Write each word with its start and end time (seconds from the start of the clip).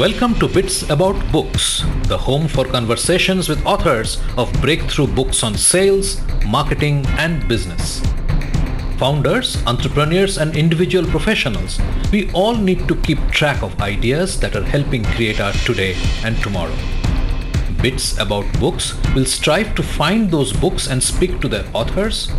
Welcome 0.00 0.34
to 0.36 0.48
Bits 0.48 0.88
About 0.88 1.30
Books, 1.30 1.84
the 2.04 2.16
home 2.16 2.48
for 2.48 2.64
conversations 2.64 3.50
with 3.50 3.66
authors 3.66 4.18
of 4.38 4.50
breakthrough 4.62 5.06
books 5.06 5.42
on 5.42 5.54
sales, 5.54 6.22
marketing, 6.46 7.04
and 7.18 7.46
business. 7.46 8.00
Founders, 8.96 9.62
entrepreneurs, 9.66 10.38
and 10.38 10.56
individual 10.56 11.06
professionals, 11.06 11.78
we 12.10 12.30
all 12.32 12.56
need 12.56 12.88
to 12.88 12.96
keep 13.02 13.18
track 13.30 13.62
of 13.62 13.78
ideas 13.82 14.40
that 14.40 14.56
are 14.56 14.64
helping 14.64 15.04
create 15.04 15.38
our 15.38 15.52
today 15.52 15.94
and 16.24 16.34
tomorrow. 16.38 16.78
Bits 17.82 18.18
About 18.18 18.50
Books 18.58 18.94
will 19.14 19.26
strive 19.26 19.74
to 19.74 19.82
find 19.82 20.30
those 20.30 20.54
books 20.54 20.86
and 20.88 21.02
speak 21.02 21.42
to 21.42 21.48
their 21.48 21.66
authors, 21.74 22.32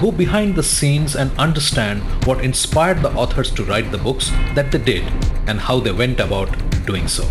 go 0.00 0.12
behind 0.12 0.54
the 0.54 0.62
scenes 0.62 1.16
and 1.16 1.36
understand 1.36 2.00
what 2.28 2.44
inspired 2.44 3.02
the 3.02 3.12
authors 3.14 3.50
to 3.50 3.64
write 3.64 3.90
the 3.90 3.98
books 3.98 4.30
that 4.54 4.70
they 4.70 4.78
did 4.78 5.02
and 5.48 5.58
how 5.58 5.80
they 5.80 5.90
went 5.90 6.20
about 6.20 6.67
doing 6.90 7.06
so. 7.06 7.24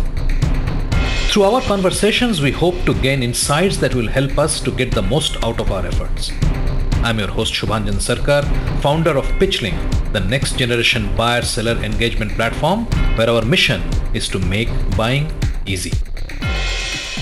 Through 1.30 1.42
our 1.44 1.60
conversations, 1.60 2.40
we 2.40 2.50
hope 2.50 2.76
to 2.86 2.94
gain 2.94 3.22
insights 3.22 3.76
that 3.78 3.94
will 3.94 4.08
help 4.08 4.38
us 4.38 4.60
to 4.60 4.70
get 4.70 4.92
the 4.92 5.02
most 5.02 5.36
out 5.44 5.60
of 5.60 5.70
our 5.70 5.84
efforts. 5.84 6.30
I'm 7.08 7.18
your 7.18 7.28
host 7.28 7.52
Shubhanjan 7.52 8.00
Sarkar, 8.06 8.42
founder 8.80 9.16
of 9.18 9.26
Pitchlink, 9.40 9.78
the 10.12 10.20
next 10.20 10.56
generation 10.56 11.14
buyer 11.16 11.42
seller 11.42 11.76
engagement 11.84 12.32
platform 12.32 12.86
where 13.16 13.30
our 13.30 13.44
mission 13.44 13.82
is 14.14 14.28
to 14.30 14.38
make 14.38 14.70
buying 14.96 15.30
easy. 15.66 15.92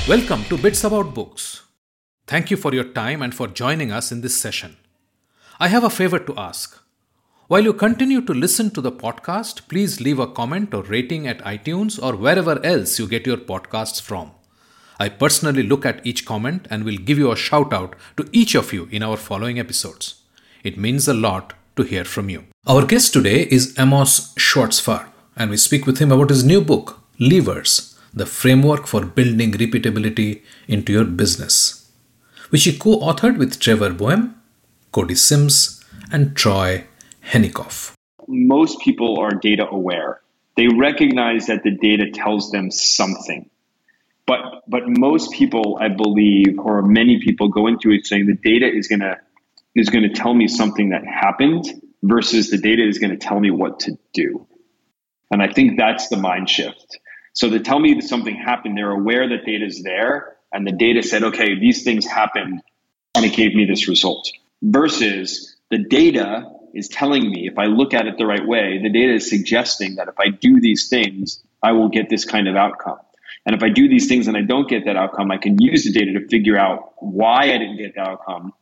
Welcome 0.09 0.45
to 0.45 0.57
Bits 0.57 0.85
About 0.85 1.15
Books. 1.15 1.63
Thank 2.27 2.51
you 2.51 2.57
for 2.57 2.73
your 2.73 2.85
time 2.85 3.23
and 3.23 3.35
for 3.35 3.49
joining 3.49 3.93
us 3.93 4.13
in 4.13 4.21
this 4.21 4.37
session. 4.37 4.77
I 5.59 5.69
have 5.69 5.85
a 5.85 5.91
favor 5.91 6.19
to 6.21 6.35
ask. 6.37 6.86
While 7.49 7.63
you 7.63 7.73
continue 7.75 8.23
to 8.23 8.35
listen 8.35 8.71
to 8.73 8.81
the 8.81 8.91
podcast, 8.91 9.69
please 9.69 10.01
leave 10.01 10.19
a 10.19 10.27
comment 10.27 10.75
or 10.75 10.83
rating 10.83 11.29
at 11.29 11.45
iTunes 11.45 12.03
or 12.03 12.17
wherever 12.17 12.65
else 12.67 12.99
you 12.99 13.07
get 13.07 13.25
your 13.25 13.37
podcasts 13.37 14.03
from. 14.03 14.33
I 14.99 15.11
personally 15.11 15.63
look 15.63 15.87
at 15.87 16.05
each 16.05 16.25
comment 16.25 16.67
and 16.71 16.83
will 16.83 16.97
give 16.97 17.19
you 17.19 17.31
a 17.31 17.37
shout 17.37 17.73
out 17.73 17.95
to 18.17 18.29
each 18.33 18.57
of 18.57 18.73
you 18.73 18.89
in 18.91 19.05
our 19.05 19.17
following 19.17 19.61
episodes. 19.61 20.23
It 20.65 20.77
means 20.77 21.07
a 21.07 21.15
lot 21.15 21.53
to 21.77 21.85
hear 21.85 22.05
from 22.05 22.29
you. 22.29 22.47
Our 22.67 22.85
guest 22.85 23.13
today 23.13 23.43
is 23.43 23.79
Amos 23.79 24.35
Schwartzfarb, 24.35 25.07
and 25.37 25.49
we 25.49 25.57
speak 25.57 25.87
with 25.87 25.99
him 25.99 26.11
about 26.11 26.31
his 26.31 26.43
new 26.43 26.61
book, 26.61 27.01
Levers 27.21 27.97
the 28.13 28.27
framework 28.27 28.87
for 28.87 29.05
building 29.05 29.53
repeatability 29.53 30.43
into 30.67 30.91
your 30.91 31.05
business, 31.05 31.91
which 32.49 32.65
he 32.65 32.77
co 32.77 32.99
authored 33.01 33.37
with 33.37 33.61
Trevor 33.61 33.91
Boehm, 33.91 34.35
Cody 34.91 35.15
Simms, 35.15 35.85
and 36.11 36.35
Troy 36.35 36.87
Henikoff. 37.27 37.93
Most 38.29 38.81
people 38.81 39.19
are 39.21 39.31
data 39.31 39.67
aware. 39.69 40.21
They 40.57 40.69
recognize 40.69 41.47
that 41.47 41.63
the 41.63 41.71
data 41.71 42.11
tells 42.13 42.51
them 42.51 42.71
something. 42.71 43.51
But, 44.27 44.41
but 44.67 44.83
most 44.87 45.33
people, 45.33 45.79
I 45.81 45.89
believe, 45.89 46.59
or 46.59 46.83
many 46.83 47.21
people 47.21 47.49
go 47.49 47.67
into 47.67 47.91
it 47.91 48.07
saying 48.07 48.27
the 48.27 48.35
data 48.35 48.67
is 48.67 48.89
going 48.89 49.01
to 49.01 49.17
is 49.77 49.91
going 49.91 50.05
to 50.05 50.15
tell 50.15 50.33
me 50.33 50.49
something 50.49 50.89
that 50.89 51.05
happened 51.05 51.67
versus 52.03 52.51
the 52.51 52.57
data 52.57 52.87
is 52.89 52.99
going 52.99 53.11
to 53.11 53.19
tell 53.19 53.39
me 53.39 53.51
what 53.51 53.81
to 53.81 53.99
do. 54.15 54.47
And 55.31 55.43
I 55.43 55.53
think 55.53 55.77
that's 55.77 56.09
the 56.09 56.17
mind 56.17 56.49
shift. 56.49 56.99
So 57.35 57.51
they 57.51 57.59
tell 57.59 57.79
me 57.79 57.93
that 57.95 58.05
something 58.05 58.35
happened, 58.35 58.79
they're 58.79 58.91
aware 58.91 59.29
that 59.29 59.45
data 59.45 59.67
is 59.67 59.83
there, 59.83 60.37
and 60.51 60.67
the 60.67 60.73
data 60.73 61.03
said, 61.03 61.25
okay, 61.25 61.59
these 61.59 61.85
things 61.85 62.07
happened, 62.07 62.63
and 63.15 63.25
it 63.27 63.35
gave 63.35 63.55
me 63.55 63.67
this 63.67 63.89
result. 63.89 64.33
Versus 64.63 65.55
the 65.71 65.79
data 65.79 66.51
is 66.77 66.89
telling 66.89 67.31
me, 67.31 67.47
if 67.47 67.59
I 67.59 67.67
look 67.67 67.95
at 67.95 68.07
it 68.07 68.19
the 68.19 68.27
right 68.27 68.47
way, 68.47 68.79
the 68.83 68.91
data 68.91 69.15
is 69.15 69.29
suggesting 69.29 69.97
that 69.97 70.09
if 70.09 70.19
I 70.19 70.29
do 70.29 70.61
these 70.61 70.89
things, 70.89 71.43
I 71.63 71.73
will 71.73 71.89
get 71.89 72.11
this 72.11 72.25
kind 72.25 72.49
of 72.49 72.57
outcome. 72.57 72.99
And 73.47 73.55
if 73.55 73.63
I 73.63 73.69
do 73.69 73.89
these 73.89 74.09
things 74.09 74.27
and 74.27 74.37
I 74.37 74.43
don't 74.43 74.69
get 74.69 74.85
that 74.87 74.97
outcome, 74.97 75.31
I 75.31 75.39
can 75.39 75.61
use 75.61 75.85
the 75.85 75.93
data 75.93 76.13
to 76.19 76.27
figure 76.29 76.59
out 76.59 76.93
why 76.99 77.45
I 77.45 77.59
didn't 77.59 77.79
get 77.79 77.95
that 77.95 78.09
outcome 78.09 78.53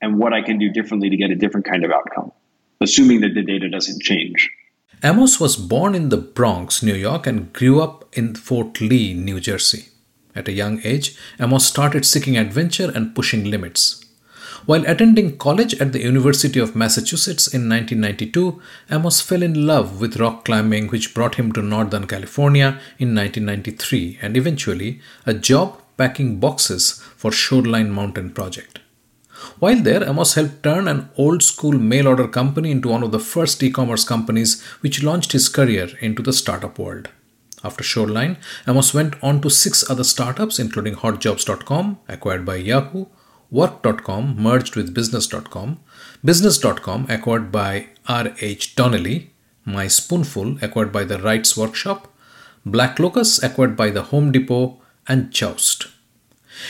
and 0.00 0.18
what 0.18 0.32
I 0.32 0.42
can 0.42 0.58
do 0.58 0.70
differently 0.70 1.10
to 1.10 1.16
get 1.16 1.30
a 1.30 1.34
different 1.34 1.66
kind 1.66 1.84
of 1.84 1.90
outcome, 1.90 2.32
assuming 2.80 3.20
that 3.20 3.34
the 3.34 3.42
data 3.42 3.68
doesn't 3.68 4.02
change. 4.02 4.50
Amos 5.04 5.38
was 5.38 5.56
born 5.56 5.94
in 5.94 6.08
the 6.08 6.16
Bronx, 6.16 6.82
New 6.82 6.94
York, 6.94 7.26
and 7.26 7.52
grew 7.52 7.80
up 7.80 8.04
in 8.14 8.34
Fort 8.34 8.80
Lee, 8.80 9.14
New 9.14 9.40
Jersey. 9.40 9.86
At 10.34 10.48
a 10.48 10.52
young 10.52 10.80
age, 10.84 11.16
Amos 11.38 11.66
started 11.66 12.04
seeking 12.04 12.36
adventure 12.36 12.90
and 12.94 13.14
pushing 13.14 13.44
limits. 13.44 14.04
While 14.66 14.86
attending 14.86 15.38
college 15.38 15.74
at 15.80 15.92
the 15.92 16.02
University 16.02 16.60
of 16.60 16.76
Massachusetts 16.76 17.46
in 17.46 17.68
1992, 17.68 18.60
Amos 18.90 19.20
fell 19.20 19.42
in 19.42 19.66
love 19.66 20.00
with 20.00 20.18
rock 20.18 20.44
climbing, 20.44 20.88
which 20.88 21.14
brought 21.14 21.36
him 21.36 21.50
to 21.52 21.62
Northern 21.62 22.06
California 22.06 22.78
in 22.98 23.14
1993 23.14 24.18
and 24.20 24.36
eventually 24.36 25.00
a 25.24 25.32
job 25.32 25.80
packing 25.96 26.38
boxes 26.38 27.00
for 27.16 27.32
Shoreline 27.32 27.90
Mountain 27.90 28.30
Project. 28.30 28.80
While 29.58 29.82
there, 29.82 30.04
Amos 30.04 30.34
helped 30.34 30.62
turn 30.62 30.86
an 30.88 31.08
old 31.16 31.42
school 31.42 31.78
mail 31.78 32.08
order 32.08 32.28
company 32.28 32.70
into 32.70 32.90
one 32.90 33.02
of 33.02 33.12
the 33.12 33.18
first 33.18 33.62
e 33.62 33.70
commerce 33.70 34.04
companies 34.04 34.62
which 34.80 35.02
launched 35.02 35.32
his 35.32 35.48
career 35.48 35.88
into 36.00 36.22
the 36.22 36.34
startup 36.34 36.78
world. 36.78 37.08
After 37.64 37.82
Shoreline, 37.82 38.36
Amos 38.68 38.92
went 38.92 39.22
on 39.22 39.40
to 39.42 39.50
six 39.50 39.88
other 39.90 40.04
startups, 40.04 40.58
including 40.58 40.96
HotJobs.com, 40.96 41.98
acquired 42.08 42.44
by 42.44 42.56
Yahoo, 42.56 43.06
Work.com, 43.50 44.36
merged 44.40 44.76
with 44.76 44.94
Business.com, 44.94 45.80
Business.com, 46.24 47.06
acquired 47.08 47.50
by 47.50 47.88
R.H. 48.08 48.76
Donnelly, 48.76 49.30
My 49.64 49.88
Spoonful, 49.88 50.58
acquired 50.62 50.92
by 50.92 51.04
the 51.04 51.18
Wrights 51.18 51.56
Workshop, 51.56 52.12
Black 52.64 52.98
Locus, 52.98 53.42
acquired 53.42 53.76
by 53.76 53.90
the 53.90 54.02
Home 54.04 54.30
Depot, 54.30 54.80
and 55.08 55.30
Joust. 55.30 55.88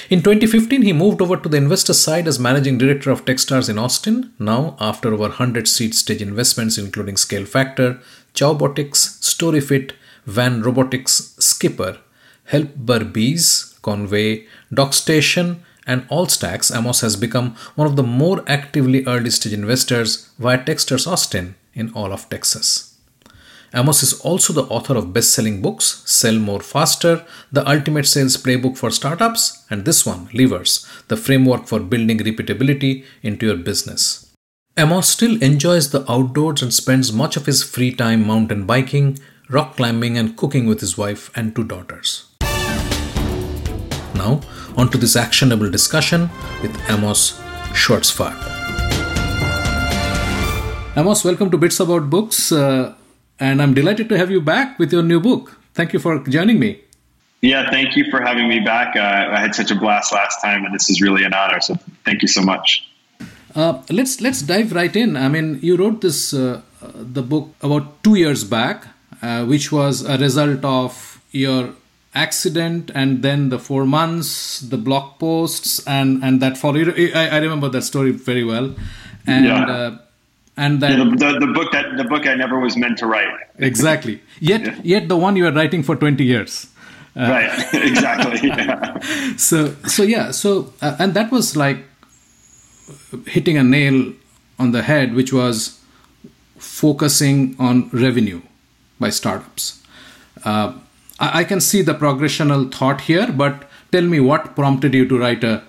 In 0.08 0.22
2015, 0.22 0.82
he 0.82 0.92
moved 0.92 1.20
over 1.20 1.36
to 1.36 1.48
the 1.48 1.56
investor 1.56 1.94
side 1.94 2.28
as 2.28 2.38
managing 2.38 2.78
director 2.78 3.10
of 3.10 3.24
Techstars 3.24 3.68
in 3.68 3.78
Austin. 3.78 4.32
Now, 4.38 4.76
after 4.78 5.12
over 5.12 5.24
100 5.24 5.66
seed 5.66 5.94
stage 5.94 6.22
investments, 6.22 6.78
including 6.78 7.16
Scale 7.16 7.44
Factor, 7.44 7.98
Chowbotics, 8.34 9.18
StoryFit, 9.20 9.92
Van 10.26 10.62
Robotics, 10.62 11.34
Skipper, 11.38 11.98
Help 12.44 12.68
Helpberbees, 12.76 13.80
Convey, 13.82 14.46
DocStation, 14.72 15.60
and 15.86 16.06
Allstacks, 16.08 16.74
Amos 16.76 17.00
has 17.00 17.16
become 17.16 17.56
one 17.74 17.86
of 17.86 17.96
the 17.96 18.02
more 18.02 18.44
actively 18.46 19.04
early 19.06 19.30
stage 19.30 19.52
investors 19.52 20.30
via 20.38 20.58
Techstars 20.58 21.06
Austin 21.06 21.54
in 21.74 21.92
all 21.94 22.12
of 22.12 22.28
Texas. 22.28 22.98
Amos 23.72 24.02
is 24.02 24.20
also 24.22 24.52
the 24.52 24.64
author 24.64 24.96
of 24.96 25.12
best 25.12 25.32
selling 25.32 25.62
books 25.62 26.02
Sell 26.04 26.38
More 26.38 26.60
Faster, 26.60 27.24
The 27.52 27.68
Ultimate 27.70 28.06
Sales 28.06 28.36
Playbook 28.36 28.76
for 28.76 28.90
Startups, 28.90 29.64
and 29.70 29.84
this 29.84 30.04
one, 30.04 30.28
Levers, 30.34 30.86
the 31.06 31.16
framework 31.16 31.66
for 31.66 31.78
building 31.78 32.18
repeatability 32.18 33.04
into 33.22 33.46
your 33.46 33.56
business. 33.56 34.32
Amos 34.76 35.08
still 35.08 35.40
enjoys 35.42 35.90
the 35.90 36.10
outdoors 36.10 36.62
and 36.62 36.74
spends 36.74 37.12
much 37.12 37.36
of 37.36 37.46
his 37.46 37.62
free 37.62 37.92
time 37.94 38.26
mountain 38.26 38.66
biking, 38.66 39.18
rock 39.48 39.76
climbing, 39.76 40.18
and 40.18 40.36
cooking 40.36 40.66
with 40.66 40.80
his 40.80 40.98
wife 40.98 41.30
and 41.36 41.54
two 41.54 41.64
daughters. 41.64 42.26
Now, 44.14 44.40
on 44.76 44.90
to 44.90 44.98
this 44.98 45.16
actionable 45.16 45.70
discussion 45.70 46.30
with 46.62 46.74
Amos 46.90 47.40
Schwartzfarb. 47.72 48.36
Amos, 50.96 51.24
welcome 51.24 51.50
to 51.50 51.56
Bits 51.56 51.80
About 51.80 52.10
Books. 52.10 52.52
Uh, 52.52 52.94
and 53.38 53.62
I'm 53.62 53.74
delighted 53.74 54.08
to 54.10 54.18
have 54.18 54.30
you 54.30 54.40
back 54.40 54.78
with 54.78 54.92
your 54.92 55.02
new 55.02 55.20
book. 55.20 55.58
Thank 55.74 55.92
you 55.92 55.98
for 55.98 56.18
joining 56.24 56.58
me. 56.58 56.80
Yeah, 57.40 57.70
thank 57.70 57.96
you 57.96 58.10
for 58.10 58.20
having 58.20 58.48
me 58.48 58.60
back. 58.60 58.96
Uh, 58.96 59.30
I 59.32 59.40
had 59.40 59.54
such 59.54 59.70
a 59.70 59.74
blast 59.74 60.12
last 60.12 60.42
time, 60.42 60.64
and 60.64 60.74
this 60.74 60.90
is 60.90 61.00
really 61.00 61.24
an 61.24 61.32
honor. 61.32 61.60
So 61.60 61.76
thank 62.04 62.20
you 62.20 62.28
so 62.28 62.42
much. 62.42 62.86
Uh, 63.54 63.82
let's 63.88 64.20
let's 64.20 64.42
dive 64.42 64.72
right 64.72 64.94
in. 64.94 65.16
I 65.16 65.28
mean, 65.28 65.58
you 65.62 65.76
wrote 65.76 66.02
this 66.02 66.34
uh, 66.34 66.60
the 66.94 67.22
book 67.22 67.54
about 67.62 68.04
two 68.04 68.16
years 68.16 68.44
back, 68.44 68.86
uh, 69.22 69.44
which 69.46 69.72
was 69.72 70.04
a 70.04 70.18
result 70.18 70.64
of 70.64 71.20
your 71.32 71.70
accident 72.14 72.90
and 72.94 73.22
then 73.22 73.48
the 73.50 73.58
four 73.58 73.84
months, 73.86 74.60
the 74.60 74.76
blog 74.76 75.18
posts, 75.18 75.86
and 75.86 76.22
and 76.24 76.40
that 76.42 76.58
followed. 76.58 76.94
I, 76.98 77.28
I 77.28 77.38
remember 77.38 77.68
that 77.68 77.82
story 77.82 78.12
very 78.12 78.44
well, 78.44 78.74
and. 79.26 79.44
Yeah 79.44 79.64
uh, 79.64 79.98
and 80.56 80.82
then 80.82 80.98
yeah, 80.98 81.04
the, 81.04 81.32
the, 81.32 81.46
the, 81.46 81.52
book 81.52 81.72
that 81.72 81.96
the 81.96 82.04
book 82.04 82.26
I 82.26 82.34
never 82.34 82.58
was 82.58 82.76
meant 82.76 82.98
to 82.98 83.06
write. 83.06 83.28
exactly. 83.58 84.20
Yet 84.40 84.60
yeah. 84.60 84.80
yet 84.82 85.08
the 85.08 85.16
one 85.16 85.36
you 85.36 85.46
are 85.46 85.52
writing 85.52 85.82
for 85.82 85.96
twenty 85.96 86.24
years. 86.24 86.66
Uh, 87.16 87.20
right. 87.20 87.74
exactly. 87.74 88.40
Yeah. 88.48 88.98
So 89.36 89.74
so 89.86 90.02
yeah. 90.02 90.32
So 90.32 90.72
uh, 90.82 90.96
and 90.98 91.14
that 91.14 91.30
was 91.30 91.56
like 91.56 91.78
hitting 93.26 93.56
a 93.56 93.62
nail 93.62 94.12
on 94.58 94.72
the 94.72 94.82
head, 94.82 95.14
which 95.14 95.32
was 95.32 95.80
focusing 96.58 97.56
on 97.58 97.88
revenue 97.90 98.42
by 98.98 99.08
startups. 99.08 99.82
I, 101.20 101.40
I 101.40 101.44
can 101.44 101.60
see 101.60 101.82
the 101.82 101.94
progressional 101.94 102.72
thought 102.72 103.02
here, 103.02 103.30
but 103.30 103.68
tell 103.92 104.02
me 104.02 104.20
what 104.20 104.56
prompted 104.56 104.94
you 104.94 105.06
to 105.08 105.18
write 105.18 105.44
a 105.44 105.62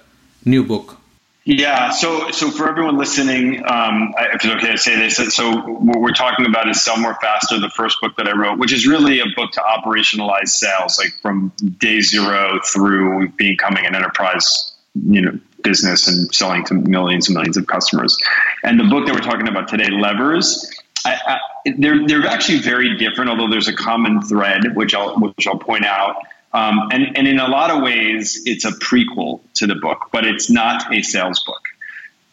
new 0.45 0.63
book 0.63 0.97
Yeah. 1.43 1.89
So, 1.89 2.31
so 2.31 2.51
for 2.51 2.69
everyone 2.69 2.97
listening, 2.97 3.63
um, 3.65 4.13
if 4.17 4.45
it's 4.45 4.45
okay 4.45 4.71
to 4.71 4.77
say 4.77 4.95
this, 4.95 5.17
so 5.35 5.51
what 5.61 5.99
we're 5.99 6.13
talking 6.13 6.45
about 6.45 6.69
is 6.69 6.81
Sell 6.81 6.97
More 6.97 7.17
Faster, 7.21 7.59
the 7.59 7.69
first 7.69 7.99
book 8.01 8.15
that 8.17 8.27
I 8.27 8.33
wrote, 8.33 8.59
which 8.59 8.71
is 8.71 8.85
really 8.85 9.19
a 9.19 9.25
book 9.35 9.51
to 9.53 9.61
operationalize 9.61 10.49
sales, 10.49 10.99
like 10.99 11.13
from 11.21 11.51
day 11.79 12.01
zero 12.01 12.59
through 12.71 13.29
becoming 13.29 13.85
an 13.87 13.95
enterprise, 13.95 14.73
you 14.93 15.21
know, 15.21 15.39
business 15.63 16.07
and 16.07 16.33
selling 16.33 16.63
to 16.65 16.73
millions 16.75 17.27
and 17.27 17.35
millions 17.35 17.57
of 17.57 17.65
customers. 17.67 18.17
And 18.63 18.79
the 18.79 18.85
book 18.85 19.05
that 19.07 19.13
we're 19.13 19.21
talking 19.21 19.47
about 19.47 19.67
today, 19.67 19.89
Levers, 19.89 20.71
I, 21.05 21.17
I, 21.25 21.39
they're 21.77 22.07
they're 22.07 22.27
actually 22.27 22.59
very 22.59 22.97
different, 22.97 23.29
although 23.29 23.49
there's 23.49 23.67
a 23.67 23.75
common 23.75 24.21
thread, 24.21 24.75
which 24.75 24.93
I'll 24.93 25.17
which 25.19 25.47
I'll 25.47 25.57
point 25.57 25.85
out. 25.85 26.15
Um, 26.53 26.89
and, 26.91 27.17
and 27.17 27.27
in 27.27 27.39
a 27.39 27.47
lot 27.47 27.71
of 27.71 27.81
ways, 27.81 28.41
it's 28.45 28.65
a 28.65 28.71
prequel 28.71 29.39
to 29.53 29.67
the 29.67 29.75
book, 29.75 30.09
but 30.11 30.25
it's 30.25 30.49
not 30.49 30.93
a 30.93 31.01
sales 31.01 31.41
book. 31.45 31.61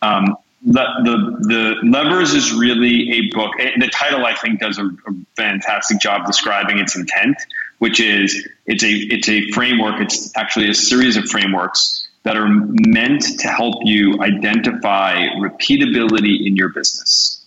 Um, 0.03 0.37
the, 0.63 0.85
the, 1.05 1.47
the 1.47 1.89
levers 1.89 2.35
is 2.35 2.53
really 2.53 3.13
a 3.13 3.29
book. 3.29 3.53
Eh, 3.61 3.71
the 3.79 3.87
title, 3.89 4.27
I 4.27 4.35
think, 4.35 4.59
does 4.59 4.79
a, 4.79 4.87
a, 4.87 5.15
fantastic 5.37 6.01
job 6.01 6.27
describing 6.27 6.79
its 6.79 6.97
intent, 6.97 7.37
which 7.79 8.01
is 8.01 8.49
it's 8.67 8.83
a 8.83 8.91
it's 8.91 9.29
a 9.29 9.49
framework. 9.53 10.01
It's 10.01 10.37
actually 10.37 10.69
a 10.69 10.75
series 10.75 11.17
of 11.17 11.25
frameworks 11.27 12.09
that 12.25 12.37
are 12.37 12.49
meant 12.49 13.23
to 13.39 13.49
help 13.49 13.77
you 13.85 14.21
identify 14.21 15.29
repeatability 15.37 16.45
in 16.45 16.57
your 16.57 16.71
business. 16.71 17.47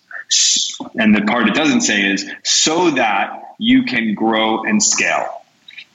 And 0.96 1.16
the 1.16 1.22
part 1.22 1.48
it 1.48 1.56
doesn't 1.56 1.82
say 1.82 2.12
is 2.12 2.30
so 2.44 2.92
that 2.92 3.56
you 3.58 3.84
can 3.84 4.14
grow 4.14 4.64
and 4.64 4.82
scale. 4.82 5.42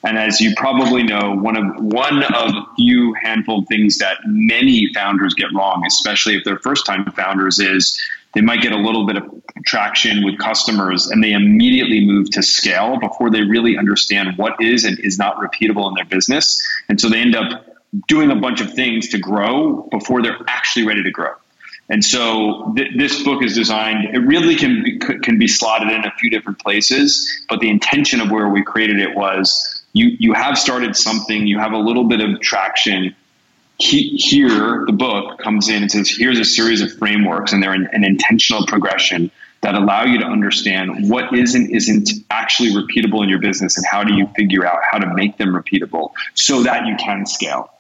And 0.05 0.17
as 0.17 0.41
you 0.41 0.55
probably 0.57 1.03
know, 1.03 1.35
one 1.35 1.57
of 1.57 1.83
one 1.83 2.23
of 2.23 2.53
few 2.77 3.15
handful 3.15 3.61
of 3.61 3.69
things 3.69 3.99
that 3.99 4.19
many 4.25 4.93
founders 4.95 5.35
get 5.35 5.53
wrong, 5.53 5.85
especially 5.87 6.37
if 6.37 6.45
they're 6.45 6.61
first 6.61 6.87
time 6.87 7.11
founders, 7.13 7.59
is 7.59 8.01
they 8.35 8.41
might 8.41 8.61
get 8.61 8.73
a 8.73 8.77
little 8.77 9.07
bit 9.07 9.17
of 9.17 9.25
traction 9.65 10.25
with 10.25 10.39
customers 10.39 11.09
and 11.09 11.25
they 11.25 11.33
immediately 11.33 12.07
move 12.07 12.31
to 12.31 12.43
scale 12.43 12.99
before 13.01 13.31
they 13.31 13.41
really 13.41 13.79
understand 13.79 14.37
what 14.37 14.61
is 14.61 14.85
and 14.85 15.01
is 15.01 15.19
not 15.19 15.39
repeatable 15.39 15.89
in 15.89 15.95
their 15.95 16.05
business. 16.05 16.63
And 16.89 17.01
so 17.01 17.09
they 17.09 17.21
end 17.21 17.35
up 17.35 17.67
doing 18.07 18.31
a 18.31 18.37
bunch 18.37 18.61
of 18.61 18.75
things 18.75 19.09
to 19.09 19.19
grow 19.19 19.89
before 19.91 20.23
they're 20.23 20.39
actually 20.47 20.87
ready 20.87 21.03
to 21.03 21.11
grow. 21.11 21.33
And 21.89 22.05
so 22.05 22.73
th- 22.77 22.97
this 22.97 23.23
book 23.23 23.43
is 23.43 23.55
designed, 23.55 24.15
it 24.15 24.19
really 24.19 24.57
can 24.57 24.83
be, 24.83 24.99
can 24.99 25.39
be 25.39 25.47
slotted 25.47 25.89
in 25.89 26.05
a 26.05 26.11
few 26.19 26.31
different 26.31 26.59
places, 26.59 27.45
but 27.49 27.61
the 27.61 27.71
intention 27.71 28.21
of 28.21 28.31
where 28.31 28.49
we 28.49 28.63
created 28.63 28.99
it 28.99 29.15
was 29.15 29.73
you 29.93 30.17
you 30.19 30.33
have 30.35 30.59
started 30.59 30.97
something, 30.97 31.47
you 31.47 31.59
have 31.59 31.73
a 31.73 31.79
little 31.79 32.05
bit 32.05 32.21
of 32.21 32.41
traction. 32.41 33.15
He, 33.79 34.17
here, 34.17 34.85
the 34.87 34.93
book 34.93 35.39
comes 35.39 35.69
in 35.69 35.83
and 35.83 35.91
says, 35.91 36.09
here's 36.09 36.39
a 36.39 36.45
series 36.45 36.81
of 36.81 36.93
frameworks, 36.99 37.53
and 37.53 37.63
they're 37.63 37.75
an, 37.75 37.89
an 37.93 38.05
intentional 38.05 38.67
progression 38.67 39.31
that 39.61 39.75
allow 39.75 40.05
you 40.05 40.19
to 40.19 40.25
understand 40.25 41.11
what 41.11 41.35
is 41.35 41.55
and 41.55 41.71
isn't 41.71 42.11
actually 42.31 42.71
repeatable 42.71 43.23
in 43.23 43.29
your 43.29 43.39
business, 43.39 43.77
and 43.77 43.87
how 43.87 44.03
do 44.03 44.15
you 44.15 44.27
figure 44.35 44.67
out 44.67 44.79
how 44.91 44.99
to 44.99 45.13
make 45.15 45.37
them 45.39 45.49
repeatable 45.49 46.13
so 46.35 46.63
that 46.63 46.87
you 46.87 46.97
can 46.97 47.27
scale. 47.27 47.71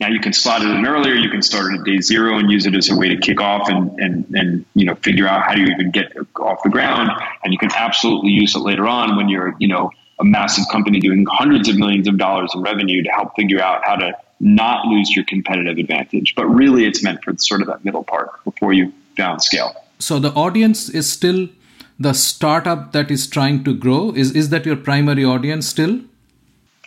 Now 0.00 0.08
you 0.08 0.18
can 0.18 0.32
slot 0.32 0.62
it 0.62 0.70
in 0.70 0.86
earlier. 0.86 1.14
You 1.14 1.28
can 1.28 1.42
start 1.42 1.72
it 1.72 1.80
at 1.80 1.84
day 1.84 2.00
zero 2.00 2.38
and 2.38 2.50
use 2.50 2.64
it 2.64 2.74
as 2.74 2.90
a 2.90 2.96
way 2.96 3.08
to 3.08 3.16
kick 3.18 3.40
off 3.40 3.68
and 3.68 3.98
and 4.00 4.24
and 4.34 4.64
you 4.74 4.86
know 4.86 4.94
figure 4.96 5.28
out 5.28 5.42
how 5.42 5.54
do 5.54 5.60
you 5.60 5.68
even 5.68 5.90
get 5.90 6.12
off 6.36 6.62
the 6.64 6.70
ground. 6.70 7.10
And 7.44 7.52
you 7.52 7.58
can 7.58 7.70
absolutely 7.74 8.30
use 8.30 8.56
it 8.56 8.60
later 8.60 8.86
on 8.86 9.16
when 9.16 9.28
you're 9.28 9.54
you 9.58 9.68
know 9.68 9.90
a 10.18 10.24
massive 10.24 10.64
company 10.72 11.00
doing 11.00 11.26
hundreds 11.30 11.68
of 11.68 11.76
millions 11.76 12.08
of 12.08 12.16
dollars 12.16 12.52
in 12.54 12.62
revenue 12.62 13.02
to 13.02 13.10
help 13.10 13.34
figure 13.36 13.60
out 13.60 13.82
how 13.84 13.96
to 13.96 14.12
not 14.40 14.86
lose 14.86 15.14
your 15.14 15.24
competitive 15.26 15.76
advantage. 15.76 16.34
But 16.34 16.46
really, 16.46 16.86
it's 16.86 17.02
meant 17.02 17.22
for 17.22 17.36
sort 17.36 17.60
of 17.60 17.66
that 17.66 17.84
middle 17.84 18.04
part 18.04 18.42
before 18.44 18.72
you 18.72 18.92
down 19.16 19.40
scale. 19.40 19.74
So 19.98 20.18
the 20.18 20.32
audience 20.32 20.88
is 20.88 21.10
still 21.10 21.48
the 21.98 22.14
startup 22.14 22.92
that 22.92 23.10
is 23.10 23.26
trying 23.26 23.64
to 23.64 23.74
grow. 23.74 24.12
Is 24.12 24.32
is 24.32 24.48
that 24.48 24.64
your 24.64 24.76
primary 24.76 25.24
audience 25.24 25.66
still? 25.66 26.00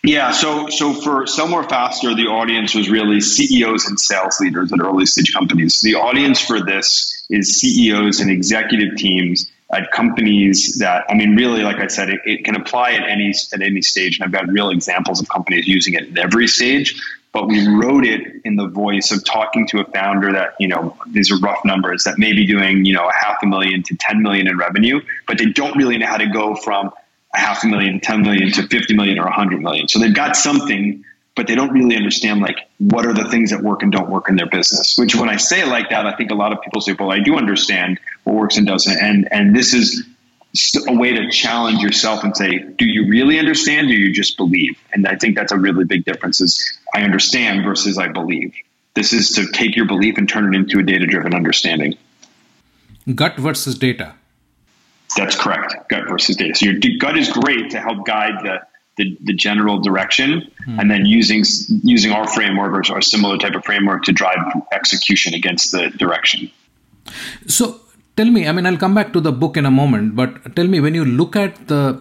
Yeah, 0.04 0.32
so 0.32 0.68
so 0.68 0.92
for 0.92 1.24
More 1.48 1.66
Faster, 1.66 2.14
the 2.14 2.26
audience 2.26 2.74
was 2.74 2.90
really 2.90 3.22
CEOs 3.22 3.86
and 3.86 3.98
sales 3.98 4.38
leaders 4.38 4.70
at 4.70 4.78
early 4.78 5.06
stage 5.06 5.32
companies. 5.32 5.80
The 5.80 5.94
audience 5.94 6.38
for 6.42 6.60
this 6.60 7.24
is 7.30 7.56
CEOs 7.56 8.20
and 8.20 8.30
executive 8.30 8.96
teams 8.96 9.50
at 9.72 9.90
companies 9.92 10.78
that 10.80 11.06
I 11.08 11.14
mean, 11.14 11.34
really, 11.34 11.62
like 11.62 11.78
I 11.78 11.86
said, 11.86 12.10
it, 12.10 12.20
it, 12.26 12.44
can 12.44 12.54
apply 12.54 12.92
at 12.92 13.08
any 13.08 13.32
at 13.54 13.62
any 13.62 13.80
stage, 13.80 14.18
and 14.18 14.26
I've 14.26 14.32
got 14.32 14.46
real 14.52 14.68
examples 14.68 15.22
of 15.22 15.28
companies 15.30 15.66
using 15.66 15.94
it 15.94 16.10
at 16.10 16.18
every 16.18 16.48
stage. 16.48 17.00
But 17.32 17.48
we 17.48 17.66
wrote 17.66 18.04
it 18.04 18.42
in 18.44 18.56
the 18.56 18.68
voice 18.68 19.10
of 19.10 19.24
talking 19.24 19.66
to 19.68 19.80
a 19.80 19.84
founder 19.86 20.32
that 20.32 20.50
you 20.60 20.68
know 20.68 20.98
these 21.12 21.32
are 21.32 21.38
rough 21.38 21.64
numbers 21.64 22.04
that 22.04 22.18
may 22.18 22.34
be 22.34 22.46
doing 22.46 22.84
you 22.84 22.92
know 22.92 23.08
a 23.08 23.12
half 23.14 23.38
a 23.42 23.46
million 23.46 23.82
to 23.84 23.96
ten 23.96 24.20
million 24.20 24.48
in 24.48 24.58
revenue, 24.58 25.00
but 25.26 25.38
they 25.38 25.46
don't 25.46 25.74
really 25.78 25.96
know 25.96 26.06
how 26.06 26.18
to 26.18 26.26
go 26.26 26.54
from 26.56 26.92
a 27.34 27.38
half 27.38 27.64
a 27.64 27.66
million, 27.66 28.00
10 28.00 28.22
million 28.22 28.52
to 28.52 28.66
50 28.66 28.94
million 28.94 29.18
or 29.18 29.24
100 29.24 29.60
million. 29.60 29.88
So 29.88 29.98
they've 29.98 30.14
got 30.14 30.36
something 30.36 31.04
but 31.36 31.46
they 31.46 31.54
don't 31.54 31.72
really 31.72 31.96
understand 31.96 32.40
like 32.40 32.68
what 32.78 33.06
are 33.06 33.12
the 33.12 33.28
things 33.28 33.50
that 33.50 33.62
work 33.62 33.82
and 33.82 33.90
don't 33.90 34.08
work 34.08 34.28
in 34.28 34.36
their 34.36 34.46
business. 34.46 34.96
Which 34.96 35.14
when 35.14 35.28
I 35.28 35.36
say 35.36 35.62
it 35.62 35.68
like 35.68 35.90
that, 35.90 36.06
I 36.06 36.14
think 36.16 36.30
a 36.30 36.34
lot 36.34 36.52
of 36.52 36.60
people 36.62 36.80
say, 36.80 36.94
"Well, 36.98 37.10
I 37.10 37.18
do 37.20 37.36
understand 37.36 37.98
what 38.24 38.36
works 38.36 38.56
and 38.56 38.66
doesn't," 38.66 38.96
and 38.96 39.28
and 39.32 39.54
this 39.54 39.74
is 39.74 40.04
a 40.86 40.94
way 40.94 41.12
to 41.12 41.28
challenge 41.30 41.80
yourself 41.80 42.22
and 42.22 42.36
say, 42.36 42.58
"Do 42.58 42.86
you 42.86 43.08
really 43.08 43.38
understand? 43.38 43.90
Or 43.90 43.94
you 43.94 44.12
just 44.12 44.36
believe?" 44.36 44.78
And 44.92 45.06
I 45.06 45.16
think 45.16 45.34
that's 45.34 45.52
a 45.52 45.58
really 45.58 45.84
big 45.84 46.04
difference. 46.04 46.40
Is 46.40 46.78
I 46.94 47.02
understand 47.02 47.64
versus 47.64 47.98
I 47.98 48.08
believe. 48.08 48.54
This 48.94 49.12
is 49.12 49.30
to 49.30 49.50
take 49.50 49.74
your 49.74 49.86
belief 49.86 50.18
and 50.18 50.28
turn 50.28 50.54
it 50.54 50.56
into 50.56 50.78
a 50.78 50.82
data-driven 50.84 51.34
understanding. 51.34 51.96
Gut 53.12 53.36
versus 53.36 53.76
data. 53.76 54.14
That's 55.16 55.36
correct. 55.36 55.88
Gut 55.88 56.08
versus 56.08 56.36
data. 56.36 56.54
So 56.54 56.66
your 56.66 56.98
gut 56.98 57.16
is 57.16 57.30
great 57.30 57.70
to 57.70 57.80
help 57.80 58.06
guide 58.06 58.42
the 58.42 58.60
the, 58.96 59.16
the 59.20 59.32
general 59.32 59.80
direction 59.80 60.50
mm. 60.66 60.80
and 60.80 60.90
then 60.90 61.04
using 61.04 61.44
using 61.82 62.12
our 62.12 62.26
framework 62.28 62.88
or 62.90 62.98
a 62.98 63.02
similar 63.02 63.36
type 63.38 63.54
of 63.54 63.64
framework 63.64 64.04
to 64.04 64.12
drive 64.12 64.38
execution 64.72 65.34
against 65.34 65.72
the 65.72 65.90
direction 65.90 66.50
so 67.46 67.80
tell 68.16 68.30
me 68.30 68.46
i 68.46 68.52
mean 68.52 68.66
i'll 68.66 68.76
come 68.76 68.94
back 68.94 69.12
to 69.12 69.20
the 69.20 69.32
book 69.32 69.56
in 69.56 69.66
a 69.66 69.70
moment 69.70 70.14
but 70.14 70.54
tell 70.54 70.66
me 70.66 70.80
when 70.80 70.94
you 70.94 71.04
look 71.04 71.34
at 71.34 71.66
the 71.68 72.00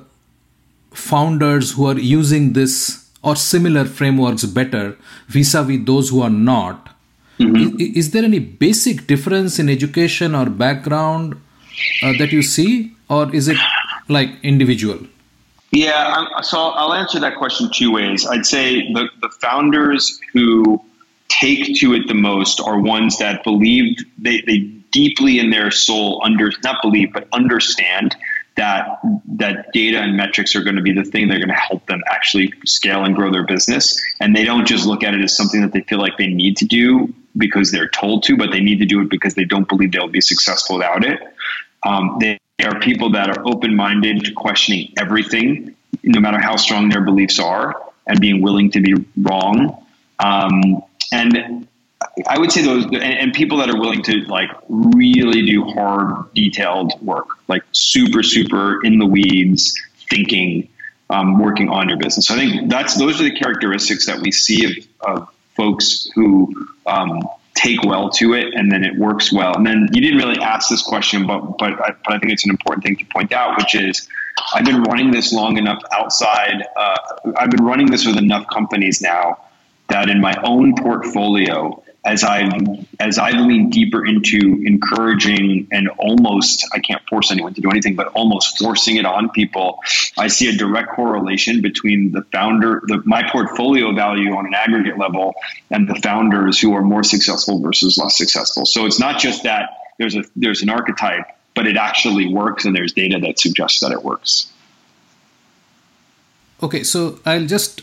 founders 0.91 1.71
who 1.71 1.87
are 1.87 1.97
using 1.97 2.53
this 2.53 3.09
or 3.23 3.35
similar 3.35 3.85
frameworks 3.85 4.43
better 4.45 4.95
vis-a-vis 5.27 5.85
those 5.85 6.09
who 6.09 6.21
are 6.21 6.29
not 6.29 6.89
mm-hmm. 7.39 7.79
is, 7.81 7.97
is, 7.97 8.11
there 8.11 8.23
any 8.23 8.37
basic 8.37 9.07
difference 9.07 9.57
in 9.57 9.69
education 9.69 10.35
or 10.35 10.45
background 10.45 11.41
uh, 12.01 12.13
that 12.17 12.31
you 12.31 12.41
see 12.41 12.93
or 13.09 13.33
is 13.33 13.47
it 13.47 13.57
like 14.09 14.29
individual? 14.43 14.99
Yeah, 15.71 16.41
so 16.41 16.59
I'll 16.59 16.93
answer 16.93 17.19
that 17.21 17.37
question 17.37 17.69
two 17.73 17.91
ways. 17.91 18.27
I'd 18.27 18.45
say 18.45 18.93
the, 18.93 19.09
the 19.21 19.29
founders 19.41 20.19
who 20.31 20.83
take 21.29 21.75
to 21.79 21.93
it 21.93 22.07
the 22.07 22.13
most 22.13 22.61
are 22.61 22.79
ones 22.79 23.17
that 23.17 23.43
believe 23.43 23.97
they, 24.19 24.41
they 24.41 24.59
deeply 24.91 25.39
in 25.39 25.49
their 25.49 25.71
soul 25.71 26.21
under 26.23 26.51
not 26.63 26.79
believe 26.83 27.11
but 27.11 27.27
understand 27.33 28.15
that 28.55 28.99
that 29.25 29.73
data 29.73 29.97
and 29.97 30.15
metrics 30.15 30.55
are 30.55 30.63
going 30.63 30.75
to 30.75 30.81
be 30.83 30.93
the 30.93 31.03
thing 31.03 31.27
that 31.27 31.37
are 31.37 31.39
going 31.39 31.49
to 31.49 31.55
help 31.55 31.87
them 31.87 32.03
actually 32.07 32.53
scale 32.65 33.03
and 33.03 33.15
grow 33.15 33.31
their 33.31 33.45
business. 33.45 33.99
And 34.19 34.35
they 34.35 34.43
don't 34.43 34.67
just 34.67 34.85
look 34.85 35.03
at 35.03 35.15
it 35.15 35.21
as 35.21 35.35
something 35.35 35.61
that 35.61 35.73
they 35.73 35.81
feel 35.81 35.97
like 35.97 36.17
they 36.17 36.27
need 36.27 36.57
to 36.57 36.65
do 36.65 37.11
because 37.35 37.71
they're 37.71 37.89
told 37.89 38.21
to 38.21 38.37
but 38.37 38.51
they 38.51 38.59
need 38.59 38.77
to 38.77 38.85
do 38.85 39.01
it 39.01 39.09
because 39.09 39.33
they 39.33 39.43
don't 39.43 39.67
believe 39.67 39.91
they'll 39.91 40.07
be 40.07 40.21
successful 40.21 40.77
without 40.77 41.03
it 41.03 41.19
um, 41.85 42.17
they 42.19 42.39
are 42.63 42.79
people 42.79 43.11
that 43.11 43.29
are 43.29 43.47
open 43.47 43.75
minded 43.75 44.25
to 44.25 44.31
questioning 44.33 44.93
everything, 44.97 45.75
no 46.03 46.19
matter 46.19 46.39
how 46.39 46.55
strong 46.55 46.89
their 46.89 47.01
beliefs 47.01 47.39
are, 47.39 47.81
and 48.07 48.19
being 48.19 48.41
willing 48.41 48.71
to 48.71 48.81
be 48.81 48.93
wrong. 49.17 49.85
Um, 50.19 50.83
and 51.11 51.67
I 52.27 52.37
would 52.37 52.51
say 52.51 52.61
those, 52.61 52.85
and, 52.85 52.95
and, 52.95 53.33
people 53.33 53.57
that 53.57 53.69
are 53.69 53.79
willing 53.79 54.03
to 54.03 54.19
like 54.25 54.49
really 54.67 55.45
do 55.45 55.63
hard, 55.65 56.33
detailed 56.33 56.93
work, 57.01 57.27
like 57.47 57.63
super, 57.71 58.23
super 58.23 58.83
in 58.83 58.99
the 58.99 59.05
weeds 59.05 59.81
thinking, 60.09 60.69
um, 61.09 61.39
working 61.39 61.69
on 61.69 61.89
your 61.89 61.97
business. 61.97 62.27
So 62.27 62.35
I 62.35 62.37
think 62.37 62.69
that's 62.69 62.95
those 62.97 63.19
are 63.19 63.23
the 63.23 63.35
characteristics 63.35 64.05
that 64.07 64.19
we 64.19 64.31
see 64.31 64.65
of, 64.65 64.87
of 65.01 65.29
folks 65.55 66.07
who 66.13 66.67
um, 66.85 67.21
take 67.55 67.83
well 67.83 68.09
to 68.09 68.33
it 68.33 68.53
and 68.53 68.71
then 68.71 68.83
it 68.83 68.97
works 68.97 69.31
well. 69.31 69.55
And 69.55 69.65
then 69.65 69.87
you 69.91 70.01
didn't 70.01 70.17
really 70.17 70.41
ask 70.41 70.69
this 70.69 70.81
question, 70.81 71.27
but 71.27 71.57
but 71.57 71.73
I, 71.73 71.93
but 72.03 72.13
I 72.13 72.19
think 72.19 72.33
it's 72.33 72.45
an 72.45 72.51
important 72.51 72.83
thing 72.83 72.95
to 72.97 73.05
point 73.05 73.31
out, 73.31 73.57
which 73.57 73.75
is 73.75 74.07
I've 74.53 74.65
been 74.65 74.83
running 74.83 75.11
this 75.11 75.31
long 75.31 75.57
enough 75.57 75.81
outside. 75.91 76.65
Uh, 76.75 76.97
I've 77.37 77.51
been 77.51 77.63
running 77.63 77.91
this 77.91 78.05
with 78.05 78.17
enough 78.17 78.47
companies 78.47 79.01
now 79.01 79.37
that 79.89 80.09
in 80.09 80.19
my 80.21 80.35
own 80.43 80.75
portfolio, 80.75 81.82
as 82.05 82.23
I 82.23 82.49
as 82.99 83.17
I 83.17 83.31
lean 83.31 83.69
deeper 83.69 84.05
into 84.05 84.61
encouraging 84.65 85.67
and 85.71 85.87
almost 85.97 86.67
I 86.73 86.79
can't 86.79 87.01
force 87.07 87.31
anyone 87.31 87.53
to 87.53 87.61
do 87.61 87.69
anything, 87.69 87.95
but 87.95 88.07
almost 88.07 88.57
forcing 88.57 88.97
it 88.97 89.05
on 89.05 89.29
people, 89.29 89.79
I 90.17 90.27
see 90.27 90.49
a 90.49 90.57
direct 90.57 90.89
correlation 90.89 91.61
between 91.61 92.11
the 92.11 92.23
founder, 92.23 92.81
the 92.87 93.01
my 93.05 93.27
portfolio 93.29 93.93
value 93.93 94.35
on 94.35 94.45
an 94.45 94.53
aggregate 94.53 94.97
level, 94.97 95.33
and 95.71 95.87
the 95.87 95.95
founders 95.95 96.59
who 96.59 96.73
are 96.73 96.81
more 96.81 97.03
successful 97.03 97.61
versus 97.61 97.97
less 97.97 98.17
successful. 98.17 98.65
So 98.65 98.85
it's 98.85 98.99
not 98.99 99.19
just 99.19 99.43
that 99.43 99.69
there's 99.97 100.15
a 100.15 100.23
there's 100.35 100.61
an 100.61 100.69
archetype, 100.69 101.25
but 101.55 101.67
it 101.67 101.77
actually 101.77 102.27
works, 102.27 102.65
and 102.65 102.75
there's 102.75 102.91
data 102.91 103.19
that 103.19 103.39
suggests 103.39 103.79
that 103.79 103.91
it 103.91 104.03
works. 104.03 104.51
Okay, 106.61 106.83
so 106.83 107.19
I'll 107.25 107.45
just 107.45 107.81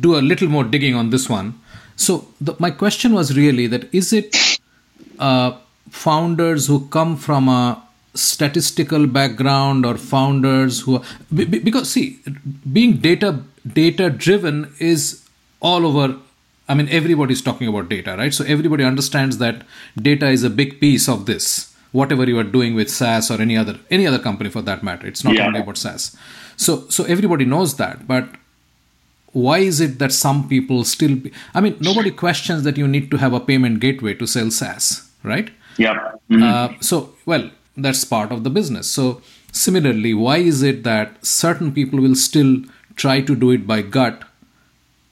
do 0.00 0.16
a 0.16 0.20
little 0.20 0.48
more 0.48 0.64
digging 0.64 0.94
on 0.94 1.10
this 1.10 1.28
one. 1.28 1.60
So 1.98 2.28
the, 2.40 2.54
my 2.58 2.70
question 2.70 3.12
was 3.12 3.36
really 3.36 3.66
that 3.66 3.92
is 3.92 4.12
it 4.12 4.36
uh, 5.18 5.50
founders 5.90 6.66
who 6.66 6.86
come 6.88 7.16
from 7.16 7.48
a 7.48 7.82
statistical 8.14 9.06
background 9.06 9.84
or 9.84 9.96
founders 9.96 10.80
who 10.80 10.96
are, 10.96 11.02
because 11.30 11.90
see 11.90 12.18
being 12.72 12.96
data 12.96 13.30
data 13.80 14.10
driven 14.10 14.72
is 14.80 15.02
all 15.60 15.86
over 15.86 16.16
i 16.68 16.74
mean 16.74 16.88
everybody's 16.88 17.42
talking 17.48 17.68
about 17.68 17.88
data 17.88 18.16
right 18.18 18.34
so 18.34 18.44
everybody 18.46 18.82
understands 18.82 19.38
that 19.38 19.62
data 20.08 20.28
is 20.38 20.42
a 20.42 20.50
big 20.50 20.80
piece 20.80 21.06
of 21.08 21.26
this 21.26 21.68
whatever 21.92 22.24
you 22.28 22.38
are 22.38 22.44
doing 22.44 22.74
with 22.74 22.90
SaaS 22.90 23.30
or 23.30 23.40
any 23.40 23.56
other 23.56 23.78
any 23.90 24.06
other 24.06 24.18
company 24.18 24.50
for 24.50 24.62
that 24.62 24.82
matter. 24.82 25.06
It's 25.06 25.24
not 25.24 25.34
yeah. 25.34 25.46
only 25.46 25.60
about 25.60 25.76
SaaS. 25.76 26.16
So 26.56 26.88
so 26.88 27.04
everybody 27.04 27.44
knows 27.44 27.76
that, 27.76 28.06
but 28.06 28.28
why 29.46 29.58
is 29.58 29.80
it 29.80 29.98
that 29.98 30.12
some 30.12 30.48
people 30.48 30.84
still 30.84 31.16
be, 31.16 31.32
I 31.54 31.60
mean 31.60 31.76
nobody 31.80 32.10
questions 32.10 32.64
that 32.64 32.76
you 32.76 32.88
need 32.88 33.10
to 33.12 33.16
have 33.24 33.32
a 33.32 33.40
payment 33.40 33.80
gateway 33.80 34.14
to 34.14 34.26
sell 34.26 34.50
SaaS, 34.50 35.08
right? 35.22 35.50
Yeah. 35.76 36.12
Mm-hmm. 36.30 36.42
Uh, 36.42 36.68
so 36.80 37.14
well, 37.26 37.50
that's 37.76 38.04
part 38.04 38.32
of 38.32 38.44
the 38.44 38.50
business. 38.50 38.90
So 38.90 39.22
similarly, 39.52 40.14
why 40.14 40.38
is 40.38 40.62
it 40.62 40.82
that 40.84 41.24
certain 41.24 41.72
people 41.72 42.00
will 42.00 42.16
still 42.16 42.56
try 42.96 43.20
to 43.20 43.34
do 43.34 43.50
it 43.52 43.66
by 43.66 43.82
gut 43.82 44.24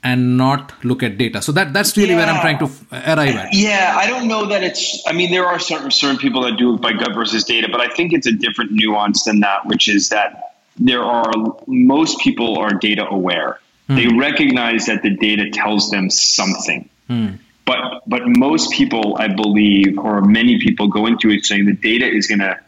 and 0.07 0.37
not 0.37 0.73
look 0.85 1.03
at 1.03 1.19
data. 1.19 1.43
So 1.43 1.53
that 1.53 1.73
that's 1.73 1.97
really 1.97 2.11
yeah. 2.11 2.19
where 2.19 2.29
I'm 2.29 2.41
trying 2.41 2.59
to 2.59 2.71
arrive 2.93 3.37
at. 3.37 3.49
Yeah, 3.53 3.95
I 3.97 4.07
don't 4.07 4.29
know 4.29 4.47
that 4.47 4.63
it's. 4.63 5.03
I 5.07 5.13
mean, 5.13 5.33
there 5.33 5.47
are 5.47 5.59
certain 5.59 5.91
certain 5.91 6.19
people 6.19 6.43
that 6.43 6.57
do 6.57 6.75
it 6.75 6.81
by 6.81 6.93
gut 6.93 7.15
versus 7.15 7.45
data, 7.45 7.69
but 7.71 7.81
I 7.81 7.89
think 7.89 8.13
it's 8.13 8.27
a 8.27 8.33
different 8.33 8.73
nuance 8.73 9.25
than 9.25 9.41
that, 9.41 9.67
which 9.67 9.89
is 9.89 10.09
that 10.11 10.57
there 10.77 11.03
are 11.03 11.33
most 11.67 12.21
people 12.21 12.59
are 12.59 12.71
data 12.71 13.07
aware. 13.09 13.59
Hmm. 13.87 13.97
They 13.97 14.09
recognize 14.09 14.87
that 14.87 15.03
the 15.03 15.11
data 15.11 15.51
tells 15.51 15.91
them 15.91 16.11
something. 16.11 16.89
Hmm. 17.09 17.29
But 17.65 18.03
but 18.07 18.23
most 18.27 18.73
people, 18.73 19.17
I 19.19 19.29
believe, 19.29 19.99
or 19.99 20.23
many 20.23 20.61
people 20.61 20.89
go 20.89 21.07
into 21.07 21.31
it 21.31 21.45
saying 21.45 21.67
the 21.67 21.73
data 21.73 22.09
is 22.09 22.27
gonna 22.27 22.61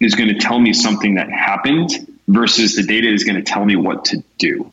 is 0.00 0.14
gonna 0.14 0.38
tell 0.38 0.58
me 0.58 0.72
something 0.72 1.14
that 1.14 1.30
happened 1.30 1.90
versus 2.28 2.76
the 2.76 2.82
data 2.82 3.08
is 3.08 3.24
gonna 3.24 3.42
tell 3.42 3.64
me 3.64 3.76
what 3.76 4.06
to 4.06 4.22
do. 4.38 4.70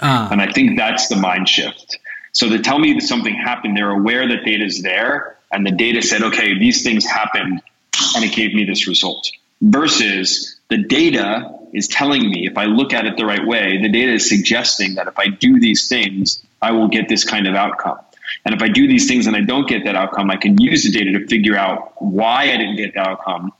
Uh. 0.00 0.28
And 0.30 0.40
I 0.40 0.52
think 0.52 0.78
that's 0.78 1.08
the 1.08 1.16
mind 1.16 1.48
shift. 1.48 1.98
So 2.32 2.48
they 2.50 2.58
tell 2.58 2.78
me 2.78 2.92
that 2.92 3.02
something 3.02 3.34
happened, 3.34 3.76
they're 3.76 3.90
aware 3.90 4.28
that 4.28 4.44
data 4.44 4.62
is 4.64 4.82
there, 4.82 5.38
and 5.50 5.66
the 5.66 5.70
data 5.70 6.02
said, 6.02 6.22
okay, 6.22 6.58
these 6.58 6.82
things 6.82 7.06
happened, 7.06 7.62
and 8.14 8.24
it 8.24 8.34
gave 8.34 8.52
me 8.52 8.64
this 8.64 8.86
result. 8.86 9.30
Versus 9.62 10.60
the 10.68 10.76
data 10.76 11.50
is 11.76 11.88
telling 11.88 12.28
me, 12.30 12.46
if 12.46 12.56
I 12.56 12.64
look 12.64 12.92
at 12.94 13.04
it 13.04 13.16
the 13.16 13.26
right 13.26 13.46
way, 13.46 13.78
the 13.80 13.88
data 13.88 14.12
is 14.12 14.28
suggesting 14.28 14.94
that 14.94 15.06
if 15.06 15.18
I 15.18 15.26
do 15.28 15.60
these 15.60 15.88
things, 15.88 16.42
I 16.62 16.72
will 16.72 16.88
get 16.88 17.08
this 17.08 17.22
kind 17.22 17.46
of 17.46 17.54
outcome. 17.54 17.98
And 18.44 18.54
if 18.54 18.62
I 18.62 18.68
do 18.68 18.88
these 18.88 19.06
things 19.06 19.26
and 19.26 19.36
I 19.36 19.42
don't 19.42 19.68
get 19.68 19.84
that 19.84 19.94
outcome, 19.94 20.30
I 20.30 20.36
can 20.36 20.58
use 20.58 20.84
the 20.84 20.90
data 20.90 21.12
to 21.18 21.26
figure 21.26 21.56
out 21.56 21.92
why 22.02 22.44
I 22.44 22.56
didn't 22.56 22.76
get 22.76 22.94
the 22.94 23.00
outcome 23.00 23.52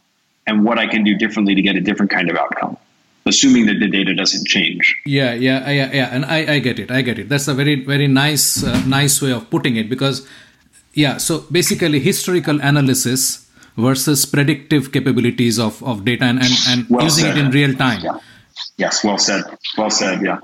and 0.46 0.64
what 0.64 0.78
I 0.78 0.86
can 0.86 1.04
do 1.04 1.14
differently 1.16 1.54
to 1.54 1.62
get 1.62 1.76
a 1.76 1.80
different 1.80 2.10
kind 2.10 2.30
of 2.30 2.36
outcome 2.36 2.78
assuming 3.26 3.66
that 3.66 3.80
the 3.80 3.88
data 3.88 4.14
doesn't 4.14 4.46
change. 4.46 4.96
Yeah, 5.04 5.34
yeah, 5.34 5.68
yeah, 5.68 5.92
yeah. 5.92 6.08
And 6.12 6.24
I, 6.24 6.54
I 6.54 6.58
get 6.60 6.78
it. 6.78 6.92
I 6.92 7.02
get 7.02 7.18
it. 7.18 7.28
That's 7.28 7.48
a 7.48 7.54
very, 7.54 7.84
very 7.84 8.06
nice, 8.06 8.62
uh, 8.62 8.80
nice 8.86 9.20
way 9.20 9.32
of 9.32 9.50
putting 9.50 9.76
it 9.76 9.90
because, 9.90 10.26
yeah. 10.94 11.16
So 11.16 11.40
basically, 11.50 11.98
historical 11.98 12.60
analysis 12.60 13.45
versus 13.76 14.24
predictive 14.24 14.92
capabilities 14.92 15.58
of, 15.58 15.82
of 15.82 16.04
data 16.04 16.24
and 16.24 16.40
and, 16.40 16.52
and 16.68 16.88
well 16.88 17.04
using 17.04 17.24
said. 17.24 17.36
it 17.36 17.44
in 17.44 17.50
real 17.50 17.74
time. 17.74 18.02
Yeah. 18.02 18.18
Yes, 18.76 19.04
well 19.04 19.18
said. 19.18 19.44
Well 19.76 19.90
said. 19.90 20.22
Yeah. 20.22 20.40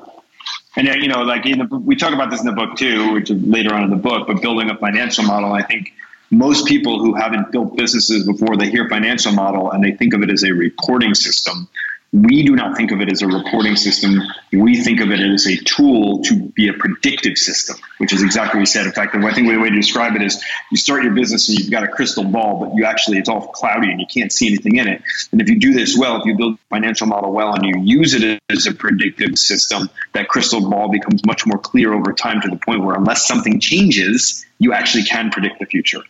And 0.77 0.89
uh, 0.89 0.93
you 0.93 1.09
know, 1.09 1.23
like 1.23 1.47
in 1.47 1.59
the, 1.59 1.77
we 1.77 1.97
talk 1.97 2.15
about 2.15 2.31
this 2.31 2.41
in 2.41 2.47
the 2.47 2.53
book 2.53 2.77
too, 2.77 3.13
which 3.15 3.31
is 3.31 3.43
later 3.43 3.75
on 3.75 3.85
in 3.85 3.91
the 3.91 3.97
book. 3.97 4.27
But 4.27 4.41
building 4.41 4.71
a 4.71 4.77
financial 4.77 5.25
model, 5.25 5.53
I 5.53 5.63
think 5.63 5.93
most 6.31 6.67
people 6.67 6.99
who 6.99 7.15
haven't 7.15 7.53
built 7.53 7.77
businesses 7.77 8.27
before 8.27 8.57
they 8.57 8.71
hear 8.71 8.89
financial 8.89 9.33
model 9.33 9.71
and 9.71 9.85
they 9.85 9.93
think 9.93 10.15
of 10.15 10.23
it 10.23 10.31
as 10.31 10.43
a 10.43 10.53
reporting 10.53 11.15
system 11.15 11.69
we 12.13 12.43
do 12.43 12.55
not 12.55 12.77
think 12.77 12.93
of 12.93 13.01
it 13.01 13.11
as 13.11 13.23
a 13.23 13.27
reporting 13.27 13.75
system. 13.75 14.21
We 14.53 14.83
think 14.83 15.01
of 15.01 15.11
it 15.11 15.21
as 15.21 15.47
a 15.47 15.57
tool 15.57 16.23
to 16.25 16.35
be 16.51 16.69
a 16.69 16.75
predictive 16.75 17.39
system, 17.39 17.77
which 17.97 18.13
is 18.13 18.23
exactly 18.23 18.59
what 18.59 18.63
you 18.63 18.67
said. 18.67 18.85
In 18.85 18.93
fact, 18.93 19.15
I 19.15 19.33
think 19.33 19.49
the 19.49 19.57
way 19.57 19.71
to 19.71 19.75
describe 19.75 20.15
it 20.15 20.23
is 20.23 20.43
you 20.71 20.77
start 20.77 21.05
your 21.05 21.15
business 21.15 21.49
and 21.49 21.59
you've 21.59 21.71
got 21.71 21.85
a 21.85 21.89
crystal 21.89 22.25
ball, 22.25 22.61
but 22.61 22.75
you 22.75 22.85
actually, 22.85 23.17
it's 23.17 23.31
all 23.31 23.49
cloudy 23.49 23.91
and 23.91 23.99
you 23.99 24.07
can't 24.07 24.31
see 24.31 24.49
anything 24.49 24.77
in 24.77 24.89
it. 24.89 25.03
And 25.33 25.41
if 25.41 25.49
you 25.49 25.59
do 25.59 25.73
this 25.73 25.97
well, 25.97 26.21
if 26.21 26.27
you 26.27 26.37
build 26.37 26.55
a 26.55 26.59
financial 26.69 27.07
model 27.07 27.33
well 27.33 27.55
and 27.55 27.65
you 27.65 27.81
use 27.81 28.13
it 28.13 28.43
as 28.51 28.67
a 28.67 28.75
predictive 28.75 29.39
system, 29.39 29.89
that 30.13 30.29
crystal 30.29 30.69
ball 30.69 30.91
becomes 30.91 31.25
much 31.25 31.47
more 31.47 31.59
clear 31.59 31.95
over 31.95 32.13
time 32.13 32.43
to 32.43 32.49
the 32.49 32.59
point 32.59 32.85
where 32.85 32.95
unless 32.95 33.27
something 33.27 33.59
changes, 33.59 34.45
you 34.59 34.75
actually 34.75 35.05
can 35.05 35.31
predict 35.31 35.61
the 35.61 35.67
future. 35.67 36.03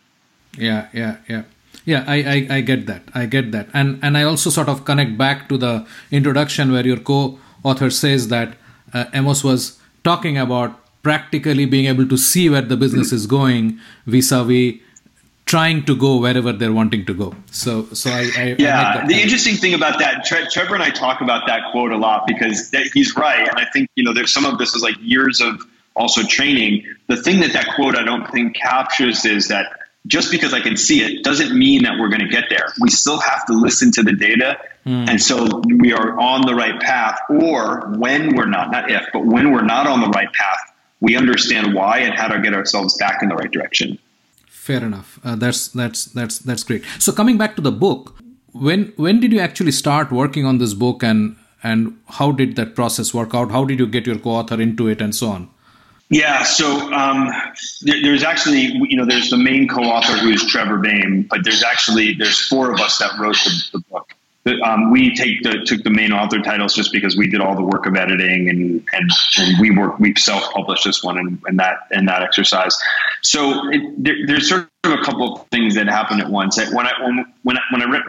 Yeah, 0.57 0.89
yeah, 0.91 1.17
yeah 1.29 1.43
yeah 1.85 2.03
I, 2.07 2.15
I, 2.15 2.47
I 2.57 2.61
get 2.61 2.87
that. 2.87 3.03
I 3.13 3.25
get 3.25 3.51
that. 3.51 3.67
And 3.73 3.99
and 4.03 4.17
i 4.17 4.23
also 4.23 4.49
sort 4.49 4.69
of 4.69 4.85
connect 4.85 5.17
back 5.17 5.49
to 5.49 5.57
the 5.57 5.85
introduction 6.11 6.71
where 6.71 6.85
your 6.85 6.97
co-author 6.97 7.89
says 7.89 8.27
that 8.29 8.55
uh, 8.93 9.05
amos 9.13 9.43
was 9.43 9.79
talking 10.03 10.37
about 10.37 10.79
practically 11.03 11.65
being 11.65 11.85
able 11.85 12.07
to 12.07 12.17
see 12.17 12.49
where 12.49 12.61
the 12.61 12.77
business 12.77 13.11
is 13.11 13.27
going 13.27 13.79
vis-a-vis 14.05 14.75
trying 15.45 15.83
to 15.83 15.95
go 15.95 16.17
wherever 16.17 16.53
they're 16.53 16.71
wanting 16.71 17.05
to 17.05 17.13
go. 17.13 17.35
So 17.51 17.85
so 17.93 18.09
i, 18.09 18.29
I 18.37 18.55
yeah 18.57 19.01
I 19.03 19.07
the 19.07 19.21
interesting 19.21 19.55
thing 19.55 19.73
about 19.73 19.99
that 19.99 20.25
Tre- 20.25 20.47
trevor 20.49 20.75
and 20.75 20.83
i 20.83 20.89
talk 20.89 21.21
about 21.21 21.47
that 21.47 21.71
quote 21.71 21.91
a 21.91 21.97
lot 21.97 22.25
because 22.27 22.71
he's 22.93 23.15
right. 23.17 23.47
And 23.47 23.57
i 23.59 23.65
think 23.73 23.89
you 23.95 24.03
know 24.03 24.13
there's 24.13 24.33
some 24.33 24.45
of 24.45 24.57
this 24.57 24.73
is 24.73 24.81
like 24.81 24.95
years 25.01 25.41
of 25.41 25.61
also 25.95 26.23
training. 26.23 26.83
The 27.07 27.17
thing 27.17 27.39
that 27.41 27.53
that 27.53 27.67
quote 27.75 27.95
i 27.95 28.03
don't 28.03 28.29
think 28.31 28.55
captures 28.55 29.25
is 29.25 29.49
that 29.49 29.79
just 30.07 30.31
because 30.31 30.53
I 30.53 30.59
can 30.59 30.75
see 30.75 31.01
it 31.01 31.23
doesn't 31.23 31.57
mean 31.57 31.83
that 31.83 31.93
we're 31.99 32.09
going 32.09 32.21
to 32.21 32.27
get 32.27 32.45
there. 32.49 32.67
We 32.81 32.89
still 32.89 33.19
have 33.19 33.45
to 33.45 33.53
listen 33.53 33.91
to 33.93 34.03
the 34.03 34.13
data. 34.13 34.57
Mm. 34.85 35.09
And 35.09 35.21
so 35.21 35.61
we 35.65 35.93
are 35.93 36.19
on 36.19 36.41
the 36.41 36.55
right 36.55 36.79
path. 36.81 37.17
Or 37.29 37.87
when 37.97 38.35
we're 38.35 38.45
not, 38.47 38.71
not 38.71 38.91
if, 38.91 39.05
but 39.13 39.25
when 39.25 39.51
we're 39.51 39.63
not 39.63 39.87
on 39.87 40.01
the 40.01 40.09
right 40.09 40.31
path, 40.33 40.59
we 40.99 41.15
understand 41.15 41.73
why 41.73 41.99
and 41.99 42.13
how 42.13 42.27
to 42.27 42.39
get 42.41 42.53
ourselves 42.53 42.97
back 42.97 43.21
in 43.21 43.29
the 43.29 43.35
right 43.35 43.51
direction. 43.51 43.97
Fair 44.47 44.83
enough. 44.83 45.19
Uh, 45.23 45.35
that's 45.35 45.67
that's 45.67 46.05
that's 46.05 46.39
that's 46.39 46.63
great. 46.63 46.85
So 46.97 47.11
coming 47.11 47.37
back 47.37 47.57
to 47.57 47.61
the 47.61 47.71
book, 47.71 48.15
when 48.53 48.93
when 48.95 49.19
did 49.19 49.33
you 49.33 49.39
actually 49.39 49.73
start 49.73 50.11
working 50.11 50.45
on 50.45 50.57
this 50.57 50.73
book 50.73 51.03
and 51.03 51.35
and 51.63 51.99
how 52.07 52.31
did 52.31 52.55
that 52.55 52.73
process 52.73 53.13
work 53.13 53.35
out? 53.35 53.51
How 53.51 53.65
did 53.65 53.79
you 53.79 53.87
get 53.87 54.07
your 54.07 54.17
co-author 54.17 54.61
into 54.61 54.87
it 54.87 55.01
and 55.01 55.13
so 55.13 55.27
on? 55.27 55.49
Yeah, 56.13 56.43
so 56.43 56.93
um, 56.93 57.31
there, 57.81 57.99
there's 58.03 58.21
actually, 58.21 58.61
you 58.61 58.97
know, 58.97 59.05
there's 59.05 59.31
the 59.31 59.37
main 59.37 59.67
co-author 59.67 60.15
who 60.17 60.29
is 60.29 60.45
Trevor 60.45 60.77
Boehm, 60.77 61.23
but 61.27 61.43
there's 61.43 61.63
actually 61.63 62.13
there's 62.13 62.39
four 62.39 62.71
of 62.71 62.79
us 62.79 62.99
that 62.99 63.17
wrote 63.19 63.35
the, 63.43 63.63
the 63.73 63.79
book. 63.89 64.13
Um, 64.63 64.91
we 64.91 65.15
take 65.15 65.41
the 65.41 65.63
took 65.65 65.83
the 65.83 65.89
main 65.89 66.11
author 66.11 66.39
titles 66.39 66.75
just 66.75 66.91
because 66.91 67.17
we 67.17 67.27
did 67.27 67.41
all 67.41 67.55
the 67.55 67.63
work 67.63 67.87
of 67.87 67.95
editing 67.95 68.47
and 68.49 68.87
and, 68.93 69.09
and 69.39 69.59
we 69.59 69.71
work 69.71 69.97
we 69.99 70.13
self 70.15 70.53
published 70.53 70.83
this 70.83 71.01
one 71.01 71.17
and, 71.17 71.41
and 71.47 71.57
that 71.57 71.77
and 71.89 72.07
that 72.07 72.21
exercise. 72.21 72.77
So 73.21 73.71
it, 73.71 74.03
there, 74.03 74.15
there's 74.27 74.49
sort 74.49 74.69
of 74.83 74.91
a 74.91 75.01
couple 75.01 75.33
of 75.33 75.47
things 75.47 75.73
that 75.75 75.87
happen 75.87 76.19
at 76.19 76.29
once. 76.29 76.57
When 76.57 76.85
I 76.85 76.91
when 77.01 77.25
when 77.41 77.57
I, 77.57 77.61
when 77.71 77.81
I 77.81 78.01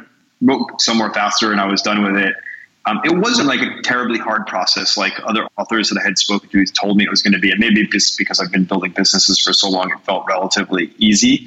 wrote 0.43 0.83
Sell 0.83 0.97
More 0.97 1.15
Faster 1.15 1.53
and 1.53 1.61
I 1.61 1.67
was 1.67 1.81
done 1.81 2.03
with 2.03 2.17
it 2.17 2.35
um, 2.87 3.01
it 3.05 3.17
wasn't 3.17 3.49
like 3.49 3.61
a 3.61 3.81
terribly 3.83 4.19
hard 4.19 4.47
process 4.47 4.97
like 4.97 5.15
other 5.25 5.49
authors 5.57 5.89
that 5.89 5.99
I 5.99 6.05
had 6.05 6.19
spoken 6.19 6.51
to 6.51 6.65
told 6.67 6.99
me 6.99 7.05
it 7.05 7.11
was 7.11 7.23
going 7.23 7.33
to 7.33 7.39
be. 7.39 7.51
And 7.51 7.59
maybe 7.59 7.87
just 7.87 8.19
because 8.19 8.41
I've 8.41 8.53
been 8.53 8.65
building 8.65 8.93
businesses 8.93 9.39
for 9.41 9.55
so 9.55 9.71
long, 9.71 9.91
it 9.91 10.01
felt 10.05 10.27
relatively 10.29 10.93
easy. 10.99 11.47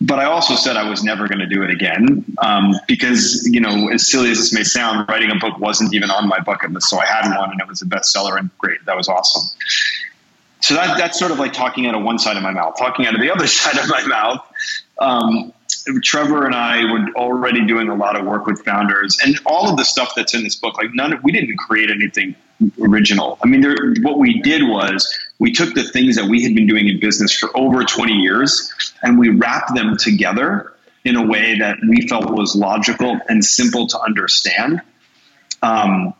But 0.00 0.20
I 0.20 0.24
also 0.26 0.54
said 0.54 0.76
I 0.76 0.88
was 0.88 1.02
never 1.02 1.26
going 1.26 1.40
to 1.40 1.46
do 1.46 1.62
it 1.62 1.70
again 1.70 2.24
um, 2.38 2.76
because, 2.86 3.48
you 3.50 3.60
know, 3.60 3.88
as 3.88 4.08
silly 4.08 4.30
as 4.30 4.38
this 4.38 4.52
may 4.52 4.62
sound, 4.62 5.08
writing 5.08 5.30
a 5.32 5.36
book 5.36 5.58
wasn't 5.58 5.92
even 5.92 6.10
on 6.10 6.28
my 6.28 6.38
bucket 6.38 6.70
list. 6.70 6.88
So 6.88 6.98
I 6.98 7.06
had 7.06 7.36
one 7.36 7.50
and 7.50 7.60
it 7.60 7.66
was 7.66 7.82
a 7.82 7.86
bestseller 7.86 8.38
and 8.38 8.50
great. 8.58 8.84
That 8.86 8.96
was 8.96 9.08
awesome. 9.08 9.42
So 10.60 10.74
that, 10.74 10.98
that's 10.98 11.18
sort 11.18 11.32
of 11.32 11.38
like 11.40 11.52
talking 11.52 11.86
out 11.86 11.96
of 11.96 12.04
one 12.04 12.18
side 12.20 12.36
of 12.36 12.44
my 12.44 12.52
mouth. 12.52 12.76
Talking 12.78 13.06
out 13.06 13.14
of 13.14 13.20
the 13.20 13.30
other 13.34 13.48
side 13.48 13.76
of 13.76 13.88
my 13.88 14.04
mouth, 14.06 14.46
um, 14.98 15.52
Trevor 16.02 16.46
and 16.46 16.54
I 16.54 16.84
were 16.84 17.06
already 17.14 17.64
doing 17.66 17.88
a 17.88 17.94
lot 17.94 18.18
of 18.18 18.26
work 18.26 18.46
with 18.46 18.64
founders, 18.64 19.18
and 19.24 19.38
all 19.46 19.70
of 19.70 19.76
the 19.76 19.84
stuff 19.84 20.12
that's 20.16 20.34
in 20.34 20.42
this 20.42 20.56
book, 20.56 20.76
like 20.78 20.92
none 20.94 21.12
of 21.12 21.22
we 21.22 21.32
didn't 21.32 21.56
create 21.56 21.90
anything 21.90 22.34
original. 22.80 23.38
I 23.42 23.46
mean, 23.46 23.60
there, 23.60 23.76
what 24.02 24.18
we 24.18 24.40
did 24.40 24.62
was 24.62 25.06
we 25.38 25.52
took 25.52 25.74
the 25.74 25.84
things 25.84 26.16
that 26.16 26.26
we 26.26 26.42
had 26.42 26.54
been 26.54 26.66
doing 26.66 26.88
in 26.88 26.98
business 27.00 27.36
for 27.36 27.54
over 27.56 27.84
20 27.84 28.12
years 28.12 28.72
and 29.02 29.18
we 29.18 29.28
wrapped 29.28 29.74
them 29.74 29.96
together 29.96 30.72
in 31.04 31.16
a 31.16 31.24
way 31.24 31.58
that 31.58 31.76
we 31.88 32.06
felt 32.08 32.30
was 32.32 32.56
logical 32.56 33.18
and 33.28 33.44
simple 33.44 33.86
to 33.86 34.00
understand 34.00 34.80
um, 35.62 36.14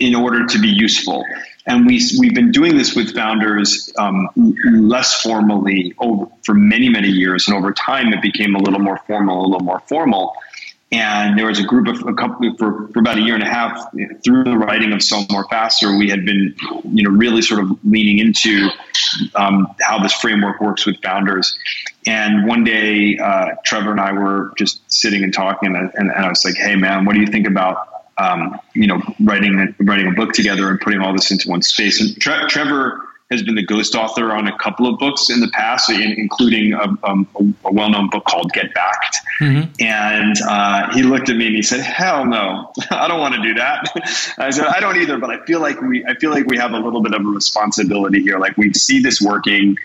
in 0.00 0.14
order 0.14 0.46
to 0.46 0.58
be 0.58 0.68
useful. 0.68 1.24
And 1.66 1.86
we, 1.86 2.02
we've 2.18 2.34
been 2.34 2.50
doing 2.50 2.76
this 2.76 2.96
with 2.96 3.14
founders 3.14 3.92
um, 3.98 4.28
less 4.64 5.20
formally 5.20 5.94
over, 5.98 6.26
for 6.42 6.54
many, 6.54 6.88
many 6.88 7.08
years. 7.08 7.46
And 7.46 7.56
over 7.56 7.72
time, 7.72 8.12
it 8.12 8.22
became 8.22 8.56
a 8.56 8.58
little 8.58 8.80
more 8.80 8.98
formal, 9.06 9.44
a 9.44 9.46
little 9.46 9.60
more 9.60 9.80
formal. 9.86 10.34
And 10.92 11.38
there 11.38 11.46
was 11.46 11.60
a 11.60 11.62
group 11.62 11.86
of 11.86 12.04
a 12.08 12.14
couple 12.14 12.52
for, 12.56 12.88
for 12.88 12.98
about 12.98 13.18
a 13.18 13.20
year 13.20 13.34
and 13.34 13.44
a 13.44 13.48
half 13.48 13.92
through 14.24 14.42
the 14.42 14.56
writing 14.56 14.92
of 14.92 15.02
Sell 15.02 15.24
More 15.30 15.46
Faster. 15.48 15.96
We 15.96 16.10
had 16.10 16.24
been, 16.24 16.56
you 16.84 17.04
know, 17.04 17.10
really 17.10 17.42
sort 17.42 17.60
of 17.60 17.78
leaning 17.84 18.18
into 18.18 18.70
um, 19.36 19.68
how 19.80 20.02
this 20.02 20.14
framework 20.14 20.60
works 20.60 20.86
with 20.86 21.00
founders. 21.00 21.56
And 22.06 22.48
one 22.48 22.64
day, 22.64 23.18
uh, 23.18 23.50
Trevor 23.64 23.92
and 23.92 24.00
I 24.00 24.12
were 24.12 24.52
just 24.56 24.80
sitting 24.90 25.22
and 25.22 25.32
talking, 25.32 25.76
and, 25.76 25.92
and, 25.94 26.10
and 26.10 26.24
I 26.24 26.28
was 26.28 26.44
like, 26.44 26.56
"Hey, 26.56 26.74
man, 26.74 27.04
what 27.04 27.14
do 27.14 27.20
you 27.20 27.26
think 27.26 27.46
about 27.46 27.99
um, 28.20 28.60
you 28.74 28.86
know, 28.86 29.00
writing 29.20 29.74
writing 29.80 30.08
a 30.08 30.12
book 30.12 30.32
together 30.32 30.68
and 30.68 30.80
putting 30.80 31.00
all 31.00 31.12
this 31.12 31.30
into 31.30 31.48
one 31.48 31.62
space. 31.62 32.00
And 32.00 32.20
Tre- 32.20 32.46
Trevor 32.48 33.00
has 33.30 33.42
been 33.42 33.54
the 33.54 33.62
ghost 33.62 33.94
author 33.94 34.32
on 34.32 34.48
a 34.48 34.58
couple 34.58 34.86
of 34.86 34.98
books 34.98 35.30
in 35.30 35.40
the 35.40 35.48
past, 35.48 35.88
including 35.88 36.72
a, 36.72 36.96
um, 37.04 37.28
a 37.64 37.72
well-known 37.72 38.10
book 38.10 38.24
called 38.24 38.52
Get 38.52 38.74
Backed. 38.74 39.18
Mm-hmm. 39.40 39.70
And 39.78 40.36
uh, 40.48 40.92
he 40.92 41.04
looked 41.04 41.28
at 41.28 41.36
me 41.36 41.46
and 41.46 41.54
he 41.54 41.62
said, 41.62 41.80
"Hell 41.80 42.26
no, 42.26 42.72
I 42.90 43.08
don't 43.08 43.20
want 43.20 43.34
to 43.34 43.42
do 43.42 43.54
that." 43.54 44.34
I 44.38 44.50
said, 44.50 44.66
"I 44.66 44.80
don't 44.80 44.96
either, 44.96 45.18
but 45.18 45.30
I 45.30 45.44
feel 45.44 45.60
like 45.60 45.80
we, 45.80 46.04
I 46.04 46.14
feel 46.14 46.30
like 46.30 46.46
we 46.46 46.58
have 46.58 46.72
a 46.72 46.78
little 46.78 47.02
bit 47.02 47.14
of 47.14 47.22
a 47.22 47.28
responsibility 47.28 48.22
here. 48.22 48.38
Like 48.38 48.56
we 48.56 48.72
see 48.74 49.00
this 49.00 49.20
working." 49.20 49.76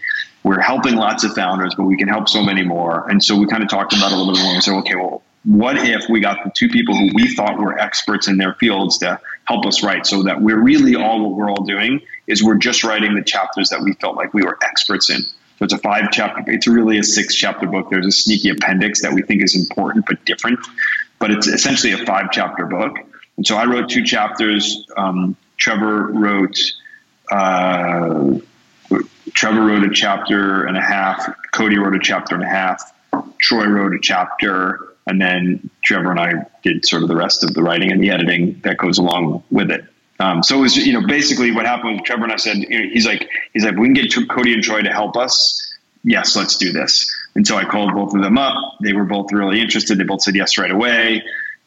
We're 0.43 0.61
helping 0.61 0.93
lots 0.93 1.23
of 1.23 1.33
founders, 1.33 1.73
but 1.73 1.85
we 1.85 1.97
can 1.97 2.07
help 2.07 2.29
so 2.29 2.43
many 2.43 2.61
more. 2.61 3.09
And 3.09 3.23
so 3.23 3.35
we 3.35 3.47
kind 3.47 3.63
of 3.63 3.69
talked 3.69 3.93
about 3.93 4.11
it 4.11 4.13
a 4.13 4.17
little 4.17 4.31
bit 4.31 4.43
more 4.43 4.53
and 4.53 4.63
said, 4.63 4.75
okay, 4.75 4.93
well, 4.93 5.23
what 5.45 5.77
if 5.77 6.09
we 6.09 6.19
got 6.19 6.43
the 6.43 6.51
two 6.55 6.69
people 6.69 6.95
who 6.95 7.09
we 7.13 7.33
thought 7.35 7.57
were 7.57 7.77
experts 7.77 8.27
in 8.27 8.37
their 8.37 8.55
fields 8.55 8.97
to 8.97 9.19
help 9.45 9.65
us 9.65 9.83
write 9.83 10.05
so 10.05 10.23
that 10.23 10.41
we're 10.41 10.61
really 10.61 10.95
all 10.95 11.21
what 11.21 11.37
we're 11.37 11.49
all 11.49 11.63
doing 11.63 12.01
is 12.27 12.43
we're 12.43 12.57
just 12.57 12.83
writing 12.83 13.13
the 13.15 13.23
chapters 13.23 13.69
that 13.69 13.81
we 13.81 13.93
felt 13.93 14.15
like 14.15 14.33
we 14.33 14.43
were 14.43 14.57
experts 14.63 15.09
in. 15.09 15.21
So 15.21 15.63
it's 15.63 15.73
a 15.73 15.77
five 15.77 16.09
chapter 16.11 16.43
it's 16.47 16.67
really 16.67 16.97
a 16.97 17.03
six 17.03 17.35
chapter 17.35 17.67
book. 17.67 17.89
There's 17.89 18.07
a 18.07 18.11
sneaky 18.11 18.49
appendix 18.49 19.01
that 19.03 19.13
we 19.13 19.21
think 19.21 19.43
is 19.43 19.55
important 19.55 20.05
but 20.07 20.23
different 20.25 20.59
but 21.19 21.31
it's 21.31 21.47
essentially 21.47 21.93
a 21.93 22.05
five 22.05 22.31
chapter 22.31 22.65
book. 22.65 22.97
And 23.37 23.45
so 23.45 23.55
i 23.55 23.65
wrote 23.65 23.89
two 23.89 24.03
chapters. 24.03 24.85
Um, 24.97 25.35
trevor 25.57 26.11
wrote 26.11 26.57
uh, 27.31 28.39
trevor 29.33 29.61
wrote 29.61 29.83
a 29.83 29.93
chapter 29.93 30.65
and 30.65 30.77
a 30.77 30.81
half. 30.81 31.29
Cody 31.51 31.77
wrote 31.77 31.95
a 31.95 31.99
chapter 31.99 32.35
and 32.35 32.43
a 32.43 32.47
half. 32.47 32.93
Troy 33.39 33.65
wrote 33.65 33.93
a 33.93 33.99
chapter 34.01 34.94
and 35.07 35.21
then 35.21 35.69
Trevor 35.83 36.11
and 36.11 36.19
I 36.19 36.31
did 36.63 36.85
sort 36.85 37.03
of 37.03 37.09
the 37.09 37.15
rest 37.15 37.43
of 37.43 37.53
the 37.53 37.61
writing 37.61 37.91
and 37.91 38.01
the 38.01 38.11
editing 38.11 38.59
that 38.63 38.77
goes 38.77 38.97
along 38.97 39.43
with 39.51 39.71
it. 39.71 39.85
Um, 40.19 40.43
so 40.43 40.57
it 40.57 40.61
was, 40.61 40.77
you 40.77 40.93
know, 40.93 41.05
basically 41.05 41.51
what 41.51 41.65
happened 41.65 41.97
with 41.97 42.05
Trevor 42.05 42.23
and 42.23 42.33
I 42.33 42.37
said, 42.37 42.57
you 42.57 42.69
know, 42.69 42.89
he's 42.91 43.05
like, 43.05 43.29
he's 43.53 43.65
like, 43.65 43.75
we 43.75 43.87
can 43.87 43.93
get 43.93 44.13
Cody 44.29 44.53
and 44.53 44.63
Troy 44.63 44.81
to 44.81 44.91
help 44.91 45.17
us. 45.17 45.61
Yes, 46.03 46.35
let's 46.35 46.55
do 46.55 46.71
this. 46.71 47.13
And 47.35 47.45
so 47.45 47.57
I 47.57 47.65
called 47.65 47.93
both 47.93 48.13
of 48.13 48.21
them 48.21 48.37
up. 48.37 48.55
They 48.81 48.93
were 48.93 49.03
both 49.03 49.31
really 49.31 49.59
interested. 49.59 49.97
They 49.97 50.03
both 50.03 50.21
said 50.21 50.35
yes 50.35 50.57
right 50.57 50.71
away 50.71 51.23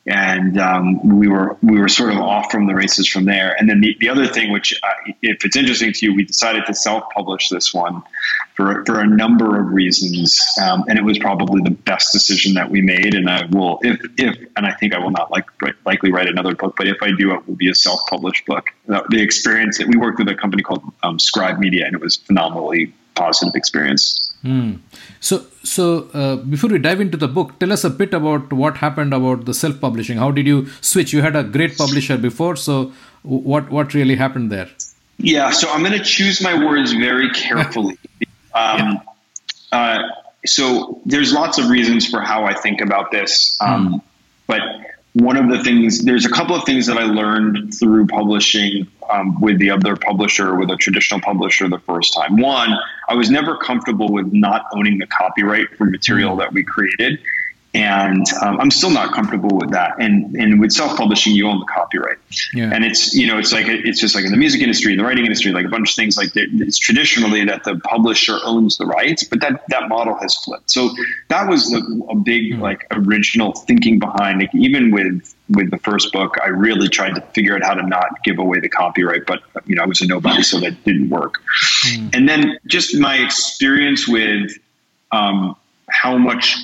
and 0.09 0.59
um, 0.59 1.19
we 1.19 1.29
were 1.29 1.57
we 1.63 1.79
were 1.79 1.89
sort 1.89 2.13
of 2.13 2.19
off 2.19 2.51
from 2.51 2.67
the 2.67 2.75
races 2.75 3.07
from 3.07 3.27
there. 3.27 3.55
And 3.59 3.69
then 3.69 3.81
the, 3.81 3.97
the 4.01 4.09
other 4.09 4.27
thing, 4.27 4.51
which 4.51 4.79
uh, 4.83 5.13
if 5.23 5.45
it's 5.45 5.57
interesting 5.57 5.93
to 5.93 6.07
you, 6.07 6.15
we 6.15 6.25
decided 6.25 6.65
to 6.67 6.75
self-publish 6.75 7.51
this 7.51 7.75
one 7.75 8.03
for 8.55 8.85
for 8.87 9.01
a 9.01 9.07
number 9.07 9.61
of 9.61 9.73
reasons, 9.73 10.41
um, 10.63 10.85
and 10.89 10.99
it 10.99 11.05
was 11.05 11.19
probably 11.19 11.63
the 11.63 11.71
best 11.71 12.13
decision 12.13 12.55
that 12.55 12.71
we 12.71 12.81
made. 12.81 13.15
And 13.15 13.29
I 13.29 13.47
will, 13.47 13.79
if 13.83 14.01
if, 14.17 14.37
and 14.57 14.67
I 14.67 14.73
think 14.73 14.95
I 14.95 14.99
will 14.99 15.11
not 15.11 15.31
like 15.31 15.47
likely 15.85 16.11
write 16.11 16.29
another 16.29 16.55
book, 16.55 16.75
but 16.77 16.89
if 16.89 17.03
I 17.03 17.11
do, 17.13 17.35
it 17.35 17.47
will 17.47 17.57
be 17.57 17.69
a 17.69 17.75
self-published 17.75 18.47
book. 18.47 18.71
Uh, 18.89 19.03
the 19.11 19.21
experience 19.21 19.79
that 19.79 19.89
we 19.89 19.97
worked 19.97 20.19
with 20.19 20.29
a 20.29 20.35
company 20.35 20.63
called 20.63 20.83
um, 21.03 21.19
Scribe 21.19 21.59
Media, 21.59 21.85
and 21.87 21.95
it 21.95 22.01
was 22.01 22.17
phenomenally 22.17 22.95
positive 23.19 23.55
experience. 23.55 24.33
Mm. 24.45 24.79
So, 25.21 25.45
so 25.65 26.09
uh, 26.15 26.37
before 26.37 26.71
we 26.71 26.79
dive 26.79 27.01
into 27.01 27.17
the 27.17 27.29
book, 27.29 27.59
tell 27.59 27.73
us 27.73 27.85
a 27.85 27.91
bit 27.91 28.15
about 28.15 28.53
what 28.53 28.77
happened 28.77 29.13
about 29.13 29.45
the 29.45 29.55
self-publishing. 29.55 30.19
How 30.19 30.31
did 30.31 30.47
you 30.47 30.67
switch? 30.81 31.13
You 31.13 31.23
had 31.23 31.37
a 31.37 31.43
great 31.43 31.77
publisher 31.77 32.17
before, 32.17 32.55
so 32.57 32.93
what 33.23 33.71
what 33.71 33.95
really 33.95 34.17
happened 34.17 34.53
there? 34.53 34.69
Yeah, 35.19 35.51
so 35.51 35.71
I'm 35.71 35.83
going 35.83 35.99
to 35.99 36.05
choose 36.05 36.41
my 36.41 36.55
words 36.65 36.93
very 36.93 37.31
carefully. 37.31 37.99
um, 38.55 38.79
yeah. 38.79 38.99
uh, 39.73 39.99
so 40.47 41.01
there's 41.05 41.33
lots 41.33 41.59
of 41.59 41.69
reasons 41.69 42.07
for 42.09 42.21
how 42.21 42.45
I 42.45 42.55
think 42.55 42.81
about 42.81 43.11
this, 43.11 43.59
um, 43.61 43.95
mm. 43.95 44.03
but 44.47 44.61
one 45.15 45.37
of 45.37 45.49
the 45.49 45.63
things 45.65 46.05
there's 46.05 46.27
a 46.27 46.31
couple 46.31 46.55
of 46.55 46.65
things 46.65 46.87
that 46.87 46.99
I 46.99 47.05
learned 47.05 47.75
through 47.75 48.07
publishing 48.07 48.87
um, 49.11 49.41
with 49.41 49.59
the 49.59 49.71
other 49.71 49.97
publisher, 49.97 50.55
with 50.55 50.71
a 50.71 50.77
traditional 50.77 51.21
publisher, 51.21 51.69
the 51.69 51.79
first 51.81 52.15
time. 52.15 52.37
One, 52.37 52.75
I 53.09 53.15
was 53.15 53.31
never 53.31 53.57
comfortable 53.57 54.13
with 54.13 54.33
not 54.33 54.67
owning 54.75 54.99
the 54.99 55.07
copyright 55.07 55.77
for 55.77 55.87
material 55.87 56.37
that 56.37 56.53
we 56.53 56.63
created 56.63 57.19
and 57.75 58.25
um, 58.43 58.59
I'm 58.61 58.71
still 58.71 58.91
not 58.91 59.13
comfortable 59.13 59.57
with 59.57 59.71
that. 59.73 60.01
And 60.01 60.35
and 60.37 60.59
with 60.59 60.73
self 60.73 60.97
publishing, 60.97 61.35
you 61.35 61.47
own 61.49 61.61
the 61.61 61.67
copyright, 61.67 62.19
yeah. 62.55 62.71
and 62.73 62.85
it's 62.85 63.15
you 63.15 63.27
know 63.27 63.39
it's 63.39 63.53
like 63.53 63.67
it's 63.69 64.01
just 64.01 64.15
like 64.15 64.25
in 64.25 64.31
the 64.31 64.39
music 64.39 64.63
industry, 64.63 64.93
in 64.93 64.99
the 64.99 65.05
writing 65.05 65.25
industry, 65.25 65.53
like 65.53 65.67
a 65.67 65.69
bunch 65.69 65.91
of 65.91 65.97
things 65.97 66.17
like 66.17 66.31
it's 66.35 66.79
traditionally 66.79 67.45
that 67.45 67.65
the 67.65 67.77
publisher 67.81 68.39
owns 68.43 68.79
the 68.79 68.87
rights, 68.87 69.25
but 69.25 69.41
that 69.41 69.63
that 69.69 69.89
model 69.89 70.15
has 70.15 70.35
flipped. 70.37 70.71
So 70.71 70.91
that 71.29 71.49
was 71.49 71.71
the, 71.71 72.07
a 72.09 72.17
big 72.17 72.55
mm. 72.55 72.61
like 72.61 72.87
original 72.91 73.53
thinking 73.53 73.99
behind 73.99 74.43
it. 74.43 74.51
Even 74.55 74.91
with 74.91 75.35
with 75.51 75.71
the 75.71 75.79
first 75.79 76.11
book, 76.13 76.37
I 76.43 76.49
really 76.49 76.89
tried 76.89 77.17
to 77.17 77.21
figure 77.33 77.55
out 77.55 77.63
how 77.63 77.75
to 77.75 77.87
not 77.87 78.25
give 78.25 78.39
away 78.39 78.61
the 78.61 78.71
copyright, 78.71 79.27
but 79.27 79.43
you 79.67 79.75
know 79.75 79.83
I 79.83 79.87
was 79.87 80.01
a 80.01 80.07
nobody, 80.07 80.43
so 80.43 80.59
that 80.61 80.83
didn't 80.85 81.11
work. 81.11 81.43
Mm. 81.87 82.15
And 82.15 82.29
then 82.29 82.59
just 82.67 82.97
my 82.97 83.17
experience 83.17 84.09
with 84.09 84.53
um, 85.13 85.55
how 85.91 86.17
much 86.17 86.57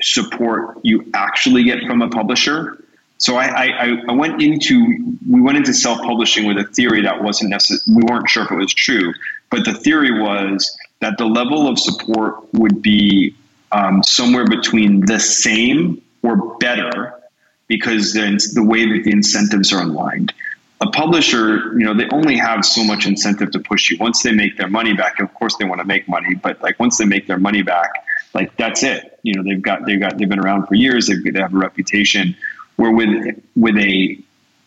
support 0.00 0.78
you 0.82 1.10
actually 1.14 1.64
get 1.64 1.84
from 1.86 2.02
a 2.02 2.08
publisher. 2.08 2.78
So 3.18 3.36
I, 3.36 3.66
I, 3.66 4.02
I 4.08 4.12
went 4.12 4.42
into 4.42 5.16
we 5.30 5.40
went 5.40 5.56
into 5.56 5.72
self 5.72 6.00
publishing 6.00 6.46
with 6.46 6.58
a 6.58 6.64
theory 6.64 7.02
that 7.02 7.22
wasn't 7.22 7.50
necessary. 7.50 7.96
We 7.96 8.02
weren't 8.02 8.28
sure 8.28 8.44
if 8.44 8.50
it 8.50 8.56
was 8.56 8.74
true, 8.74 9.12
but 9.50 9.64
the 9.64 9.74
theory 9.74 10.20
was 10.20 10.76
that 11.00 11.18
the 11.18 11.26
level 11.26 11.68
of 11.68 11.78
support 11.78 12.42
would 12.52 12.82
be 12.82 13.36
um, 13.70 14.02
somewhere 14.02 14.46
between 14.46 15.06
the 15.06 15.20
same 15.20 16.02
or 16.22 16.56
better 16.58 17.14
because 17.68 18.12
then 18.12 18.38
the 18.54 18.62
way 18.62 18.86
that 18.86 19.04
the 19.04 19.10
incentives 19.10 19.72
are 19.72 19.82
aligned. 19.82 20.32
A 20.80 20.90
publisher, 20.90 21.72
you 21.78 21.84
know, 21.84 21.94
they 21.94 22.08
only 22.10 22.36
have 22.36 22.64
so 22.64 22.82
much 22.82 23.06
incentive 23.06 23.52
to 23.52 23.60
push 23.60 23.90
you. 23.90 23.98
Once 23.98 24.22
they 24.22 24.32
make 24.32 24.58
their 24.58 24.68
money 24.68 24.94
back, 24.94 25.20
of 25.20 25.32
course 25.34 25.56
they 25.56 25.64
want 25.64 25.80
to 25.80 25.86
make 25.86 26.08
money, 26.08 26.34
but 26.34 26.60
like 26.60 26.78
once 26.80 26.98
they 26.98 27.04
make 27.04 27.26
their 27.28 27.38
money 27.38 27.62
back, 27.62 28.04
like 28.34 28.56
that's 28.56 28.82
it. 28.82 29.18
You 29.22 29.34
know, 29.34 29.42
they've 29.42 29.62
got 29.62 29.86
they've 29.86 30.00
got 30.00 30.18
they've 30.18 30.28
been 30.28 30.40
around 30.40 30.66
for 30.66 30.74
years. 30.74 31.06
They've, 31.06 31.32
they 31.32 31.40
have 31.40 31.54
a 31.54 31.58
reputation. 31.58 32.36
Where 32.76 32.90
with 32.90 33.40
with 33.54 33.76
a 33.76 34.18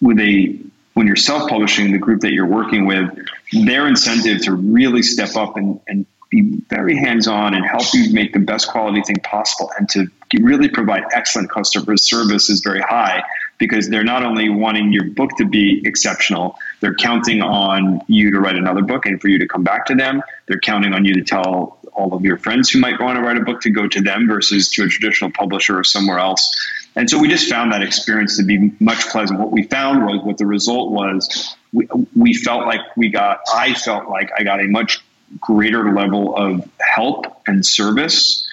with 0.02 0.20
a 0.20 0.60
when 0.94 1.08
you're 1.08 1.18
self-publishing, 1.18 1.92
the 1.92 1.98
group 1.98 2.22
that 2.22 2.32
you're 2.32 2.46
working 2.46 2.86
with, 2.86 3.10
their 3.52 3.86
incentive 3.86 4.44
to 4.44 4.54
really 4.54 5.02
step 5.02 5.36
up 5.36 5.58
and, 5.58 5.82
and 5.90 6.06
be 6.30 6.62
very 6.70 6.96
hands-on 6.96 7.54
and 7.54 7.66
help 7.66 7.84
you 7.94 8.14
make 8.14 8.32
the 8.32 8.40
best 8.40 8.70
quality 8.70 9.02
thing 9.02 9.18
possible 9.18 9.70
and 9.78 9.90
to 9.90 10.08
really 10.42 10.70
provide 10.70 11.04
excellent 11.14 11.50
customer 11.50 11.98
service 11.98 12.50
is 12.50 12.62
very 12.62 12.82
high 12.82 13.24
because 13.58 13.90
they're 13.90 14.04
not 14.04 14.24
only 14.24 14.50
wanting 14.50 14.92
your 14.92 15.06
book 15.12 15.30
to 15.38 15.46
be 15.46 15.82
exceptional, 15.86 16.58
they're 16.82 16.96
counting 16.96 17.42
on 17.42 18.02
you 18.08 18.32
to 18.32 18.40
write 18.40 18.56
another 18.56 18.82
book 18.82 19.06
and 19.06 19.22
for 19.22 19.28
you 19.28 19.40
to 19.40 19.48
come 19.48 19.64
back 19.64 19.86
to 19.86 19.96
them. 19.96 20.22
They're 20.48 20.60
counting 20.60 20.94
on 20.94 21.06
you 21.06 21.14
to 21.14 21.24
tell 21.24 21.80
all 21.96 22.14
of 22.14 22.24
your 22.24 22.38
friends 22.38 22.70
who 22.70 22.80
might 22.80 23.00
want 23.00 23.18
to 23.18 23.24
write 23.24 23.38
a 23.38 23.44
book 23.44 23.62
to 23.62 23.70
go 23.70 23.88
to 23.88 24.02
them 24.02 24.28
versus 24.28 24.70
to 24.70 24.84
a 24.84 24.88
traditional 24.88 25.32
publisher 25.32 25.80
or 25.80 25.84
somewhere 25.84 26.20
else. 26.20 26.56
And 26.96 27.10
so 27.10 27.20
we 27.20 27.28
just 27.28 27.50
found 27.50 27.72
that 27.74 27.82
experience 27.82 28.38
to 28.38 28.44
be 28.44 28.72
much 28.80 29.10
pleasant. 29.10 29.40
What 29.40 29.52
we 29.52 29.64
found 29.64 30.06
was 30.06 30.22
what 30.24 30.38
the 30.38 30.46
result 30.46 30.92
was 30.92 31.56
we, 31.74 31.88
we 32.16 32.34
felt 32.34 32.66
like 32.66 32.82
we 32.96 33.10
got, 33.10 33.40
I 33.54 33.74
felt 33.74 34.10
like 34.10 34.32
I 34.38 34.44
got 34.44 34.62
a 34.62 34.68
much 34.68 35.04
greater 35.40 35.94
level 35.94 36.36
of 36.36 36.70
help 36.80 37.42
and 37.48 37.66
service, 37.66 38.48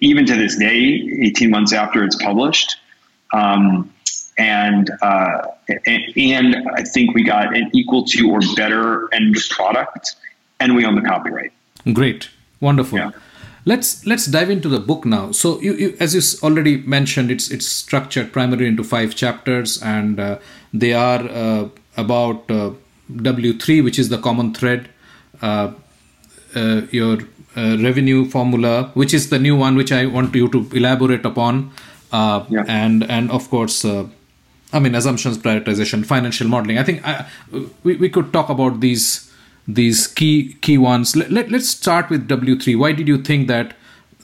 even 0.00 0.26
to 0.26 0.36
this 0.36 0.56
day, 0.56 1.10
18 1.22 1.50
months 1.50 1.72
after 1.72 2.02
it's 2.02 2.16
published. 2.16 2.76
Um, 3.32 3.92
and, 4.38 4.90
uh, 5.02 5.48
and 5.86 6.68
I 6.74 6.82
think 6.82 7.14
we 7.14 7.24
got 7.24 7.56
an 7.56 7.70
equal 7.74 8.04
to 8.06 8.30
or 8.30 8.40
better 8.54 9.12
end 9.12 9.36
product, 9.50 10.16
and 10.60 10.76
we 10.76 10.84
own 10.84 10.94
the 10.94 11.02
copyright. 11.02 11.52
Great. 11.92 12.30
Wonderful. 12.60 12.98
Yeah. 12.98 13.10
Let's 13.64 14.06
let's 14.06 14.26
dive 14.26 14.48
into 14.48 14.68
the 14.68 14.78
book 14.78 15.04
now. 15.04 15.32
So, 15.32 15.60
you, 15.60 15.74
you, 15.74 15.96
as 15.98 16.14
you 16.14 16.22
already 16.42 16.76
mentioned, 16.78 17.30
it's 17.32 17.50
it's 17.50 17.66
structured 17.66 18.32
primarily 18.32 18.66
into 18.66 18.84
five 18.84 19.16
chapters, 19.16 19.82
and 19.82 20.20
uh, 20.20 20.38
they 20.72 20.92
are 20.92 21.20
uh, 21.28 21.68
about 21.96 22.48
uh, 22.50 22.70
W 23.22 23.52
three, 23.58 23.80
which 23.80 23.98
is 23.98 24.08
the 24.08 24.18
common 24.18 24.54
thread. 24.54 24.88
Uh, 25.42 25.72
uh, 26.54 26.82
your 26.92 27.18
uh, 27.56 27.76
revenue 27.82 28.24
formula, 28.30 28.90
which 28.94 29.12
is 29.12 29.30
the 29.30 29.38
new 29.38 29.56
one, 29.56 29.74
which 29.76 29.90
I 29.92 30.06
want 30.06 30.34
you 30.34 30.48
to 30.48 30.68
elaborate 30.72 31.26
upon, 31.26 31.72
uh, 32.12 32.44
Yeah. 32.48 32.64
and 32.68 33.02
and 33.10 33.30
of 33.32 33.50
course, 33.50 33.84
uh, 33.84 34.06
I 34.72 34.78
mean 34.78 34.94
assumptions, 34.94 35.38
prioritization, 35.38 36.06
financial 36.06 36.46
modeling. 36.48 36.78
I 36.78 36.84
think 36.84 37.04
I, 37.06 37.26
we 37.82 37.96
we 37.96 38.08
could 38.08 38.32
talk 38.32 38.48
about 38.48 38.80
these 38.80 39.25
these 39.66 40.06
key 40.06 40.54
key 40.60 40.78
ones. 40.78 41.16
Let, 41.16 41.30
let 41.30 41.50
let's 41.50 41.68
start 41.68 42.10
with 42.10 42.28
W 42.28 42.58
three. 42.58 42.76
Why 42.76 42.92
did 42.92 43.08
you 43.08 43.18
think 43.18 43.48
that 43.48 43.74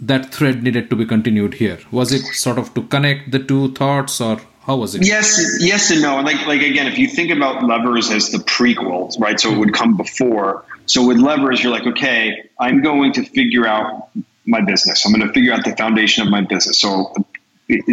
that 0.01 0.33
thread 0.35 0.63
needed 0.63 0.91
to 0.91 0.97
be 0.97 1.05
continued 1.05 1.55
here? 1.55 1.79
Was 1.91 2.13
it 2.13 2.23
sort 2.35 2.59
of 2.59 2.75
to 2.75 2.83
connect 2.83 3.31
the 3.31 3.39
two 3.39 3.73
thoughts, 3.73 4.21
or 4.21 4.41
how 4.67 4.77
was 4.77 4.95
it? 4.95 5.07
Yes, 5.07 5.59
yes, 5.61 5.91
and 5.91 6.03
no. 6.03 6.21
Like, 6.21 6.47
like 6.47 6.63
again, 6.63 6.87
if 6.87 6.99
you 6.99 7.09
think 7.09 7.31
about 7.31 7.65
levers 7.65 8.11
as 8.11 8.31
the 8.31 8.39
prequels, 8.39 9.19
right? 9.21 9.39
So 9.39 9.53
it 9.53 9.59
would 9.59 9.75
come 9.75 9.97
before. 9.97 10.65
So 10.87 11.07
with 11.07 11.19
levers, 11.19 11.63
you're 11.63 11.73
like, 11.73 11.87
okay, 11.87 12.49
I'm 12.59 12.83
going 12.83 13.13
to 13.15 13.25
figure 13.25 13.67
out 13.67 14.09
my 14.47 14.61
business. 14.61 15.07
I'm 15.07 15.13
going 15.13 15.27
to 15.27 15.33
figure 15.33 15.53
out 15.53 15.65
the 15.65 15.77
foundation 15.77 16.25
of 16.25 16.31
my 16.31 16.41
business. 16.41 16.81
So, 16.81 17.15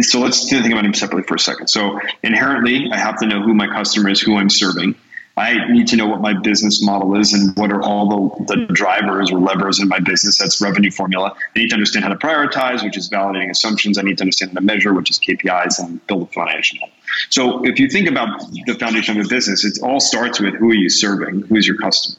so 0.00 0.20
let's 0.20 0.50
think 0.50 0.66
about 0.66 0.82
them 0.82 0.94
separately 0.94 1.22
for 1.22 1.36
a 1.36 1.40
second. 1.40 1.68
So 1.68 2.00
inherently, 2.22 2.90
I 2.92 2.96
have 2.98 3.18
to 3.20 3.26
know 3.26 3.42
who 3.42 3.54
my 3.54 3.68
customer 3.68 4.08
is, 4.08 4.20
who 4.20 4.36
I'm 4.36 4.50
serving. 4.50 4.96
I 5.40 5.72
need 5.72 5.88
to 5.88 5.96
know 5.96 6.06
what 6.06 6.20
my 6.20 6.34
business 6.34 6.84
model 6.84 7.18
is 7.18 7.32
and 7.32 7.56
what 7.56 7.72
are 7.72 7.82
all 7.82 8.44
the, 8.46 8.54
the 8.54 8.66
drivers 8.74 9.32
or 9.32 9.38
levers 9.38 9.80
in 9.80 9.88
my 9.88 9.98
business. 9.98 10.36
That's 10.36 10.60
revenue 10.60 10.90
formula. 10.90 11.34
I 11.34 11.58
need 11.58 11.68
to 11.70 11.74
understand 11.74 12.04
how 12.04 12.10
to 12.10 12.16
prioritize, 12.16 12.84
which 12.84 12.98
is 12.98 13.08
validating 13.08 13.48
assumptions. 13.50 13.96
I 13.96 14.02
need 14.02 14.18
to 14.18 14.24
understand 14.24 14.54
to 14.54 14.60
measure, 14.60 14.92
which 14.92 15.08
is 15.08 15.18
KPIs, 15.18 15.78
and 15.78 16.06
build 16.06 16.22
a 16.22 16.26
model. 16.26 16.90
So 17.30 17.64
if 17.64 17.78
you 17.78 17.88
think 17.88 18.06
about 18.08 18.40
the 18.66 18.74
foundation 18.74 19.18
of 19.18 19.26
a 19.26 19.28
business, 19.28 19.64
it 19.64 19.82
all 19.82 19.98
starts 19.98 20.40
with 20.40 20.54
who 20.54 20.70
are 20.70 20.74
you 20.74 20.90
serving? 20.90 21.42
Who 21.42 21.56
is 21.56 21.66
your 21.66 21.78
customer? 21.78 22.18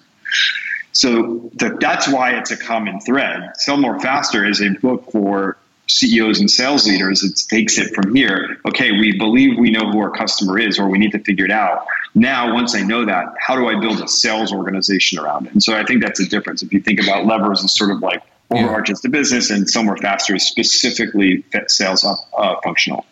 So 0.93 1.51
that, 1.55 1.79
that's 1.79 2.07
why 2.11 2.31
it's 2.31 2.51
a 2.51 2.57
common 2.57 2.99
thread. 3.01 3.51
Sell 3.55 3.77
More 3.77 3.99
Faster 3.99 4.45
is 4.45 4.61
a 4.61 4.69
book 4.69 5.11
for 5.11 5.57
CEOs 5.91 6.39
and 6.39 6.49
sales 6.49 6.87
leaders. 6.87 7.23
It 7.23 7.39
takes 7.49 7.77
it 7.77 7.93
from 7.93 8.15
here. 8.15 8.57
Okay, 8.65 8.91
we 8.91 9.17
believe 9.17 9.57
we 9.57 9.71
know 9.71 9.91
who 9.91 9.99
our 9.99 10.11
customer 10.11 10.57
is, 10.59 10.79
or 10.79 10.89
we 10.89 10.97
need 10.97 11.11
to 11.11 11.19
figure 11.19 11.45
it 11.45 11.51
out. 11.51 11.85
Now, 12.13 12.53
once 12.53 12.75
I 12.75 12.81
know 12.81 13.05
that, 13.05 13.25
how 13.39 13.55
do 13.55 13.67
I 13.67 13.79
build 13.79 14.01
a 14.01 14.07
sales 14.07 14.51
organization 14.51 15.19
around 15.19 15.47
it? 15.47 15.53
And 15.53 15.63
so 15.63 15.75
I 15.77 15.85
think 15.85 16.03
that's 16.03 16.19
a 16.19 16.27
difference. 16.27 16.61
If 16.61 16.73
you 16.73 16.81
think 16.81 17.01
about 17.01 17.25
levers 17.25 17.63
as 17.63 17.75
sort 17.75 17.91
of 17.91 18.01
like 18.01 18.21
overarches 18.51 19.01
the 19.01 19.09
business, 19.09 19.49
and 19.49 19.67
More 19.85 19.97
Faster 19.97 20.35
is 20.35 20.45
specifically 20.45 21.43
sales 21.67 22.03
up, 22.03 22.17
uh, 22.37 22.55
functional. 22.63 23.05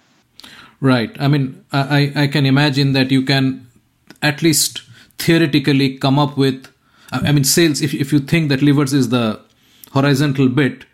Right. 0.82 1.16
I 1.20 1.28
mean, 1.28 1.64
I, 1.72 2.12
I 2.16 2.28
can 2.28 2.46
imagine 2.46 2.94
that 2.94 3.12
you 3.12 3.24
can 3.24 3.68
at 4.22 4.42
least 4.42 4.82
theoretically 5.18 5.98
come 5.98 6.20
up 6.20 6.38
with. 6.38 6.68
I 7.12 7.32
mean, 7.32 7.44
sales. 7.44 7.82
If 7.82 7.94
if 7.94 8.14
you 8.14 8.20
think 8.20 8.50
that 8.50 8.62
levers 8.62 8.94
is 8.94 9.10
the 9.10 9.40
horizontal 9.92 10.48
bit, 10.48 10.86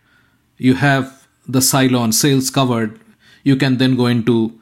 you 0.58 0.76
have 0.76 1.15
the 1.48 1.62
silo 1.62 2.00
on 2.00 2.12
sales 2.12 2.50
covered. 2.50 3.00
You 3.44 3.56
can 3.56 3.78
then 3.78 3.96
go 3.96 4.08
into 4.08 4.54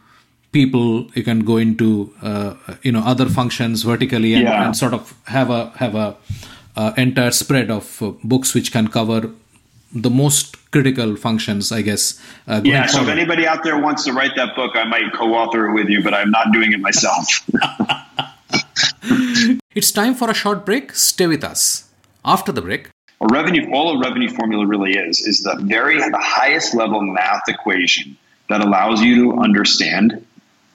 people. 0.51 1.07
You 1.15 1.23
can 1.23 1.39
go 1.45 1.57
into 1.57 2.13
uh, 2.21 2.55
you 2.81 2.91
know 2.91 3.01
other 3.03 3.27
functions 3.29 3.83
vertically 3.83 4.33
and, 4.33 4.43
Yeah. 4.43 4.65
and 4.65 4.75
sort 4.77 4.93
of 4.93 5.13
have 5.27 5.49
a 5.49 5.69
have 5.77 5.95
a 5.95 6.15
uh, 6.75 6.91
entire 6.97 7.31
spread 7.31 7.69
of 7.71 8.01
uh, 8.01 8.11
books 8.23 8.53
which 8.53 8.71
can 8.71 8.87
cover 8.87 9.29
the 9.95 10.09
most 10.09 10.57
critical 10.71 11.15
functions, 11.15 11.71
I 11.71 11.81
guess. 11.83 12.19
Uh, 12.47 12.61
Yeah. 12.63 12.87
So 12.87 13.03
if 13.03 13.07
anybody 13.09 13.45
out 13.47 13.63
there 13.63 13.77
wants 13.79 14.03
to 14.05 14.13
write 14.13 14.35
that 14.37 14.55
book, 14.55 14.71
I 14.75 14.83
might 14.85 15.13
co-author 15.13 15.67
it 15.69 15.73
with 15.73 15.87
you, 15.87 16.01
but 16.03 16.13
I'm 16.15 16.31
not 16.31 16.51
doing 16.51 16.73
it 16.73 16.79
myself. 16.79 17.27
It's 19.75 19.91
time 19.91 20.13
for 20.13 20.29
a 20.29 20.33
short 20.33 20.65
break. 20.65 20.93
Stay 20.93 21.27
with 21.27 21.43
us. 21.43 21.89
After 22.23 22.51
the 22.51 22.61
break, 22.61 22.89
a 23.21 23.27
revenue 23.31 23.71
all 23.71 23.97
a 23.97 23.99
revenue 23.99 24.29
formula 24.29 24.65
really 24.65 24.93
is 24.93 25.21
is 25.21 25.43
the 25.43 25.55
very 25.61 25.97
the 25.97 26.17
highest 26.17 26.75
level 26.75 27.01
math 27.01 27.43
equation 27.47 28.17
that 28.49 28.61
allows 28.61 29.01
you 29.01 29.31
to 29.31 29.39
understand 29.39 30.25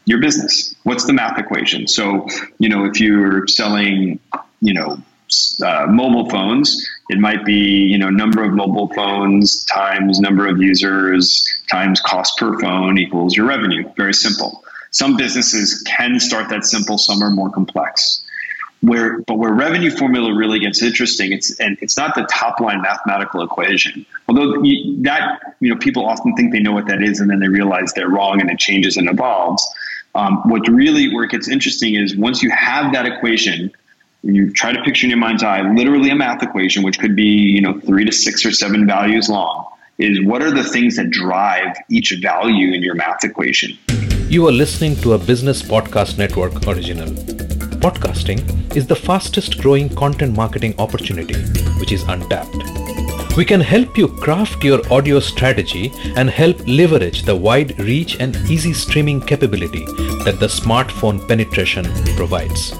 your 0.05 0.21
business. 0.21 0.75
What's 0.85 1.05
the 1.05 1.13
math 1.13 1.39
equation? 1.39 1.87
So 1.87 2.27
you 2.59 2.69
know 2.69 2.85
if 2.87 3.01
you're 3.01 3.47
selling 3.47 4.21
you 4.61 4.75
know 4.75 5.03
uh, 5.63 5.87
mobile 5.89 6.31
phones 6.31 6.89
it 7.11 7.19
might 7.19 7.45
be 7.45 7.83
you 7.93 7.99
know 7.99 8.09
number 8.09 8.43
of 8.43 8.53
mobile 8.53 8.89
phones 8.95 9.65
times 9.67 10.19
number 10.21 10.47
of 10.47 10.59
users 10.59 11.47
times 11.71 12.01
cost 12.01 12.39
per 12.39 12.59
phone 12.61 12.99
equals 12.99 13.37
your 13.37 13.47
revenue. 13.47 13.89
Very 13.97 14.15
simple. 14.15 14.65
Some 14.91 15.19
businesses 15.19 15.83
can 15.83 16.19
start 16.19 16.49
that 16.49 16.65
simple 16.65 16.97
some 16.97 17.23
are 17.23 17.31
more 17.31 17.51
complex 17.51 18.25
where 18.81 19.21
but 19.23 19.39
where 19.39 19.53
revenue 19.53 19.91
formula 19.91 20.35
really 20.35 20.61
gets 20.61 20.83
interesting 20.83 21.33
it's 21.33 21.59
and 21.59 21.77
it's 21.81 21.97
not 21.97 22.15
the 22.15 22.23
top 22.31 22.61
line 22.61 22.81
mathematical 22.81 23.43
equation. 23.43 24.07
Although 24.29 24.63
that 25.03 25.55
you 25.61 25.73
know 25.73 25.77
people 25.77 26.07
often 26.07 26.35
think 26.35 26.53
they 26.53 26.61
know 26.61 26.73
what 26.73 26.87
that 26.87 27.03
is 27.03 27.21
and 27.21 27.31
then 27.31 27.41
they 27.41 27.49
realize 27.49 27.93
they're 27.95 28.09
wrong 28.09 28.41
and 28.41 28.51
it 28.51 28.59
changes 28.59 28.97
and 28.97 29.09
evolves. 29.09 29.67
Um, 30.15 30.43
what 30.49 30.67
really 30.69 31.15
where 31.15 31.25
it 31.25 31.31
gets 31.31 31.49
interesting 31.49 31.95
is 31.95 32.17
once 32.17 32.43
you 32.43 32.51
have 32.51 32.93
that 32.93 33.07
equation 33.07 33.71
you 34.23 34.53
try 34.53 34.73
to 34.73 34.83
picture 34.83 35.07
in 35.07 35.11
your 35.11 35.19
mind's 35.19 35.45
eye 35.45 35.61
literally 35.61 36.11
a 36.11 36.15
math 36.17 36.43
equation 36.43 36.83
which 36.83 36.99
could 36.99 37.15
be 37.15 37.23
you 37.23 37.61
know 37.61 37.79
three 37.81 38.05
to 38.05 38.11
six 38.11 38.45
or 38.45 38.51
seven 38.51 38.85
values 38.85 39.29
long 39.29 39.67
is 39.99 40.25
what 40.25 40.43
are 40.43 40.51
the 40.51 40.65
things 40.65 40.97
that 40.97 41.11
drive 41.11 41.77
each 41.91 42.13
value 42.23 42.73
in 42.73 42.83
your 42.83 42.95
math 42.95 43.25
equation? 43.25 43.77
You 44.29 44.47
are 44.47 44.53
listening 44.53 44.97
to 44.97 45.15
a 45.15 45.19
Business 45.19 45.63
Podcast 45.63 46.19
Network 46.19 46.67
original. 46.67 47.58
Podcasting 47.81 48.77
is 48.77 48.89
the 48.89 48.97
fastest 48.97 49.59
growing 49.59 49.89
content 49.89 50.35
marketing 50.35 50.75
opportunity 50.79 51.41
which 51.79 51.93
is 51.93 52.03
untapped. 52.09 53.37
We 53.37 53.45
can 53.45 53.61
help 53.61 53.97
you 53.97 54.09
craft 54.09 54.65
your 54.65 54.81
audio 54.93 55.21
strategy 55.21 55.93
and 56.17 56.29
help 56.29 56.61
leverage 56.67 57.23
the 57.23 57.37
wide 57.37 57.79
reach 57.79 58.17
and 58.19 58.35
easy 58.51 58.73
streaming 58.73 59.21
capability 59.21 59.85
that 60.25 60.39
the 60.41 60.49
smartphone 60.49 61.27
penetration 61.29 61.85
provides. 62.17 62.73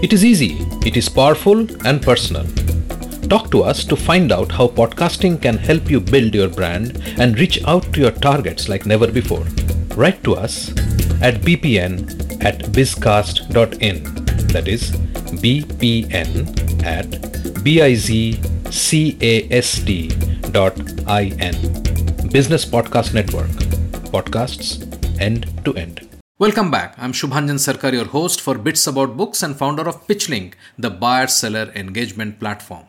It 0.00 0.12
is 0.12 0.24
easy, 0.24 0.64
it 0.86 0.96
is 0.96 1.08
powerful 1.08 1.66
and 1.84 2.00
personal. 2.00 2.46
Talk 3.28 3.50
to 3.50 3.64
us 3.64 3.84
to 3.86 3.96
find 3.96 4.30
out 4.30 4.52
how 4.52 4.68
podcasting 4.68 5.42
can 5.42 5.58
help 5.58 5.90
you 5.90 6.00
build 6.00 6.36
your 6.36 6.48
brand 6.48 7.02
and 7.18 7.36
reach 7.36 7.64
out 7.64 7.92
to 7.94 8.00
your 8.00 8.12
targets 8.12 8.68
like 8.68 8.86
never 8.86 9.10
before. 9.10 9.44
Write 9.96 10.22
to 10.22 10.36
us 10.36 10.70
at 11.20 11.40
bpn 11.40 12.44
at 12.44 12.60
bizcast.in. 12.66 14.25
That 14.56 14.68
is 14.68 14.90
bpn 15.44 16.28
at 16.82 17.08
bizcast 17.66 18.52
dot 20.50 20.78
in. 20.78 21.56
Business 22.30 22.64
Podcast 22.64 23.12
Network. 23.12 23.50
Podcasts 24.14 24.70
end 25.20 25.50
to 25.66 25.74
end. 25.74 26.08
Welcome 26.38 26.70
back. 26.70 26.94
I'm 26.96 27.12
Shubhanjan 27.12 27.58
Sarkar, 27.64 27.92
your 27.92 28.06
host 28.06 28.40
for 28.40 28.56
Bits 28.56 28.86
About 28.86 29.18
Books 29.18 29.42
and 29.42 29.54
founder 29.54 29.86
of 29.86 30.06
PitchLink, 30.06 30.54
the 30.78 30.88
buyer 30.88 31.26
seller 31.26 31.70
engagement 31.74 32.40
platform. 32.40 32.86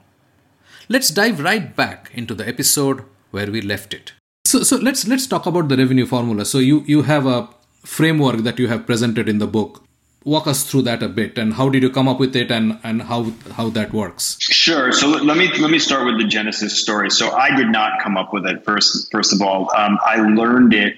Let's 0.87 1.09
dive 1.09 1.41
right 1.41 1.75
back 1.75 2.11
into 2.13 2.33
the 2.33 2.47
episode 2.47 3.03
where 3.31 3.51
we 3.51 3.59
left 3.59 3.93
it. 3.93 4.13
So, 4.45 4.63
so 4.63 4.77
let's 4.77 5.05
let's 5.05 5.27
talk 5.27 5.45
about 5.45 5.67
the 5.67 5.75
revenue 5.75 6.05
formula. 6.05 6.45
So 6.45 6.59
you 6.59 6.85
you 6.87 7.01
have 7.01 7.25
a 7.25 7.49
framework 7.83 8.37
that 8.43 8.57
you 8.57 8.69
have 8.69 8.85
presented 8.85 9.27
in 9.27 9.39
the 9.39 9.47
book. 9.47 9.83
Walk 10.27 10.45
us 10.45 10.63
through 10.69 10.81
that 10.83 11.01
a 11.01 11.07
bit, 11.07 11.37
and 11.37 11.53
how 11.53 11.69
did 11.69 11.83
you 11.83 11.89
come 11.89 12.09
up 12.09 12.19
with 12.19 12.35
it, 12.35 12.51
and 12.51 12.77
and 12.83 13.01
how 13.03 13.31
how 13.57 13.69
that 13.69 13.93
works? 13.93 14.35
Sure. 14.41 14.91
So 14.91 15.07
let 15.07 15.37
me 15.37 15.47
let 15.57 15.71
me 15.71 15.79
start 15.79 16.05
with 16.05 16.17
the 16.19 16.27
genesis 16.27 16.77
story. 16.77 17.09
So 17.09 17.31
I 17.31 17.55
did 17.55 17.69
not 17.69 18.01
come 18.03 18.17
up 18.17 18.33
with 18.33 18.45
it 18.45 18.65
first. 18.65 19.09
First 19.09 19.31
of 19.31 19.41
all, 19.41 19.71
um, 19.73 19.97
I 20.05 20.17
learned 20.17 20.73
it 20.73 20.97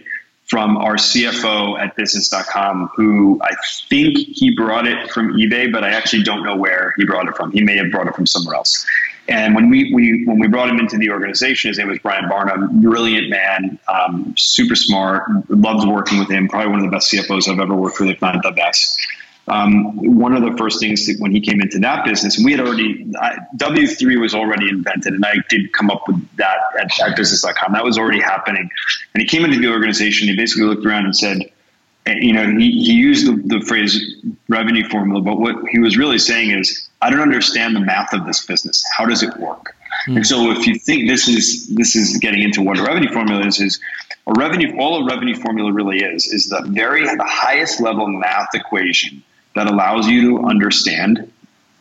from 0.50 0.78
our 0.78 0.96
CFO 0.96 1.80
at 1.80 1.96
Business.com, 1.96 2.90
who 2.96 3.40
I 3.44 3.52
think 3.88 4.18
he 4.18 4.56
brought 4.56 4.88
it 4.88 5.12
from 5.12 5.34
eBay, 5.34 5.72
but 5.72 5.84
I 5.84 5.92
actually 5.92 6.24
don't 6.24 6.44
know 6.44 6.56
where 6.56 6.96
he 6.98 7.06
brought 7.06 7.28
it 7.28 7.36
from. 7.36 7.52
He 7.52 7.62
may 7.62 7.78
have 7.78 7.92
brought 7.92 8.08
it 8.08 8.16
from 8.16 8.26
somewhere 8.26 8.56
else. 8.56 8.84
And 9.30 9.54
when 9.54 9.70
we, 9.70 9.94
we 9.94 10.26
when 10.26 10.40
we 10.40 10.48
brought 10.48 10.70
him 10.70 10.80
into 10.80 10.98
the 10.98 11.12
organization, 11.12 11.70
his 11.70 11.78
name 11.78 11.88
was 11.88 12.00
Brian 12.00 12.28
Barnum, 12.28 12.82
brilliant 12.82 13.30
man, 13.30 13.78
um, 13.88 14.34
super 14.36 14.76
smart, 14.76 15.30
loved 15.50 15.88
working 15.88 16.18
with 16.18 16.30
him. 16.30 16.50
Probably 16.50 16.72
one 16.72 16.80
of 16.80 16.86
the 16.86 16.92
best 16.92 17.14
CFOs 17.14 17.48
I've 17.48 17.60
ever 17.60 17.76
worked 17.76 18.00
with, 18.00 18.10
if 18.10 18.22
not 18.22 18.42
the 18.42 18.52
best. 18.52 19.00
Um, 19.48 19.96
one 20.18 20.36
of 20.36 20.42
the 20.42 20.58
first 20.58 20.80
things 20.80 21.06
that 21.06 21.18
when 21.20 21.32
he 21.32 21.42
came 21.42 21.62
into 21.62 21.80
that 21.80 22.06
business, 22.06 22.38
and 22.38 22.46
we 22.46 22.52
had 22.52 22.60
already 22.60 23.12
W 23.56 23.88
three 23.88 24.18
was 24.18 24.34
already 24.34 24.68
invented, 24.68 25.14
and 25.14 25.24
I 25.24 25.36
did 25.48 25.74
come 25.74 25.92
up 25.92 26.08
with 26.08 26.36
that 26.38 26.58
at, 26.80 27.00
at 27.00 27.16
business.com. 27.16 27.74
That 27.74 27.84
was 27.84 28.00
already 28.00 28.22
happening, 28.22 28.68
and 29.14 29.22
he 29.22 29.28
came 29.28 29.46
into 29.46 29.60
the 29.60 29.70
organization. 29.70 30.28
He 30.28 30.36
basically 30.36 30.66
looked 30.66 30.86
around 30.86 31.06
and 31.06 31.16
said, 31.16 31.52
you 32.08 32.34
know, 32.34 32.50
he, 32.58 32.72
he 32.72 32.94
used 32.94 33.28
the, 33.28 33.60
the 33.60 33.66
phrase 33.66 34.24
revenue 34.48 34.88
formula, 34.90 35.22
but 35.22 35.40
what 35.40 35.56
he 35.70 35.78
was 35.78 35.98
really 35.98 36.18
saying 36.18 36.52
is, 36.52 36.89
I 37.02 37.10
don't 37.10 37.22
understand 37.22 37.76
the 37.76 37.80
math 37.80 38.14
of 38.14 38.26
this 38.26 38.46
business. 38.46 38.84
How 38.98 39.06
does 39.06 39.24
it 39.24 39.36
work? 39.38 39.76
Mm. 40.08 40.18
And 40.18 40.28
so, 40.28 40.52
if 40.52 40.68
you 40.68 40.76
think 40.76 41.08
this 41.08 41.28
is 41.28 41.68
this 41.68 41.96
is 41.96 42.18
getting 42.18 42.42
into 42.42 42.62
what 42.62 42.78
a 42.78 42.84
revenue 42.84 43.12
formula 43.12 43.46
is, 43.46 43.60
is 43.60 43.80
a 44.28 44.34
revenue 44.38 44.78
all 44.80 45.04
a 45.04 45.06
revenue 45.06 45.36
formula 45.36 45.72
really 45.72 46.00
is 46.00 46.28
is 46.28 46.50
the 46.50 46.62
very 46.68 47.04
the 47.04 47.24
highest 47.26 47.82
level 47.82 48.08
math 48.08 48.50
equation 48.54 49.24
that 49.56 49.68
allows 49.68 50.08
you 50.08 50.38
to 50.38 50.46
understand 50.46 51.32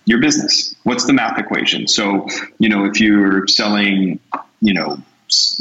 your 0.04 0.20
business. 0.20 0.74
What's 0.84 1.04
the 1.04 1.12
math 1.12 1.38
equation? 1.38 1.86
So, 1.86 2.26
you 2.58 2.70
know, 2.70 2.86
if 2.86 2.98
you're 2.98 3.46
selling, 3.46 4.18
you 4.60 4.72
know, 4.72 5.02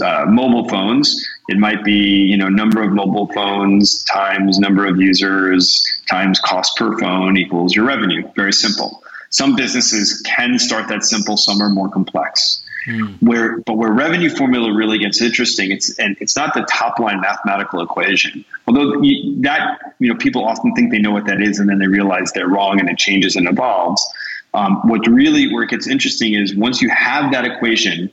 uh, 0.02 0.26
mobile 0.26 0.70
phones, 0.70 1.28
it 1.50 1.58
might 1.58 1.84
be, 1.84 1.91
you 1.91 2.38
know, 2.38 2.48
number 2.48 2.82
of 2.82 2.93
mobile 2.93 3.28
phones 3.34 4.04
times 4.06 4.58
number 4.58 4.86
of 4.86 5.02
users 5.02 5.86
times 6.10 6.39
cost 6.39 6.78
per 6.78 6.98
phone 6.98 7.36
equals 7.36 7.76
your 7.76 7.86
revenue. 7.86 8.26
Very 8.36 8.54
simple. 8.54 9.04
Some 9.30 9.56
businesses 9.56 10.22
can 10.26 10.58
start 10.60 10.88
that 10.90 11.04
simple, 11.04 11.38
some 11.38 11.62
are 11.62 11.70
more 11.70 11.90
complex. 11.90 12.63
Mm. 12.88 13.22
Where, 13.22 13.60
but 13.60 13.76
where 13.76 13.92
revenue 13.92 14.30
formula 14.30 14.74
really 14.74 14.98
gets 14.98 15.22
interesting, 15.22 15.72
it's 15.72 15.98
and 16.00 16.16
it's 16.22 16.38
not 16.38 16.54
the 16.54 16.62
top 16.62 17.00
line 17.00 17.20
mathematical 17.20 17.82
equation. 17.82 18.46
Although 18.66 19.02
you, 19.02 19.42
that 19.42 19.94
you 20.00 20.08
know 20.08 20.18
people 20.18 20.46
often 20.46 20.74
think 20.74 20.92
they 20.92 21.00
know 21.00 21.12
what 21.12 21.26
that 21.26 21.42
is, 21.42 21.60
and 21.60 21.70
then 21.70 21.80
they 21.80 21.88
realize 21.88 22.32
they're 22.32 22.48
wrong, 22.48 22.80
and 22.80 22.90
it 22.90 22.98
changes 22.98 23.36
and 23.36 23.48
evolves. 23.48 24.08
Um, 24.54 24.80
what 24.88 25.06
really 25.06 25.54
where 25.54 25.63
it 25.63 25.70
gets 25.70 25.88
interesting 25.88 26.34
is 26.34 26.56
once 26.56 26.82
you 26.82 26.90
have 26.90 27.34
that 27.34 27.44
equation, 27.44 28.10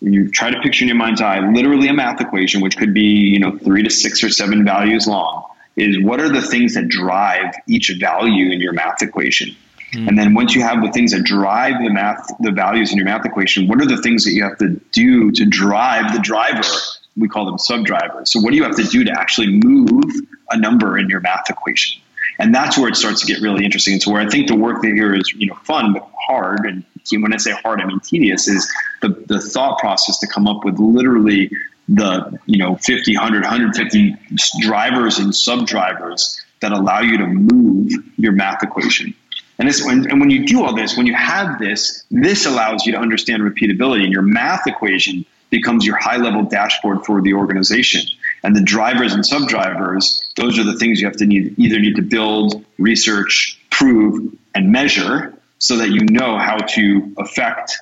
and 0.00 0.12
you 0.12 0.28
try 0.28 0.50
to 0.50 0.60
picture 0.60 0.82
in 0.82 0.88
your 0.88 0.96
mind's 0.96 1.20
eye, 1.20 1.38
literally 1.48 1.86
a 1.86 1.94
math 1.94 2.20
equation, 2.20 2.60
which 2.60 2.76
could 2.76 2.92
be 2.92 3.02
you 3.02 3.38
know 3.38 3.56
three 3.58 3.84
to 3.84 3.90
six 3.90 4.24
or 4.24 4.28
seven 4.28 4.64
values 4.64 5.06
long, 5.06 5.44
is 5.76 6.02
what 6.02 6.20
are 6.20 6.28
the 6.28 6.42
things 6.42 6.74
that 6.74 6.88
drive 6.88 7.54
each 7.68 7.94
value 8.00 8.50
in 8.50 8.60
your 8.60 8.72
math 8.72 9.02
equation? 9.02 9.54
Mm. 9.96 10.08
And 10.08 10.18
then 10.18 10.34
once 10.34 10.54
you 10.54 10.62
have 10.62 10.82
the 10.82 10.92
things 10.92 11.12
that 11.12 11.24
drive 11.24 11.82
the 11.82 11.90
math, 11.90 12.30
the 12.40 12.50
values 12.50 12.90
in 12.90 12.98
your 12.98 13.06
math 13.06 13.24
equation, 13.24 13.66
what 13.66 13.80
are 13.80 13.86
the 13.86 13.96
things 14.02 14.24
that 14.24 14.32
you 14.32 14.44
have 14.44 14.58
to 14.58 14.80
do 14.92 15.32
to 15.32 15.44
drive 15.46 16.12
the 16.12 16.20
driver? 16.20 16.68
We 17.16 17.28
call 17.28 17.46
them 17.46 17.56
subdrivers. 17.56 18.30
So 18.30 18.40
what 18.40 18.50
do 18.50 18.56
you 18.56 18.64
have 18.64 18.76
to 18.76 18.84
do 18.84 19.04
to 19.04 19.12
actually 19.12 19.58
move 19.64 20.04
a 20.50 20.58
number 20.58 20.98
in 20.98 21.08
your 21.08 21.20
math 21.20 21.48
equation? 21.48 22.02
And 22.38 22.54
that's 22.54 22.76
where 22.76 22.88
it 22.88 22.96
starts 22.96 23.22
to 23.22 23.26
get 23.26 23.40
really 23.40 23.64
interesting. 23.64 23.94
And 23.94 24.02
so 24.02 24.12
where 24.12 24.20
I 24.20 24.28
think 24.28 24.48
the 24.48 24.56
work 24.56 24.84
here 24.84 25.14
is, 25.14 25.32
you 25.32 25.46
know, 25.46 25.54
fun 25.64 25.94
but 25.94 26.06
hard, 26.26 26.66
and 26.66 26.84
when 27.22 27.32
I 27.32 27.38
say 27.38 27.52
hard, 27.52 27.80
I 27.80 27.86
mean 27.86 28.00
tedious, 28.00 28.48
is 28.48 28.70
the, 29.00 29.08
the 29.08 29.40
thought 29.40 29.78
process 29.78 30.18
to 30.18 30.26
come 30.26 30.46
up 30.46 30.64
with 30.64 30.78
literally 30.78 31.50
the, 31.88 32.38
you 32.46 32.58
know, 32.58 32.76
50, 32.76 33.16
100, 33.16 33.42
150 33.42 34.16
drivers 34.60 35.18
and 35.18 35.34
subdrivers 35.34 36.38
that 36.60 36.72
allow 36.72 37.00
you 37.00 37.16
to 37.18 37.26
move 37.26 37.92
your 38.16 38.32
math 38.32 38.62
equation. 38.62 39.14
And 39.58 39.68
this, 39.68 39.84
when, 39.84 40.10
and 40.10 40.20
when 40.20 40.30
you 40.30 40.46
do 40.46 40.64
all 40.64 40.74
this, 40.74 40.96
when 40.96 41.06
you 41.06 41.14
have 41.14 41.58
this, 41.58 42.04
this 42.10 42.44
allows 42.44 42.84
you 42.84 42.92
to 42.92 42.98
understand 42.98 43.42
repeatability, 43.42 44.04
and 44.04 44.12
your 44.12 44.22
math 44.22 44.66
equation 44.66 45.24
becomes 45.50 45.86
your 45.86 45.96
high 45.96 46.16
level 46.16 46.42
dashboard 46.42 47.04
for 47.04 47.22
the 47.22 47.32
organization. 47.32 48.02
And 48.42 48.54
the 48.54 48.62
drivers 48.62 49.14
and 49.14 49.24
subdrivers, 49.24 50.20
those 50.36 50.58
are 50.58 50.64
the 50.64 50.76
things 50.76 51.00
you 51.00 51.06
have 51.06 51.16
to 51.16 51.26
need, 51.26 51.58
either 51.58 51.78
need 51.78 51.96
to 51.96 52.02
build, 52.02 52.64
research, 52.78 53.58
prove, 53.70 54.34
and 54.54 54.70
measure 54.70 55.32
so 55.58 55.76
that 55.76 55.90
you 55.90 56.00
know 56.10 56.38
how 56.38 56.58
to 56.58 57.14
affect 57.18 57.78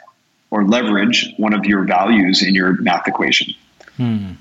or 0.50 0.64
leverage 0.64 1.34
one 1.36 1.52
of 1.52 1.64
your 1.64 1.84
values 1.84 2.42
in 2.42 2.54
your 2.54 2.80
math 2.80 3.08
equation. 3.08 3.52
Hmm. 3.96 4.32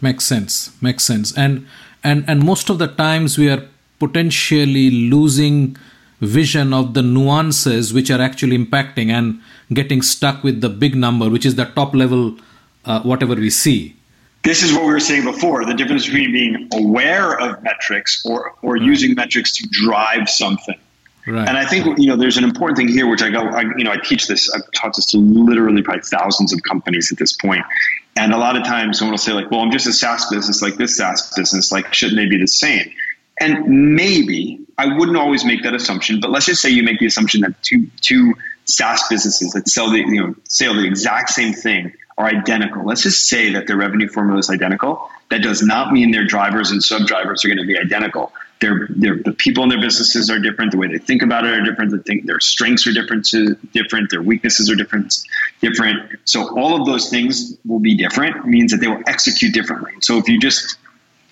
Makes 0.00 0.24
sense. 0.24 0.70
Makes 0.82 1.04
sense. 1.04 1.36
And 1.36 1.66
and 2.02 2.24
and 2.26 2.44
most 2.44 2.68
of 2.68 2.78
the 2.78 2.88
times 2.88 3.38
we 3.38 3.48
are 3.48 3.62
potentially 3.98 4.90
losing 4.90 5.76
vision 6.20 6.72
of 6.72 6.94
the 6.94 7.02
nuances 7.02 7.92
which 7.92 8.10
are 8.10 8.20
actually 8.20 8.56
impacting 8.56 9.10
and 9.10 9.40
getting 9.72 10.02
stuck 10.02 10.42
with 10.42 10.60
the 10.60 10.68
big 10.68 10.94
number, 10.94 11.28
which 11.28 11.44
is 11.44 11.56
the 11.56 11.64
top 11.64 11.94
level, 11.94 12.36
uh, 12.84 13.00
whatever 13.02 13.34
we 13.34 13.50
see. 13.50 13.94
This 14.42 14.62
is 14.62 14.72
what 14.72 14.84
we 14.84 14.92
were 14.92 15.00
saying 15.00 15.24
before 15.24 15.64
the 15.64 15.74
difference 15.74 16.06
between 16.06 16.32
being 16.32 16.68
aware 16.72 17.38
of 17.40 17.62
metrics 17.62 18.24
or, 18.24 18.54
or 18.62 18.74
right. 18.74 18.82
using 18.82 19.14
metrics 19.14 19.56
to 19.56 19.68
drive 19.70 20.30
something. 20.30 20.78
Right. 21.26 21.48
And 21.48 21.58
I 21.58 21.66
think 21.66 21.98
you 21.98 22.06
know 22.06 22.14
there's 22.14 22.36
an 22.36 22.44
important 22.44 22.76
thing 22.76 22.86
here, 22.86 23.08
which 23.08 23.22
I 23.22 23.30
go, 23.30 23.40
I, 23.40 23.62
you 23.76 23.82
know, 23.82 23.90
I 23.90 23.96
teach 23.96 24.28
this. 24.28 24.48
I've 24.54 24.62
taught 24.72 24.94
this 24.94 25.06
to 25.06 25.18
literally 25.18 25.82
probably 25.82 26.02
thousands 26.02 26.52
of 26.52 26.62
companies 26.62 27.10
at 27.10 27.18
this 27.18 27.32
point. 27.32 27.62
point, 27.62 27.72
and 28.16 28.32
a 28.32 28.38
lot 28.38 28.56
of 28.56 28.62
times 28.62 28.98
someone 28.98 29.12
will 29.12 29.18
say 29.18 29.32
like, 29.32 29.50
"Well, 29.50 29.60
I'm 29.60 29.72
just 29.72 29.88
a 29.88 29.92
SaaS 29.92 30.26
business 30.30 30.62
like 30.62 30.76
this 30.76 30.96
SaaS 30.96 31.32
business. 31.36 31.72
Like, 31.72 31.92
shouldn't 31.92 32.16
they 32.16 32.26
be 32.26 32.38
the 32.38 32.46
same?" 32.46 32.92
And 33.38 33.94
maybe 33.94 34.60
I 34.78 34.96
wouldn't 34.96 35.16
always 35.16 35.44
make 35.44 35.62
that 35.62 35.74
assumption, 35.74 36.20
but 36.20 36.30
let's 36.30 36.46
just 36.46 36.62
say 36.62 36.70
you 36.70 36.82
make 36.82 36.98
the 36.98 37.06
assumption 37.06 37.42
that 37.42 37.62
two 37.62 37.86
two 38.00 38.34
SaaS 38.64 39.02
businesses 39.08 39.52
that 39.52 39.68
sell 39.68 39.90
the 39.90 39.98
you 39.98 40.20
know 40.20 40.34
sell 40.48 40.74
the 40.74 40.86
exact 40.86 41.30
same 41.30 41.52
thing 41.52 41.92
are 42.18 42.26
identical. 42.26 42.84
Let's 42.84 43.02
just 43.02 43.28
say 43.28 43.52
that 43.52 43.66
their 43.66 43.76
revenue 43.76 44.08
formula 44.08 44.38
is 44.38 44.48
identical. 44.48 45.10
That 45.30 45.42
does 45.42 45.62
not 45.62 45.92
mean 45.92 46.12
their 46.12 46.24
drivers 46.24 46.70
and 46.70 46.82
sub 46.82 47.06
drivers 47.06 47.44
are 47.44 47.48
going 47.48 47.58
to 47.58 47.66
be 47.66 47.78
identical. 47.78 48.32
Their, 48.60 48.88
their, 48.88 49.16
the 49.16 49.32
people 49.32 49.64
in 49.64 49.68
their 49.68 49.80
businesses 49.80 50.30
are 50.30 50.38
different. 50.38 50.72
The 50.72 50.78
way 50.78 50.88
they 50.88 50.98
think 50.98 51.20
about 51.20 51.44
it 51.44 51.52
are 51.52 51.62
different. 51.62 51.90
The 51.90 51.98
thing, 51.98 52.24
their 52.24 52.40
strengths 52.40 52.86
are 52.86 52.92
different. 52.92 53.28
Different. 53.72 54.10
Their 54.10 54.22
weaknesses 54.22 54.70
are 54.70 54.76
different. 54.76 55.14
Different. 55.60 56.18
So 56.24 56.58
all 56.58 56.80
of 56.80 56.86
those 56.86 57.10
things 57.10 57.58
will 57.66 57.80
be 57.80 57.96
different. 57.96 58.46
Means 58.46 58.72
that 58.72 58.78
they 58.78 58.88
will 58.88 59.02
execute 59.06 59.52
differently. 59.52 59.92
So 60.00 60.16
if 60.16 60.26
you 60.26 60.40
just 60.40 60.78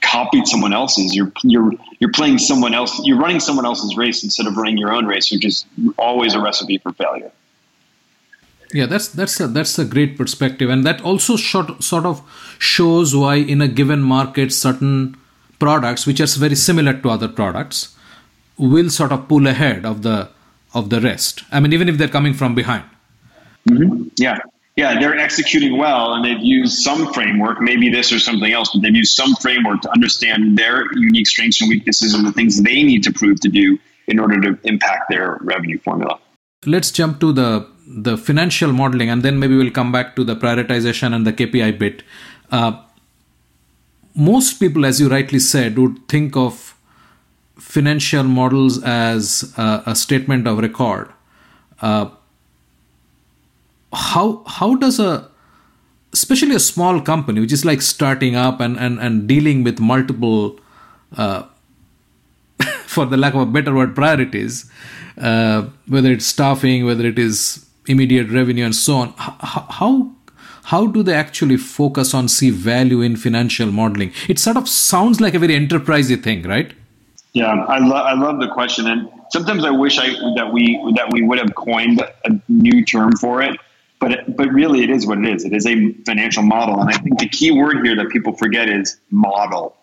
copied 0.05 0.47
someone 0.47 0.73
else's. 0.73 1.14
You're 1.14 1.33
you're 1.43 1.73
you're 1.99 2.12
playing 2.12 2.38
someone 2.38 2.75
else. 2.75 3.01
You're 3.05 3.19
running 3.19 3.40
someone 3.40 3.67
else's 3.67 3.97
race 3.97 4.23
instead 4.23 4.47
of 4.47 4.57
running 4.57 4.79
your 4.79 4.93
own 4.93 5.07
race, 5.07 5.31
which 5.33 5.45
is 5.45 5.64
always 5.99 6.35
a 6.35 6.40
recipe 6.40 6.79
for 6.79 6.93
failure. 6.93 7.33
Yeah, 8.73 8.87
that's 8.87 9.09
that's 9.09 9.40
a, 9.40 9.47
that's 9.47 9.79
a 9.79 9.85
great 9.85 10.17
perspective, 10.19 10.69
and 10.69 10.85
that 10.85 11.01
also 11.03 11.37
sort 11.37 11.83
sort 11.83 12.07
of 12.07 12.23
shows 12.59 13.14
why 13.14 13.37
in 13.37 13.61
a 13.61 13.69
given 13.69 14.03
market 14.03 14.53
certain 14.53 15.17
products, 15.59 16.07
which 16.07 16.21
are 16.21 16.27
very 16.27 16.57
similar 16.57 16.95
to 16.95 17.11
other 17.11 17.29
products, 17.29 17.97
will 18.59 18.90
sort 18.90 19.12
of 19.12 19.29
pull 19.29 19.47
ahead 19.47 19.85
of 19.85 20.03
the 20.03 20.29
of 20.75 20.90
the 20.90 21.01
rest. 21.01 21.45
I 21.53 21.61
mean, 21.61 21.73
even 21.73 21.88
if 21.88 21.99
they're 21.99 22.09
coming 22.09 22.35
from 22.35 22.55
behind. 22.55 22.85
Mm-hmm. 23.69 24.09
Yeah, 24.19 24.38
yeah, 24.77 24.99
they're 24.99 25.17
executing 25.17 25.79
well 25.79 26.15
and 26.15 26.25
they've 26.25 26.43
used 26.43 26.79
some 26.83 27.13
framework, 27.13 27.61
maybe 27.61 27.91
this 27.91 28.13
or 28.13 28.19
something 28.19 28.53
else, 28.53 28.71
but 28.73 28.83
they've 28.83 28.95
used 28.95 29.15
some 29.15 29.35
framework 29.37 29.81
to 29.83 29.91
understand 29.93 30.59
their 30.59 30.85
unique 30.95 31.29
strengths 31.29 31.61
and 31.61 31.69
weaknesses 31.71 32.15
and 32.15 32.27
the 32.27 32.33
things 32.33 32.61
they 32.61 32.83
need 32.83 33.05
to 33.05 33.13
prove 33.13 33.39
to 33.41 33.49
do 33.49 33.79
in 34.09 34.19
order 34.19 34.41
to 34.41 34.59
impact 34.65 35.05
their 35.09 35.39
revenue 35.43 35.79
formula. 35.79 36.19
Let's 36.67 36.91
jump 36.91 37.21
to 37.21 37.33
the 37.33 37.69
the 37.87 38.17
financial 38.17 38.73
modeling 38.73 39.11
and 39.11 39.23
then 39.23 39.39
maybe 39.39 39.55
we'll 39.55 39.71
come 39.71 39.93
back 39.93 40.17
to 40.17 40.25
the 40.25 40.35
prioritization 40.35 41.15
and 41.15 41.27
the 41.27 41.35
KPI 41.35 41.79
bit. 41.79 42.03
Uh, 42.51 42.81
most 44.15 44.55
people, 44.55 44.87
as 44.87 45.01
you 45.01 45.09
rightly 45.09 45.39
said, 45.39 45.77
would 45.79 46.09
think 46.09 46.35
of 46.35 46.75
financial 47.59 48.25
models 48.25 48.83
as 48.83 49.53
a, 49.59 49.83
a 49.87 49.95
statement 49.95 50.47
of 50.47 50.59
record. 50.59 51.13
Uh, 51.83 52.09
how 53.95 54.43
how 54.47 54.75
does 54.75 54.99
a 54.99 55.29
especially 56.13 56.55
a 56.55 56.61
small 56.61 57.01
company 57.01 57.41
which 57.41 57.53
is 57.53 57.65
like 57.65 57.83
starting 57.83 58.37
up 58.37 58.61
and 58.61 58.79
and, 58.79 58.99
and 59.01 59.27
dealing 59.27 59.65
with 59.65 59.81
multiple 59.81 60.59
uh, 61.17 61.43
for 62.87 63.07
the 63.07 63.17
lack 63.17 63.35
of 63.35 63.41
a 63.41 63.47
better 63.47 63.75
word 63.75 63.95
priorities 63.95 64.71
uh, 65.19 65.63
whether 65.87 66.13
it's 66.13 66.27
staffing 66.27 66.85
whether 66.85 67.07
it 67.07 67.19
is 67.19 67.67
immediate 67.87 68.29
revenue 68.31 68.65
and 68.65 68.75
so 68.75 68.97
on 68.97 69.15
how 69.19 70.11
how 70.65 70.87
do 70.87 71.03
they 71.03 71.15
actually 71.15 71.59
focus 71.59 72.15
on 72.15 72.27
see 72.27 72.49
value 72.49 73.03
in 73.03 73.17
financial 73.17 73.71
modeling? 73.71 74.13
It 74.31 74.39
sort 74.39 74.57
of 74.57 74.67
sounds 74.67 75.21
like 75.21 75.35
a 75.35 75.39
very 75.39 75.55
enterprisey 75.55 76.23
thing 76.23 76.43
right? 76.45 76.73
Yeah 77.35 77.65
i, 77.69 77.79
lo- 77.79 77.97
I 77.97 78.15
love 78.15 78.39
the 78.41 78.49
question 78.49 78.87
and 78.87 79.11
sometimes 79.31 79.65
i 79.65 79.71
wish 79.71 79.99
i 79.99 80.09
that 80.37 80.53
we 80.53 80.81
that 80.97 81.13
we 81.13 81.23
would 81.23 81.39
have 81.39 81.55
coined 81.57 82.01
a 82.01 82.41
new 82.49 82.85
term 82.85 83.13
for 83.17 83.43
it 83.43 83.59
but 84.05 84.37
but 84.37 84.53
really 84.53 84.83
it 84.85 84.90
is 84.90 85.07
what 85.07 85.19
it 85.19 85.27
is. 85.27 85.45
It 85.45 85.55
is 85.55 85.67
a 85.67 85.93
financial 86.05 86.43
model, 86.43 86.79
and 86.79 86.90
I 86.90 86.93
think 86.93 87.19
the 87.19 87.29
key 87.29 87.51
word 87.51 87.85
here 87.85 87.97
that 87.97 88.11
people 88.11 88.35
forget 88.35 88.69
is 88.69 88.99
model. 89.11 89.77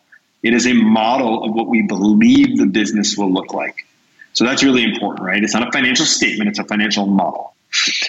It 0.44 0.54
is 0.54 0.68
a 0.68 0.74
model 0.74 1.44
of 1.44 1.54
what 1.54 1.68
we 1.68 1.82
believe 1.82 2.58
the 2.58 2.68
business 2.68 3.18
will 3.18 3.32
look 3.32 3.54
like. 3.54 3.88
So 4.34 4.46
that's 4.46 4.64
really 4.64 4.84
important, 4.84 5.26
right? 5.26 5.44
It's 5.44 5.56
not 5.56 5.68
a 5.68 5.72
financial 5.72 6.06
statement; 6.06 6.52
it's 6.52 6.60
a 6.60 6.64
financial 6.64 7.08
model. 7.08 7.56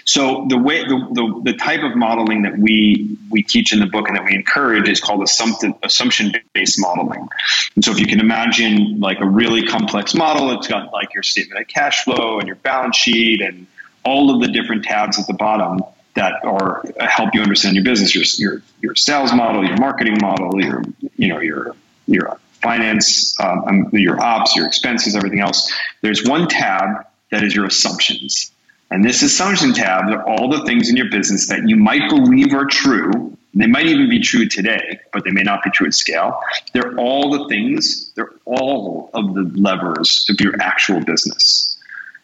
So 0.05 0.47
the 0.51 0.59
way 0.59 0.83
the, 0.83 0.99
the, 1.13 1.53
the 1.53 1.57
type 1.57 1.83
of 1.83 1.97
modeling 1.97 2.43
that 2.43 2.59
we 2.59 3.17
we 3.31 3.43
teach 3.43 3.73
in 3.73 3.79
the 3.79 3.87
book 3.87 4.09
and 4.09 4.17
that 4.17 4.25
we 4.25 4.35
encourage 4.35 4.91
is 4.91 5.01
called 5.01 5.23
assumption 5.23 6.35
based 6.53 6.79
modeling. 6.79 7.27
And 7.75 7.83
so 7.83 7.93
if 7.93 8.01
you 8.01 8.07
can 8.07 8.21
imagine 8.21 9.01
like 9.01 9.21
a 9.21 9.27
really 9.27 9.67
complex 9.67 10.15
model, 10.15 10.51
it's 10.59 10.69
got 10.69 10.93
like 10.93 11.15
your 11.15 11.23
statement 11.23 11.63
of 11.63 11.69
cash 11.69 12.05
flow 12.05 12.39
and 12.39 12.47
your 12.47 12.57
balance 12.57 12.97
sheet 12.97 13.41
and 13.41 13.67
all 14.05 14.35
of 14.35 14.43
the 14.43 14.49
different 14.49 14.85
tabs 14.85 15.19
at 15.19 15.27
the 15.27 15.35
bottom 15.35 15.81
that 16.15 16.45
are 16.45 16.83
help 17.01 17.35
you 17.35 17.43
understand 17.43 17.75
your 17.75 17.85
business, 17.85 18.15
your 18.15 18.25
your 18.39 18.63
your 18.81 18.95
sales 18.95 19.33
model, 19.33 19.65
your 19.65 19.79
marketing 19.79 20.19
model, 20.21 20.61
your 20.63 20.83
you 21.17 21.29
know 21.29 21.41
your 21.41 21.75
your 22.07 22.39
finance, 22.61 23.39
um, 23.41 23.65
um, 23.65 23.91
your 23.93 24.23
ops, 24.23 24.55
your 24.55 24.67
expenses, 24.67 25.17
everything 25.17 25.41
else. 25.41 25.73
There's 26.01 26.25
one 26.25 26.49
tab 26.49 27.07
that 27.31 27.43
is 27.43 27.55
your 27.55 27.65
assumptions, 27.65 28.53
and 28.91 29.05
this 29.05 29.23
assumption 29.23 29.73
tab 29.73 30.09
are 30.09 30.29
all 30.29 30.49
the 30.51 30.65
things 30.65 30.91
in 30.91 30.97
your 30.97 31.11
business 31.11 31.49
that 31.49 31.69
you 31.69 31.77
might 31.77 32.09
believe 32.11 32.53
are 32.55 32.67
true. 32.67 33.37
They 33.55 33.67
might 33.67 33.87
even 33.87 34.09
be 34.09 34.21
true 34.21 34.49
today, 34.49 34.99
but 35.13 35.25
they 35.25 35.31
may 35.31 35.43
not 35.43 35.63
be 35.63 35.71
true 35.71 35.87
at 35.87 35.93
scale. 35.93 36.41
They're 36.73 36.97
all 36.99 37.31
the 37.31 37.49
things. 37.49 38.11
They're 38.15 38.33
all 38.47 39.11
of 39.13 39.35
the 39.35 39.51
levers 39.55 40.27
of 40.31 40.41
your 40.41 40.55
actual 40.61 41.01
business. 41.05 41.77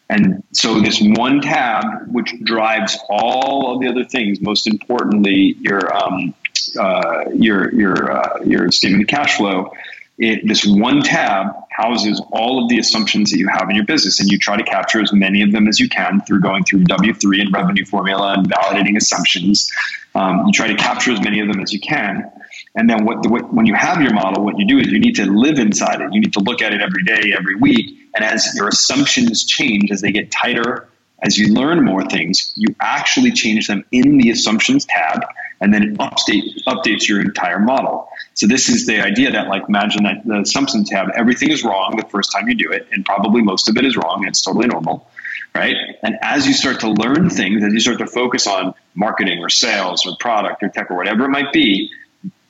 And 0.09 0.43
so 0.53 0.81
this 0.81 0.99
one 0.99 1.39
tab, 1.39 1.85
which 2.11 2.33
drives 2.43 2.97
all 3.09 3.75
of 3.75 3.81
the 3.81 3.87
other 3.87 4.03
things, 4.03 4.41
most 4.41 4.65
importantly, 4.67 5.55
your 5.59 5.95
um, 5.95 6.33
uh, 6.79 7.25
your 7.33 7.71
your 7.73 8.11
uh, 8.11 8.43
your 8.43 8.71
statement 8.71 9.03
of 9.03 9.07
cash 9.07 9.37
flow, 9.37 9.71
it, 10.17 10.47
this 10.47 10.65
one 10.65 11.03
tab 11.03 11.45
houses 11.69 12.21
all 12.31 12.63
of 12.63 12.69
the 12.69 12.79
assumptions 12.79 13.31
that 13.31 13.37
you 13.37 13.47
have 13.47 13.69
in 13.69 13.75
your 13.75 13.85
business, 13.85 14.19
and 14.19 14.29
you 14.31 14.39
try 14.39 14.57
to 14.57 14.63
capture 14.63 15.01
as 15.01 15.13
many 15.13 15.43
of 15.43 15.51
them 15.51 15.67
as 15.67 15.79
you 15.79 15.87
can 15.87 16.21
through 16.21 16.41
going 16.41 16.63
through 16.63 16.83
W 16.85 17.13
three 17.13 17.39
and 17.39 17.53
revenue 17.53 17.85
formula 17.85 18.33
and 18.33 18.49
validating 18.49 18.97
assumptions. 18.97 19.71
Um, 20.15 20.47
you 20.47 20.51
try 20.51 20.67
to 20.67 20.75
capture 20.75 21.11
as 21.11 21.21
many 21.21 21.39
of 21.39 21.47
them 21.47 21.59
as 21.61 21.71
you 21.71 21.79
can, 21.79 22.29
and 22.75 22.89
then 22.89 23.05
what, 23.05 23.29
what 23.29 23.53
when 23.53 23.65
you 23.65 23.73
have 23.73 24.01
your 24.01 24.13
model, 24.13 24.43
what 24.43 24.57
you 24.59 24.67
do 24.67 24.77
is 24.79 24.87
you 24.87 24.99
need 24.99 25.15
to 25.15 25.25
live 25.25 25.59
inside 25.59 26.01
it. 26.01 26.13
You 26.13 26.21
need 26.21 26.33
to 26.33 26.39
look 26.39 26.61
at 26.61 26.73
it 26.73 26.81
every 26.81 27.03
day, 27.03 27.33
every 27.37 27.55
week, 27.55 28.09
and 28.15 28.23
as 28.23 28.53
your 28.55 28.67
assumptions 28.67 29.43
change, 29.43 29.91
as 29.91 30.01
they 30.01 30.11
get 30.11 30.31
tighter, 30.31 30.87
as 31.21 31.37
you 31.37 31.53
learn 31.53 31.83
more 31.83 32.05
things, 32.05 32.53
you 32.55 32.73
actually 32.79 33.31
change 33.31 33.67
them 33.67 33.83
in 33.91 34.17
the 34.17 34.29
assumptions 34.29 34.85
tab, 34.85 35.25
and 35.59 35.73
then 35.73 35.83
it 35.83 35.97
update, 35.97 36.43
updates 36.65 37.09
your 37.09 37.19
entire 37.19 37.59
model. 37.59 38.07
So 38.35 38.47
this 38.47 38.69
is 38.69 38.85
the 38.87 39.01
idea 39.01 39.31
that, 39.31 39.47
like, 39.49 39.63
imagine 39.67 40.03
that 40.03 40.25
the 40.25 40.39
assumptions 40.39 40.89
tab, 40.89 41.09
everything 41.15 41.51
is 41.51 41.63
wrong 41.63 41.97
the 41.97 42.07
first 42.07 42.31
time 42.31 42.47
you 42.47 42.55
do 42.55 42.71
it, 42.71 42.87
and 42.93 43.03
probably 43.03 43.41
most 43.41 43.67
of 43.67 43.75
it 43.75 43.83
is 43.83 43.97
wrong. 43.97 44.19
And 44.19 44.29
it's 44.29 44.41
totally 44.41 44.67
normal, 44.67 45.09
right? 45.53 45.75
And 46.03 46.17
as 46.21 46.47
you 46.47 46.53
start 46.53 46.79
to 46.81 46.89
learn 46.89 47.29
things, 47.29 47.65
as 47.65 47.73
you 47.73 47.81
start 47.81 47.97
to 47.97 48.07
focus 48.07 48.47
on 48.47 48.73
marketing 48.95 49.39
or 49.39 49.49
sales 49.49 50.07
or 50.07 50.15
product 50.17 50.63
or 50.63 50.69
tech 50.69 50.89
or 50.89 50.95
whatever 50.95 51.25
it 51.25 51.29
might 51.29 51.51
be, 51.51 51.91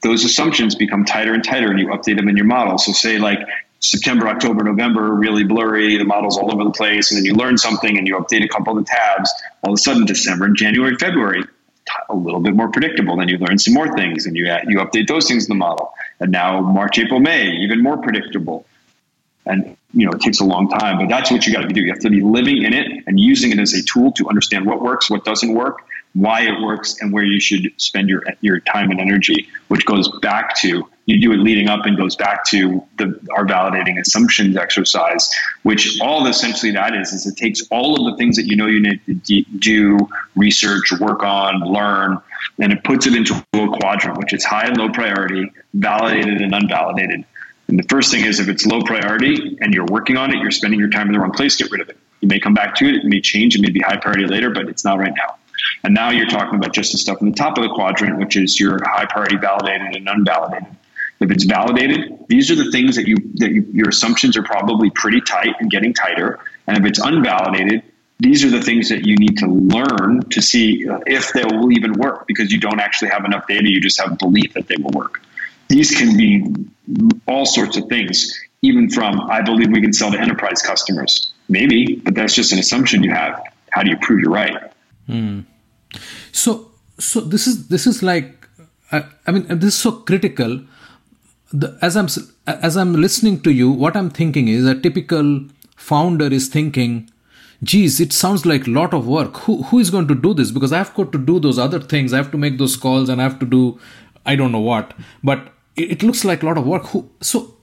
those 0.01 0.23
assumptions 0.23 0.75
become 0.75 1.05
tighter 1.05 1.33
and 1.33 1.43
tighter, 1.43 1.69
and 1.69 1.79
you 1.79 1.88
update 1.88 2.17
them 2.17 2.29
in 2.29 2.38
your 2.38 2.45
model. 2.45 2.77
So 2.77 2.91
say 2.91 3.17
like 3.17 3.39
September, 3.79 4.27
October, 4.27 4.63
November, 4.63 5.13
really 5.13 5.43
blurry. 5.43 5.97
The 5.97 6.03
model's 6.03 6.38
all 6.38 6.53
over 6.53 6.63
the 6.63 6.71
place, 6.71 7.12
and 7.12 7.17
then 7.17 7.25
you 7.25 7.33
learn 7.33 7.57
something 7.57 7.97
and 7.97 8.07
you 8.07 8.17
update 8.17 8.43
a 8.43 8.47
couple 8.47 8.77
of 8.77 8.85
the 8.85 8.89
tabs. 8.89 9.33
All 9.63 9.71
of 9.71 9.77
a 9.77 9.81
sudden, 9.81 10.05
December 10.05 10.45
and 10.45 10.55
January, 10.55 10.95
February, 10.95 11.43
a 12.09 12.15
little 12.15 12.39
bit 12.39 12.55
more 12.55 12.69
predictable. 12.69 13.17
Then 13.17 13.29
you 13.29 13.38
learn 13.38 13.57
some 13.57 13.73
more 13.73 13.95
things, 13.95 14.25
and 14.25 14.35
you 14.35 14.45
you 14.67 14.77
update 14.79 15.07
those 15.07 15.27
things 15.27 15.45
in 15.45 15.49
the 15.49 15.55
model. 15.55 15.93
And 16.19 16.31
now 16.31 16.62
March, 16.62 16.99
April, 16.99 17.19
May, 17.19 17.47
even 17.47 17.81
more 17.81 17.97
predictable. 17.97 18.65
And 19.45 19.77
you 19.93 20.05
know 20.05 20.12
it 20.12 20.21
takes 20.21 20.39
a 20.39 20.45
long 20.45 20.69
time, 20.69 20.99
but 20.99 21.09
that's 21.09 21.31
what 21.31 21.47
you 21.47 21.53
got 21.53 21.62
to 21.62 21.67
do. 21.69 21.81
You 21.81 21.89
have 21.89 22.01
to 22.01 22.09
be 22.09 22.21
living 22.21 22.63
in 22.63 22.73
it 22.73 23.03
and 23.07 23.19
using 23.19 23.51
it 23.51 23.59
as 23.59 23.73
a 23.73 23.83
tool 23.83 24.12
to 24.13 24.29
understand 24.29 24.65
what 24.65 24.81
works, 24.81 25.09
what 25.09 25.23
doesn't 25.23 25.53
work, 25.53 25.81
why 26.13 26.41
it 26.41 26.62
works, 26.62 27.00
and 27.02 27.13
where 27.13 27.24
you 27.24 27.39
should 27.39 27.72
spend 27.78 28.10
your 28.10 28.24
your 28.41 28.60
time 28.60 28.91
and 28.91 29.00
energy. 29.00 29.48
Which 29.67 29.86
goes 29.86 30.10
back 30.19 30.56
to 30.58 30.88
you 31.06 31.19
do 31.19 31.32
it 31.32 31.38
leading 31.38 31.67
up 31.69 31.86
and 31.86 31.98
goes 31.98 32.15
back 32.15 32.43
to 32.45 32.84
the 32.98 33.19
our 33.36 33.45
validating 33.45 34.00
assumptions 34.00 34.56
exercise, 34.56 35.34
which 35.63 36.00
all 36.02 36.28
essentially 36.28 36.72
that 36.72 36.95
is 36.95 37.13
is 37.13 37.26
it 37.26 37.36
takes 37.36 37.62
all 37.72 38.00
of 38.00 38.12
the 38.12 38.17
things 38.17 38.36
that 38.36 38.45
you 38.45 38.56
know 38.56 38.67
you 38.67 38.80
need 38.80 39.26
to 39.26 39.41
do, 39.58 39.98
research, 40.36 40.91
work 41.00 41.24
on, 41.24 41.62
learn, 41.62 42.19
and 42.60 42.72
it 42.72 42.84
puts 42.84 43.08
it 43.08 43.15
into 43.15 43.34
a 43.54 43.78
quadrant, 43.80 44.17
which 44.17 44.34
is 44.34 44.45
high 44.45 44.67
and 44.67 44.78
low 44.78 44.89
priority, 44.89 45.52
validated 45.74 46.41
and 46.41 46.54
unvalidated. 46.54 47.26
And 47.67 47.78
the 47.78 47.88
first 47.89 48.12
thing 48.12 48.24
is 48.24 48.39
if 48.39 48.48
it's 48.48 48.65
low 48.65 48.82
priority 48.82 49.58
and 49.62 49.74
you're 49.74 49.86
working 49.86 50.17
on 50.17 50.32
it, 50.32 50.38
you're 50.38 50.52
spending 50.52 50.80
your 50.80 50.89
time 50.89 51.08
in 51.08 51.13
the 51.13 51.19
wrong 51.19 51.32
place, 51.32 51.56
get 51.56 51.72
rid 51.72 51.82
of 51.82 51.89
it. 51.89 51.98
You 52.22 52.28
may 52.28 52.39
come 52.39 52.54
back 52.54 52.76
to 52.76 52.86
it, 52.86 52.95
it 52.95 53.06
may 53.06 53.22
change, 53.22 53.56
it 53.56 53.62
may 53.62 53.69
be 53.69 53.80
high 53.80 53.98
priority 53.98 54.28
later, 54.28 54.52
but 54.52 54.69
it's 54.69 54.86
not 54.86 55.00
right 55.00 55.13
now. 55.15 55.38
And 55.84 55.93
now 55.93 56.12
you're 56.12 56.28
talking 56.28 56.56
about 56.56 56.74
just 56.74 56.91
the 56.91 56.98
stuff 56.98 57.22
in 57.22 57.30
the 57.30 57.36
top 57.36 57.58
of 57.58 57.63
the 57.63 57.69
quadrant, 57.69 58.17
which 58.17 58.36
is 58.36 58.60
your 58.60 58.80
high 58.84 59.06
priority 59.06 59.38
validated 59.38 59.95
and 59.95 60.08
unvalidated. 60.08 60.76
If 61.19 61.32
it's 61.32 61.43
validated, 61.43 62.26
these 62.28 62.50
are 62.50 62.56
the 62.56 62.72
things 62.72 62.95
that 62.95 63.08
you 63.08 63.17
that 63.36 63.52
you, 63.52 63.65
your 63.74 63.89
assumptions 63.89 64.38
are 64.38 64.43
probably 64.43 64.89
pretty 64.89 65.19
tight 65.22 65.56
and 65.60 65.69
getting 65.69 65.93
tighter. 65.93 66.39
And 66.67 66.78
if 66.78 66.86
it's 66.86 67.00
unvalidated, 67.00 67.84
these 68.19 68.43
are 68.43 68.50
the 68.50 68.62
things 68.62 68.89
that 68.89 69.06
you 69.06 69.15
need 69.17 69.38
to 69.39 69.48
learn 69.48 70.22
to 70.30 70.41
see 70.41 70.86
if 71.08 71.34
they 71.34 71.43
will 71.43 71.72
even 71.72 71.93
work 71.93 72.28
because 72.28 72.52
you 72.52 72.60
don't 72.60 72.80
actually 72.80 73.10
have 73.10 73.26
enough 73.26 73.48
data. 73.48 73.69
You 73.69 73.82
just 73.82 74.00
have 74.00 74.17
belief 74.17 74.54
that 74.54 74.67
they 74.67 74.76
will 74.78 74.91
work. 74.91 75.22
These 75.67 75.91
can 75.91 76.17
be 76.17 76.45
all 77.28 77.45
sorts 77.45 77.78
of 77.78 77.88
things, 77.88 78.38
even 78.62 78.89
from 78.89 79.22
I 79.22 79.41
believe 79.41 79.72
we 79.72 79.82
can 79.82 79.93
sell 79.93 80.12
to 80.12 80.19
enterprise 80.19 80.62
customers. 80.62 81.32
Maybe, 81.48 81.95
but 81.95 82.15
that's 82.15 82.34
just 82.34 82.52
an 82.54 82.60
assumption 82.60 83.04
you 83.04 83.12
have. 83.12 83.41
How 83.72 83.84
do 83.84 83.91
you 83.91 83.98
prove 83.98 84.19
you're 84.19 84.32
right? 84.32 84.68
Hmm. 85.10 85.39
So, 86.32 86.72
so 86.98 87.22
this 87.22 87.48
is 87.48 87.67
this 87.67 87.88
is 87.88 88.04
like, 88.04 88.48
I, 88.91 89.06
I 89.26 89.32
mean, 89.32 89.48
this 89.48 89.74
is 89.74 89.80
so 89.80 89.91
critical 89.91 90.60
the, 91.52 91.78
as 91.82 91.95
I'm 91.98 92.08
as 92.45 92.78
I'm 92.78 92.93
listening 92.93 93.41
to 93.41 93.52
you, 93.52 93.72
what 93.72 93.95
I'm 93.95 94.10
thinking 94.10 94.48
is 94.48 94.65
a 94.65 94.80
typical 94.80 95.45
founder 95.76 96.28
is 96.28 96.48
thinking, 96.48 97.10
"Geez, 97.63 98.00
it 98.00 98.13
sounds 98.13 98.45
like 98.45 98.67
a 98.67 98.69
lot 98.69 98.93
of 98.93 99.08
work. 99.08 99.38
Who 99.38 99.63
who 99.63 99.80
is 99.80 99.89
going 99.89 100.08
to 100.08 100.15
do 100.15 100.34
this? 100.34 100.52
Because 100.52 100.72
I've 100.72 100.93
got 100.93 101.12
to 101.12 101.17
do 101.17 101.39
those 101.39 101.58
other 101.58 101.80
things. 101.80 102.13
I 102.13 102.17
have 102.17 102.32
to 102.32 102.38
make 102.38 102.58
those 102.58 102.76
calls 102.76 103.10
and 103.10 103.22
I 103.22 103.24
have 103.24 103.39
to 103.39 103.45
do, 103.45 103.80
I 104.26 104.36
don't 104.36 104.52
know 104.52 104.60
what. 104.60 104.93
But 105.24 105.54
it, 105.76 105.91
it 105.91 106.04
looks 106.04 106.24
like 106.24 106.43
a 106.43 106.45
lot 106.45 106.58
of 106.58 106.67
work. 106.67 106.86
Who 106.88 107.10
so 107.22 107.56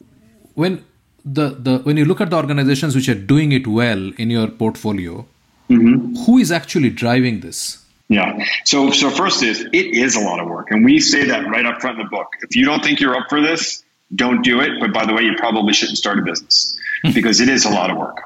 when 0.54 0.84
the 1.24 1.50
the 1.50 1.78
when 1.78 1.96
you 1.96 2.04
look 2.04 2.20
at 2.20 2.30
the 2.30 2.36
organizations 2.36 2.96
which 2.96 3.08
are 3.08 3.14
doing 3.14 3.52
it 3.52 3.66
well 3.66 4.12
in 4.18 4.30
your 4.30 4.48
portfolio, 4.48 5.26
mm-hmm. 5.68 6.14
who 6.24 6.38
is 6.38 6.52
actually 6.52 6.90
driving 6.90 7.40
this? 7.40 7.82
Yeah. 8.08 8.44
So 8.64 8.90
so 8.90 9.10
first 9.10 9.42
is 9.42 9.60
it 9.60 9.74
is 9.74 10.16
a 10.16 10.20
lot 10.20 10.38
of 10.38 10.48
work, 10.48 10.70
and 10.70 10.84
we 10.84 11.00
say 11.00 11.26
that 11.26 11.48
right 11.48 11.66
up 11.66 11.80
front 11.80 11.98
in 11.98 12.04
the 12.04 12.10
book. 12.10 12.28
If 12.42 12.54
you 12.54 12.64
don't 12.64 12.82
think 12.82 13.00
you're 13.00 13.16
up 13.16 13.28
for 13.28 13.40
this, 13.40 13.84
don't 14.14 14.42
do 14.42 14.60
it. 14.60 14.78
But 14.80 14.92
by 14.92 15.06
the 15.06 15.12
way, 15.12 15.22
you 15.22 15.34
probably 15.36 15.72
shouldn't 15.72 15.98
start 15.98 16.18
a 16.18 16.22
business 16.22 16.78
because 17.14 17.40
it 17.40 17.48
is 17.48 17.64
a 17.64 17.70
lot 17.70 17.90
of 17.90 17.96
work. 17.96 18.18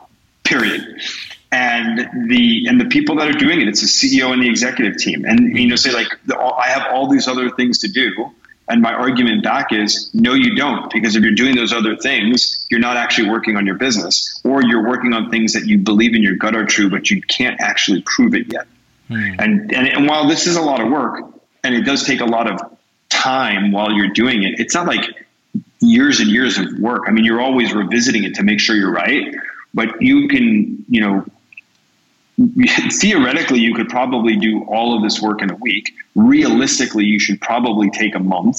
Period. 0.45 1.01
And 1.53 2.31
the 2.31 2.67
and 2.69 2.81
the 2.81 2.85
people 2.85 3.17
that 3.17 3.29
are 3.29 3.39
doing 3.39 3.61
it, 3.61 3.69
it's 3.69 3.81
the 3.81 3.87
CEO 3.87 4.33
and 4.33 4.43
the 4.43 4.49
executive 4.49 4.99
team, 4.99 5.25
and 5.25 5.59
you 5.59 5.67
know 5.67 5.77
say 5.77 5.93
like 5.93 6.09
I 6.31 6.69
have 6.69 6.93
all 6.93 7.09
these 7.09 7.27
other 7.27 7.51
things 7.51 7.79
to 7.81 7.89
do. 7.89 8.31
And 8.71 8.81
my 8.81 8.93
argument 8.93 9.43
back 9.43 9.73
is 9.73 10.11
no, 10.15 10.35
you 10.35 10.55
don't, 10.55 10.91
because 10.93 11.17
if 11.17 11.23
you're 11.23 11.35
doing 11.35 11.57
those 11.57 11.73
other 11.73 11.97
things, 11.97 12.67
you're 12.71 12.81
not 12.81 12.97
actually 12.97 13.29
working 13.29 13.57
on 13.57 13.67
your 13.67 13.75
business, 13.75 14.41
or 14.45 14.63
you're 14.63 14.87
working 14.87 15.13
on 15.13 15.29
things 15.29 15.53
that 15.55 15.67
you 15.67 15.79
believe 15.79 16.15
in 16.15 16.23
your 16.23 16.37
gut 16.37 16.55
are 16.55 16.65
true, 16.65 16.89
but 16.89 17.11
you 17.11 17.21
can't 17.21 17.61
actually 17.61 18.03
prove 18.03 18.35
it 18.35 18.53
yet. 18.53 18.67
Mm. 19.11 19.37
And, 19.39 19.75
and 19.75 19.89
and 19.89 20.09
while 20.09 20.29
this 20.29 20.47
is 20.47 20.57
a 20.57 20.63
lot 20.63 20.81
of 20.81 20.89
work 20.89 21.25
and 21.65 21.75
it 21.75 21.83
does 21.83 22.07
take 22.07 22.21
a 22.21 22.27
lot 22.27 22.49
of 22.49 22.61
time 23.09 23.73
while 23.73 23.91
you're 23.93 24.13
doing 24.13 24.45
it, 24.45 24.61
it's 24.61 24.75
not 24.75 24.87
like 24.87 25.05
years 25.81 26.21
and 26.21 26.31
years 26.31 26.59
of 26.59 26.79
work. 26.79 27.03
I 27.09 27.11
mean, 27.11 27.25
you're 27.25 27.41
always 27.41 27.75
revisiting 27.75 28.25
it 28.25 28.37
to 28.37 28.45
make 28.45 28.61
sure 28.61 28.77
you're 28.77 28.93
right, 28.93 29.35
but 29.75 30.01
you 30.01 30.29
can, 30.29 30.85
you 30.89 31.01
know, 31.01 31.27
theoretically 33.01 33.59
you 33.59 33.75
could 33.75 33.89
probably 33.89 34.37
do 34.37 34.65
all 34.65 34.97
of 34.97 35.03
this 35.03 35.21
work 35.21 35.43
in 35.43 35.51
a 35.51 35.57
week. 35.57 35.93
Realistically, 36.15 37.05
you 37.05 37.19
should 37.19 37.41
probably 37.41 37.91
take 37.91 38.15
a 38.15 38.19
month 38.21 38.59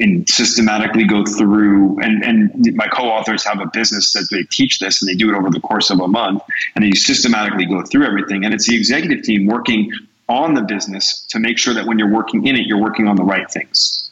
and 0.00 0.28
systematically 0.28 1.04
go 1.04 1.24
through 1.24 2.00
and, 2.00 2.24
and 2.24 2.74
my 2.76 2.86
co-authors 2.88 3.44
have 3.44 3.60
a 3.60 3.66
business 3.66 4.12
that 4.14 4.26
they 4.30 4.42
teach 4.44 4.78
this 4.78 5.02
and 5.02 5.08
they 5.08 5.14
do 5.14 5.28
it 5.28 5.36
over 5.36 5.50
the 5.50 5.60
course 5.60 5.90
of 5.90 6.00
a 6.00 6.08
month 6.08 6.42
and 6.74 6.84
they 6.84 6.92
systematically 6.92 7.66
go 7.66 7.82
through 7.82 8.06
everything 8.06 8.44
and 8.44 8.54
it's 8.54 8.66
the 8.66 8.74
executive 8.74 9.22
team 9.22 9.46
working 9.46 9.92
on 10.30 10.54
the 10.54 10.62
business 10.62 11.26
to 11.28 11.38
make 11.38 11.58
sure 11.58 11.74
that 11.74 11.86
when 11.86 11.98
you're 11.98 12.10
working 12.10 12.46
in 12.46 12.56
it 12.56 12.66
you're 12.66 12.80
working 12.80 13.06
on 13.06 13.16
the 13.16 13.22
right 13.22 13.50
things. 13.50 14.10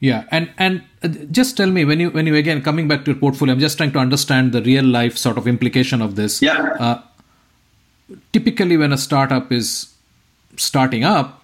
Yeah 0.00 0.24
and 0.32 0.50
and 0.58 0.82
uh, 1.04 1.08
just 1.30 1.56
tell 1.56 1.70
me 1.70 1.84
when 1.84 2.00
you 2.00 2.10
when 2.10 2.26
you 2.26 2.34
again 2.34 2.62
coming 2.62 2.88
back 2.88 3.04
to 3.04 3.12
your 3.12 3.20
portfolio 3.20 3.54
i'm 3.54 3.60
just 3.60 3.78
trying 3.78 3.92
to 3.92 4.00
understand 4.00 4.50
the 4.50 4.60
real 4.62 4.84
life 4.84 5.16
sort 5.16 5.38
of 5.38 5.46
implication 5.46 6.02
of 6.02 6.16
this. 6.16 6.42
Yeah. 6.42 6.74
Uh, 6.80 7.00
typically 8.32 8.76
when 8.76 8.92
a 8.92 8.98
startup 8.98 9.50
is 9.52 9.94
starting 10.56 11.04
up 11.04 11.42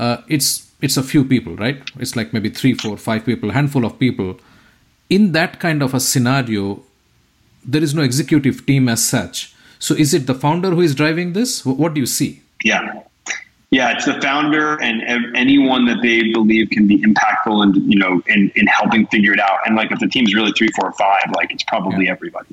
uh, 0.00 0.22
it's 0.28 0.72
it's 0.80 0.96
a 0.96 1.02
few 1.02 1.24
people, 1.24 1.54
right? 1.56 1.78
It's 1.98 2.16
like 2.16 2.32
maybe 2.32 2.48
three, 2.48 2.72
four, 2.72 2.96
five 2.96 3.26
people, 3.26 3.50
handful 3.50 3.84
of 3.84 3.98
people. 3.98 4.40
In 5.10 5.32
that 5.32 5.60
kind 5.60 5.82
of 5.82 5.92
a 5.92 6.00
scenario, 6.00 6.82
there 7.64 7.82
is 7.82 7.94
no 7.94 8.02
executive 8.02 8.64
team 8.64 8.88
as 8.88 9.04
such. 9.04 9.54
So 9.78 9.94
is 9.94 10.14
it 10.14 10.26
the 10.26 10.34
founder 10.34 10.70
who 10.70 10.80
is 10.80 10.94
driving 10.94 11.34
this? 11.34 11.66
What 11.66 11.92
do 11.94 12.00
you 12.00 12.06
see? 12.06 12.42
Yeah. 12.64 13.02
Yeah, 13.70 13.92
it's 13.92 14.06
the 14.06 14.20
founder 14.20 14.82
and 14.82 15.02
anyone 15.36 15.84
that 15.84 16.02
they 16.02 16.32
believe 16.32 16.70
can 16.70 16.88
be 16.88 16.98
impactful 17.02 17.62
and 17.62 17.76
you 17.92 17.98
know 17.98 18.20
in, 18.26 18.50
in 18.56 18.66
helping 18.66 19.06
figure 19.08 19.32
it 19.32 19.38
out. 19.38 19.58
And 19.64 19.76
like 19.76 19.92
if 19.92 20.00
the 20.00 20.08
team's 20.08 20.34
really 20.34 20.52
three, 20.52 20.70
four, 20.74 20.90
five, 20.92 21.30
like 21.36 21.52
it's 21.52 21.62
probably 21.64 22.06
yeah. 22.06 22.12
everybody. 22.12 22.48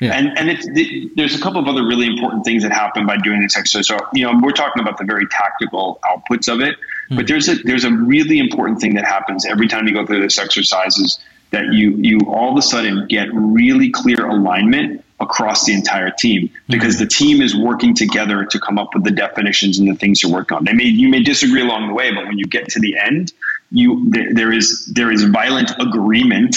Yeah. 0.00 0.12
And 0.12 0.36
and 0.38 0.50
it's 0.50 1.14
there's 1.16 1.34
a 1.34 1.40
couple 1.40 1.60
of 1.60 1.68
other 1.68 1.86
really 1.86 2.06
important 2.06 2.44
things 2.44 2.62
that 2.62 2.72
happen 2.72 3.06
by 3.06 3.16
doing 3.16 3.42
this 3.42 3.56
exercise. 3.56 3.88
So 3.88 3.98
you 4.12 4.24
know 4.24 4.38
we're 4.42 4.52
talking 4.52 4.82
about 4.82 4.98
the 4.98 5.04
very 5.04 5.26
tactical 5.28 5.98
outputs 6.04 6.52
of 6.52 6.60
it, 6.60 6.76
Mm. 7.10 7.16
But 7.16 7.22
hmm. 7.22 7.26
there's 7.26 7.48
a 7.48 7.54
there's 7.56 7.84
a 7.84 7.90
really 7.90 8.38
important 8.38 8.80
thing 8.80 8.94
that 8.94 9.04
happens 9.04 9.46
every 9.46 9.68
time 9.68 9.86
you 9.86 9.94
go 9.94 10.06
through 10.06 10.22
this 10.22 10.38
exercise 10.38 10.98
is 10.98 11.18
that 11.50 11.72
you 11.72 11.92
you 11.96 12.18
all 12.28 12.50
of 12.50 12.58
a 12.58 12.62
sudden 12.62 13.06
get 13.08 13.28
really 13.32 13.90
clear 13.90 14.26
alignment 14.26 15.04
across 15.18 15.64
the 15.64 15.72
entire 15.72 16.10
team 16.10 16.50
because 16.68 16.96
mm. 16.96 17.00
the 17.00 17.06
team 17.06 17.40
is 17.40 17.56
working 17.56 17.94
together 17.94 18.44
to 18.44 18.58
come 18.58 18.78
up 18.78 18.92
with 18.92 19.04
the 19.04 19.10
definitions 19.10 19.78
and 19.78 19.88
the 19.88 19.94
things 19.94 20.22
you're 20.22 20.32
working 20.32 20.58
on. 20.58 20.64
They 20.64 20.72
may 20.72 20.84
you 20.84 21.08
may 21.08 21.22
disagree 21.22 21.62
along 21.62 21.88
the 21.88 21.94
way, 21.94 22.12
but 22.12 22.26
when 22.26 22.38
you 22.38 22.46
get 22.46 22.68
to 22.70 22.80
the 22.80 22.98
end, 22.98 23.32
you 23.70 24.10
there, 24.10 24.34
there 24.34 24.52
is 24.52 24.86
there 24.86 25.12
is 25.12 25.22
violent 25.24 25.70
agreement 25.78 26.56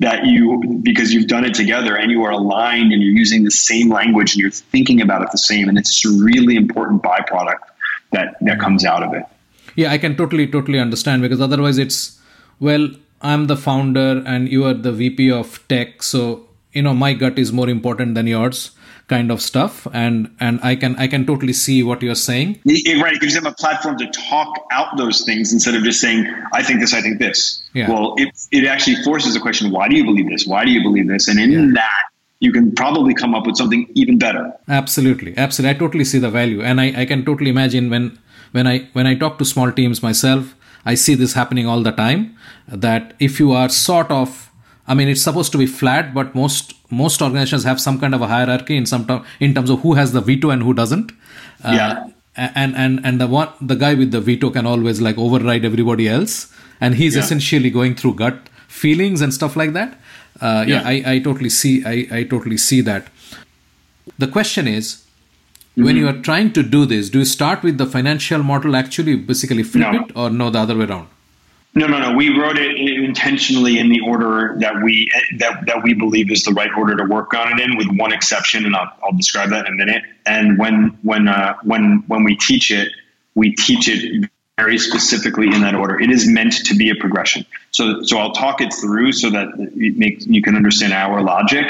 that 0.00 0.26
you 0.26 0.80
because 0.82 1.12
you've 1.12 1.26
done 1.26 1.44
it 1.44 1.54
together 1.54 1.96
and 1.96 2.10
you 2.10 2.24
are 2.24 2.30
aligned 2.30 2.92
and 2.92 3.02
you're 3.02 3.12
using 3.12 3.44
the 3.44 3.50
same 3.50 3.90
language 3.90 4.34
and 4.34 4.40
you're 4.40 4.50
thinking 4.50 5.00
about 5.00 5.22
it 5.22 5.30
the 5.32 5.38
same 5.38 5.68
and 5.68 5.78
it's 5.78 6.04
a 6.04 6.10
really 6.10 6.56
important 6.56 7.02
byproduct 7.02 7.60
that 8.12 8.36
that 8.40 8.60
comes 8.60 8.84
out 8.84 9.02
of 9.02 9.12
it. 9.14 9.24
Yeah 9.74 9.92
i 9.92 9.98
can 9.98 10.16
totally 10.16 10.46
totally 10.46 10.78
understand 10.78 11.22
because 11.22 11.40
otherwise 11.40 11.78
it's 11.78 12.20
well 12.60 12.88
i'm 13.22 13.46
the 13.46 13.56
founder 13.56 14.22
and 14.26 14.48
you 14.48 14.64
are 14.64 14.74
the 14.74 14.92
vp 14.92 15.30
of 15.30 15.60
tech 15.68 16.02
so 16.02 16.46
you 16.72 16.82
know 16.82 16.94
my 16.94 17.12
gut 17.12 17.38
is 17.38 17.52
more 17.52 17.68
important 17.68 18.14
than 18.14 18.26
yours 18.26 18.70
kind 19.08 19.30
of 19.30 19.40
stuff 19.40 19.86
and 19.92 20.30
and 20.38 20.60
i 20.62 20.76
can 20.76 20.94
i 20.96 21.06
can 21.06 21.24
totally 21.26 21.52
see 21.52 21.82
what 21.82 22.02
you're 22.02 22.14
saying. 22.14 22.60
Right 22.66 23.14
it 23.14 23.20
gives 23.20 23.34
them 23.34 23.46
a 23.46 23.54
platform 23.54 23.96
to 23.98 24.06
talk 24.10 24.66
out 24.70 24.96
those 24.96 25.22
things 25.22 25.52
instead 25.52 25.74
of 25.74 25.82
just 25.82 26.00
saying 26.00 26.26
i 26.52 26.62
think 26.62 26.80
this 26.80 26.92
i 26.94 27.00
think 27.00 27.18
this. 27.18 27.62
Yeah. 27.72 27.90
well 27.90 28.14
it, 28.18 28.28
it 28.52 28.66
actually 28.66 29.02
forces 29.02 29.34
a 29.34 29.40
question 29.40 29.70
why 29.70 29.88
do 29.88 29.96
you 29.96 30.04
believe 30.04 30.28
this? 30.28 30.46
Why 30.46 30.64
do 30.64 30.70
you 30.70 30.82
believe 30.82 31.08
this? 31.08 31.28
And 31.28 31.40
in 31.40 31.50
yeah. 31.52 31.70
that 31.74 32.02
you 32.40 32.52
can 32.52 32.74
probably 32.74 33.14
come 33.14 33.34
up 33.34 33.46
with 33.46 33.56
something 33.56 33.90
even 33.94 34.18
better. 34.18 34.52
Absolutely. 34.68 35.36
Absolutely. 35.36 35.74
I 35.74 35.78
totally 35.78 36.04
see 36.04 36.18
the 36.18 36.30
value. 36.30 36.62
And 36.62 36.80
i, 36.80 36.92
I 37.02 37.06
can 37.06 37.24
totally 37.24 37.50
imagine 37.50 37.88
when 37.90 38.18
when 38.52 38.66
i 38.66 38.88
when 38.92 39.06
i 39.06 39.14
talk 39.14 39.38
to 39.38 39.44
small 39.44 39.72
teams 39.72 40.02
myself 40.02 40.54
i 40.84 40.94
see 40.94 41.14
this 41.14 41.32
happening 41.32 41.66
all 41.66 41.82
the 41.82 41.92
time 41.92 42.36
that 42.68 43.14
if 43.18 43.40
you 43.40 43.52
are 43.52 43.68
sort 43.68 44.10
of 44.10 44.48
I 44.88 44.94
mean, 44.94 45.08
it's 45.08 45.22
supposed 45.22 45.52
to 45.52 45.58
be 45.58 45.66
flat, 45.66 46.14
but 46.14 46.34
most 46.34 46.72
most 46.90 47.20
organizations 47.22 47.64
have 47.64 47.80
some 47.80 47.98
kind 48.00 48.14
of 48.14 48.22
a 48.22 48.26
hierarchy 48.26 48.76
in 48.76 48.86
some 48.86 49.06
term, 49.06 49.24
in 49.40 49.54
terms 49.54 49.70
of 49.70 49.80
who 49.80 49.94
has 49.94 50.12
the 50.12 50.20
veto 50.20 50.50
and 50.50 50.62
who 50.62 50.74
doesn't. 50.74 51.12
Uh, 51.64 51.72
yeah. 51.72 52.06
And 52.36 52.76
and 52.76 53.00
and 53.04 53.20
the 53.20 53.26
one 53.26 53.48
the 53.60 53.74
guy 53.74 53.94
with 53.94 54.12
the 54.12 54.20
veto 54.20 54.50
can 54.50 54.64
always 54.64 55.00
like 55.00 55.18
override 55.18 55.64
everybody 55.64 56.08
else, 56.08 56.54
and 56.80 56.94
he's 56.94 57.16
yeah. 57.16 57.22
essentially 57.22 57.68
going 57.68 57.96
through 57.96 58.14
gut 58.14 58.48
feelings 58.68 59.20
and 59.20 59.34
stuff 59.34 59.56
like 59.56 59.72
that. 59.72 59.98
Uh, 60.40 60.64
yeah. 60.68 60.88
yeah, 60.88 60.88
I, 60.88 61.14
I 61.14 61.18
totally 61.18 61.50
see 61.50 61.84
I, 61.84 62.06
I 62.12 62.22
totally 62.22 62.56
see 62.56 62.80
that. 62.82 63.08
The 64.18 64.28
question 64.28 64.68
is, 64.68 65.04
mm-hmm. 65.72 65.84
when 65.84 65.96
you 65.96 66.06
are 66.06 66.20
trying 66.22 66.52
to 66.52 66.62
do 66.62 66.86
this, 66.86 67.10
do 67.10 67.18
you 67.18 67.24
start 67.24 67.64
with 67.64 67.76
the 67.76 67.86
financial 67.86 68.44
model 68.44 68.76
actually 68.76 69.16
basically 69.16 69.64
flip 69.64 69.92
no. 69.92 70.00
it, 70.04 70.12
or 70.14 70.30
no, 70.30 70.48
the 70.50 70.60
other 70.60 70.76
way 70.76 70.84
around? 70.84 71.08
No, 71.78 71.86
no, 71.86 72.00
no. 72.00 72.12
We 72.12 72.36
wrote 72.36 72.58
it 72.58 72.76
intentionally 72.76 73.78
in 73.78 73.88
the 73.88 74.00
order 74.00 74.56
that 74.58 74.82
we 74.82 75.12
that, 75.36 75.64
that 75.66 75.84
we 75.84 75.94
believe 75.94 76.28
is 76.32 76.42
the 76.42 76.52
right 76.52 76.70
order 76.76 76.96
to 76.96 77.04
work 77.04 77.32
on 77.34 77.52
it 77.52 77.60
in, 77.60 77.76
with 77.76 77.86
one 77.96 78.12
exception, 78.12 78.66
and 78.66 78.74
I'll, 78.74 78.92
I'll 79.00 79.12
describe 79.12 79.50
that 79.50 79.64
in 79.68 79.74
a 79.74 79.76
minute. 79.76 80.02
And 80.26 80.58
when 80.58 80.98
when 81.02 81.28
uh, 81.28 81.54
when 81.62 82.02
when 82.08 82.24
we 82.24 82.34
teach 82.34 82.72
it, 82.72 82.88
we 83.36 83.54
teach 83.54 83.88
it 83.88 84.28
very 84.56 84.76
specifically 84.76 85.54
in 85.54 85.60
that 85.60 85.76
order. 85.76 86.00
It 86.00 86.10
is 86.10 86.26
meant 86.26 86.54
to 86.66 86.74
be 86.74 86.90
a 86.90 86.96
progression. 86.96 87.46
So 87.70 88.02
so 88.02 88.18
I'll 88.18 88.32
talk 88.32 88.60
it 88.60 88.74
through 88.74 89.12
so 89.12 89.30
that 89.30 89.46
it 89.76 89.96
makes 89.96 90.26
you 90.26 90.42
can 90.42 90.56
understand 90.56 90.92
our 90.92 91.22
logic. 91.22 91.64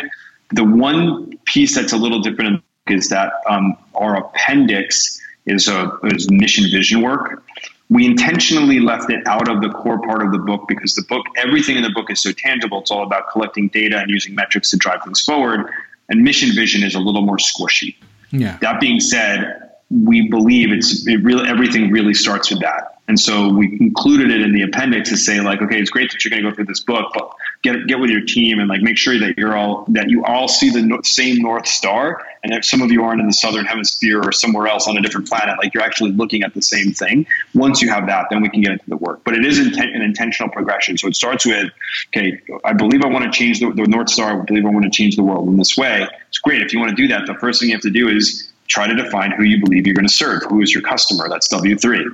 The 0.55 0.65
one 0.65 1.37
piece 1.45 1.75
that's 1.75 1.93
a 1.93 1.99
little 1.99 2.21
different 2.21 2.65
is 2.87 3.11
that 3.11 3.35
um, 3.47 3.77
our 3.95 4.17
appendix 4.17 5.21
is 5.45 5.69
a 5.69 5.99
is 6.05 6.31
mission 6.31 6.65
vision 6.71 7.03
work 7.03 7.45
we 7.91 8.05
intentionally 8.05 8.81
left 8.81 9.11
it 9.11 9.27
out 9.27 9.49
of 9.49 9.63
the 9.63 9.71
core 9.71 10.01
part 10.01 10.23
of 10.23 10.31
the 10.33 10.39
book 10.39 10.69
because 10.69 10.95
the 10.95 11.03
book, 11.03 11.25
everything 11.37 11.77
in 11.77 11.83
the 11.83 11.91
book 11.91 12.11
is 12.11 12.23
so 12.23 12.33
tangible. 12.33 12.81
It's 12.81 12.91
all 12.91 13.03
about 13.03 13.31
collecting 13.31 13.69
data 13.69 13.99
and 13.99 14.11
using 14.11 14.35
metrics 14.35 14.71
to 14.73 14.77
drive 14.77 15.03
things 15.05 15.21
forward. 15.21 15.71
And 16.11 16.23
mission 16.23 16.55
vision 16.55 16.83
is 16.83 16.95
a 16.95 16.99
little 16.99 17.23
more 17.23 17.39
squishy. 17.39 17.97
Yeah. 18.31 18.59
That 18.61 18.81
being 18.81 19.01
said, 19.01 19.71
we 19.91 20.29
believe 20.29 20.71
it's 20.71 21.07
it 21.07 21.23
really 21.23 21.49
everything 21.49 21.91
really 21.91 22.15
starts 22.15 22.51
with 22.51 22.61
that. 22.61 22.98
And 23.09 23.19
so 23.19 23.49
we 23.49 23.79
included 23.81 24.31
it 24.31 24.43
in 24.43 24.53
the 24.53 24.63
appendix 24.63 25.09
to 25.09 25.17
say 25.17 25.41
like, 25.41 25.63
okay, 25.63 25.81
it's 25.81 25.89
great 25.89 26.13
that 26.13 26.23
you're 26.25 26.31
going 26.31 26.43
to 26.43 26.51
go 26.51 26.55
through 26.55 26.67
this 26.67 26.81
book, 26.81 27.11
but 27.15 27.35
get 27.63 27.87
get 27.87 27.99
with 27.99 28.11
your 28.11 28.21
team 28.21 28.61
and 28.61 28.69
like 28.69 28.83
make 28.83 28.99
sure 28.99 29.19
that 29.19 29.39
you're 29.39 29.57
all 29.57 29.87
that 29.89 30.11
you 30.11 30.25
all 30.25 30.47
see 30.47 30.69
the 30.69 30.83
no- 30.83 31.01
same 31.03 31.43
north 31.43 31.67
star, 31.67 32.23
and 32.45 32.53
if 32.53 32.65
some 32.65 32.83
of 32.83 32.93
you 32.93 33.03
aren't 33.03 33.21
in 33.21 33.27
the 33.27 33.33
southern 33.33 33.65
hemisphere 33.65 34.21
or 34.23 34.31
somewhere 34.31 34.69
else 34.69 34.87
on 34.87 34.97
a 34.99 35.01
different 35.01 35.27
planet, 35.27 35.57
like 35.59 35.73
you're 35.73 35.83
actually 35.83 36.13
looking 36.13 36.43
at 36.43 36.53
the 36.53 36.61
same 36.61 36.93
thing. 36.93 37.27
Once 37.55 37.81
you 37.81 37.89
have 37.89 38.07
that, 38.07 38.27
then 38.31 38.43
we 38.43 38.51
can 38.51 38.61
get 38.61 38.73
into 38.73 38.89
the 38.89 38.97
work. 38.99 39.25
But 39.25 39.35
it 39.35 39.45
is 39.45 39.59
inten- 39.59 39.95
an 39.95 40.03
intentional 40.03 40.53
progression. 40.53 40.99
So 40.99 41.09
it 41.09 41.17
starts 41.17 41.47
with, 41.47 41.73
okay, 42.09 42.39
I 42.65 42.75
believe 42.75 43.03
I 43.03 43.09
want 43.09 43.25
to 43.25 43.31
change 43.31 43.61
the, 43.61 43.73
the 43.73 43.87
north 43.87 44.11
star. 44.11 44.41
I 44.41 44.45
believe 44.45 44.67
I 44.67 44.71
want 44.71 44.85
to 44.85 44.91
change 44.91 45.17
the 45.17 45.25
world 45.25 45.49
in 45.49 45.57
this 45.57 45.77
way. 45.77 46.07
It's 46.29 46.39
great 46.39 46.61
if 46.61 46.75
you 46.75 46.79
want 46.79 46.91
to 46.91 46.97
do 46.97 47.09
that. 47.09 47.27
The 47.27 47.35
first 47.35 47.61
thing 47.61 47.71
you 47.71 47.75
have 47.75 47.83
to 47.83 47.91
do 47.91 48.09
is 48.09 48.53
try 48.69 48.87
to 48.87 48.95
define 48.95 49.31
who 49.31 49.45
you 49.45 49.65
believe 49.65 49.87
you're 49.87 49.95
going 49.95 50.07
to 50.07 50.13
serve. 50.13 50.43
Who 50.51 50.61
is 50.61 50.75
your 50.75 50.83
customer? 50.83 51.27
That's 51.31 51.49
W 51.49 51.75
three 51.75 52.05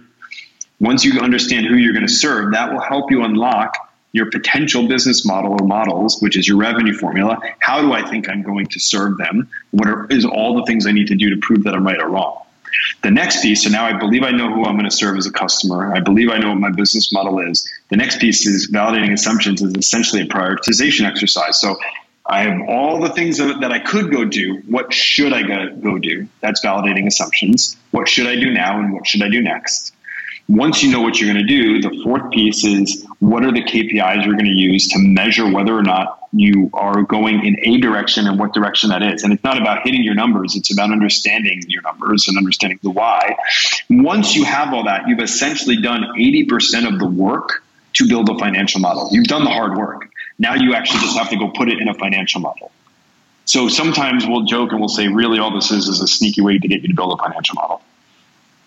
once 0.80 1.04
you 1.04 1.20
understand 1.20 1.66
who 1.66 1.76
you're 1.76 1.92
going 1.92 2.06
to 2.06 2.12
serve, 2.12 2.52
that 2.52 2.72
will 2.72 2.80
help 2.80 3.10
you 3.10 3.24
unlock 3.24 3.90
your 4.12 4.30
potential 4.30 4.86
business 4.86 5.26
model 5.26 5.56
or 5.60 5.66
models, 5.66 6.22
which 6.22 6.36
is 6.36 6.46
your 6.46 6.56
revenue 6.56 6.94
formula. 6.94 7.40
How 7.58 7.82
do 7.82 7.92
I 7.92 8.08
think 8.08 8.28
I'm 8.28 8.42
going 8.42 8.66
to 8.66 8.78
serve 8.78 9.18
them? 9.18 9.48
What 9.72 9.88
are, 9.88 10.06
is 10.06 10.24
all 10.24 10.54
the 10.56 10.64
things 10.66 10.86
I 10.86 10.92
need 10.92 11.08
to 11.08 11.16
do 11.16 11.30
to 11.30 11.36
prove 11.38 11.64
that 11.64 11.74
I'm 11.74 11.84
right 11.84 12.00
or 12.00 12.08
wrong? 12.08 12.40
The 13.02 13.10
next 13.10 13.42
piece, 13.42 13.64
so 13.64 13.70
now 13.70 13.84
I 13.86 13.92
believe 13.92 14.22
I 14.22 14.30
know 14.30 14.52
who 14.52 14.64
I'm 14.64 14.74
going 14.74 14.88
to 14.88 14.96
serve 14.96 15.16
as 15.16 15.26
a 15.26 15.32
customer. 15.32 15.94
I 15.94 16.00
believe 16.00 16.30
I 16.30 16.38
know 16.38 16.50
what 16.50 16.58
my 16.58 16.70
business 16.70 17.12
model 17.12 17.40
is. 17.40 17.68
The 17.88 17.96
next 17.96 18.20
piece 18.20 18.46
is 18.46 18.70
validating 18.70 19.12
assumptions 19.12 19.62
is 19.62 19.74
essentially 19.74 20.22
a 20.22 20.26
prioritization 20.26 21.06
exercise. 21.06 21.60
So 21.60 21.76
I 22.26 22.42
have 22.42 22.68
all 22.68 23.00
the 23.00 23.10
things 23.10 23.38
that, 23.38 23.70
I 23.70 23.78
could 23.78 24.10
go 24.10 24.24
do. 24.24 24.62
What 24.66 24.92
should 24.92 25.32
I 25.32 25.42
go, 25.42 25.74
go 25.76 25.98
do? 25.98 26.28
That's 26.40 26.64
validating 26.64 27.06
assumptions. 27.06 27.76
What 27.90 28.08
should 28.08 28.26
I 28.26 28.36
do 28.36 28.52
now 28.52 28.80
and 28.80 28.92
what 28.92 29.06
should 29.06 29.22
I 29.22 29.28
do 29.28 29.42
next? 29.42 29.93
Once 30.48 30.82
you 30.82 30.92
know 30.92 31.00
what 31.00 31.18
you're 31.18 31.32
going 31.32 31.46
to 31.46 31.48
do, 31.48 31.80
the 31.80 32.02
fourth 32.02 32.30
piece 32.30 32.64
is 32.64 33.06
what 33.18 33.42
are 33.44 33.52
the 33.52 33.62
KPIs 33.62 34.26
you're 34.26 34.34
going 34.34 34.44
to 34.44 34.50
use 34.50 34.88
to 34.88 34.98
measure 34.98 35.50
whether 35.50 35.74
or 35.74 35.82
not 35.82 36.28
you 36.32 36.68
are 36.74 37.02
going 37.02 37.46
in 37.46 37.56
a 37.62 37.78
direction 37.78 38.26
and 38.26 38.38
what 38.38 38.52
direction 38.52 38.90
that 38.90 39.02
is. 39.02 39.22
And 39.22 39.32
it's 39.32 39.42
not 39.42 39.58
about 39.58 39.84
hitting 39.84 40.02
your 40.02 40.14
numbers, 40.14 40.54
it's 40.54 40.70
about 40.70 40.90
understanding 40.90 41.62
your 41.68 41.80
numbers 41.80 42.28
and 42.28 42.36
understanding 42.36 42.78
the 42.82 42.90
why. 42.90 43.36
Once 43.88 44.36
you 44.36 44.44
have 44.44 44.74
all 44.74 44.84
that, 44.84 45.08
you've 45.08 45.20
essentially 45.20 45.80
done 45.80 46.02
80% 46.14 46.92
of 46.92 46.98
the 46.98 47.06
work 47.06 47.64
to 47.94 48.06
build 48.06 48.28
a 48.28 48.38
financial 48.38 48.80
model. 48.80 49.08
You've 49.12 49.26
done 49.26 49.44
the 49.44 49.50
hard 49.50 49.78
work. 49.78 50.10
Now 50.38 50.54
you 50.54 50.74
actually 50.74 51.00
just 51.00 51.16
have 51.16 51.30
to 51.30 51.36
go 51.36 51.48
put 51.48 51.68
it 51.68 51.78
in 51.78 51.88
a 51.88 51.94
financial 51.94 52.42
model. 52.42 52.70
So 53.46 53.68
sometimes 53.68 54.26
we'll 54.26 54.44
joke 54.44 54.72
and 54.72 54.80
we'll 54.80 54.88
say, 54.88 55.08
really, 55.08 55.38
all 55.38 55.54
this 55.54 55.70
is 55.70 55.88
is 55.88 56.00
a 56.00 56.06
sneaky 56.06 56.42
way 56.42 56.58
to 56.58 56.68
get 56.68 56.82
you 56.82 56.88
to 56.88 56.94
build 56.94 57.18
a 57.18 57.22
financial 57.22 57.54
model 57.54 57.80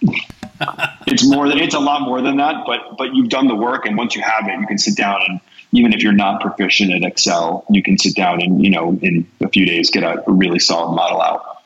it's 1.07 1.27
more 1.27 1.47
than 1.47 1.59
it's 1.59 1.75
a 1.75 1.79
lot 1.79 2.01
more 2.01 2.21
than 2.21 2.37
that, 2.37 2.65
but 2.65 2.97
but 2.97 3.15
you've 3.15 3.29
done 3.29 3.47
the 3.47 3.55
work, 3.55 3.85
and 3.85 3.97
once 3.97 4.15
you 4.15 4.21
have 4.21 4.47
it, 4.47 4.59
you 4.59 4.67
can 4.67 4.77
sit 4.77 4.95
down 4.95 5.21
and 5.27 5.39
even 5.71 5.93
if 5.93 6.01
you're 6.01 6.13
not 6.13 6.41
proficient 6.41 6.91
at 6.93 7.03
Excel, 7.03 7.65
you 7.69 7.83
can 7.83 7.97
sit 7.97 8.15
down 8.15 8.41
and 8.41 8.63
you 8.63 8.69
know 8.69 8.97
in 9.01 9.27
a 9.41 9.49
few 9.49 9.65
days 9.65 9.89
get 9.89 10.03
a, 10.03 10.23
really 10.27 10.59
solid 10.59 10.95
model 10.95 11.21
out. 11.21 11.63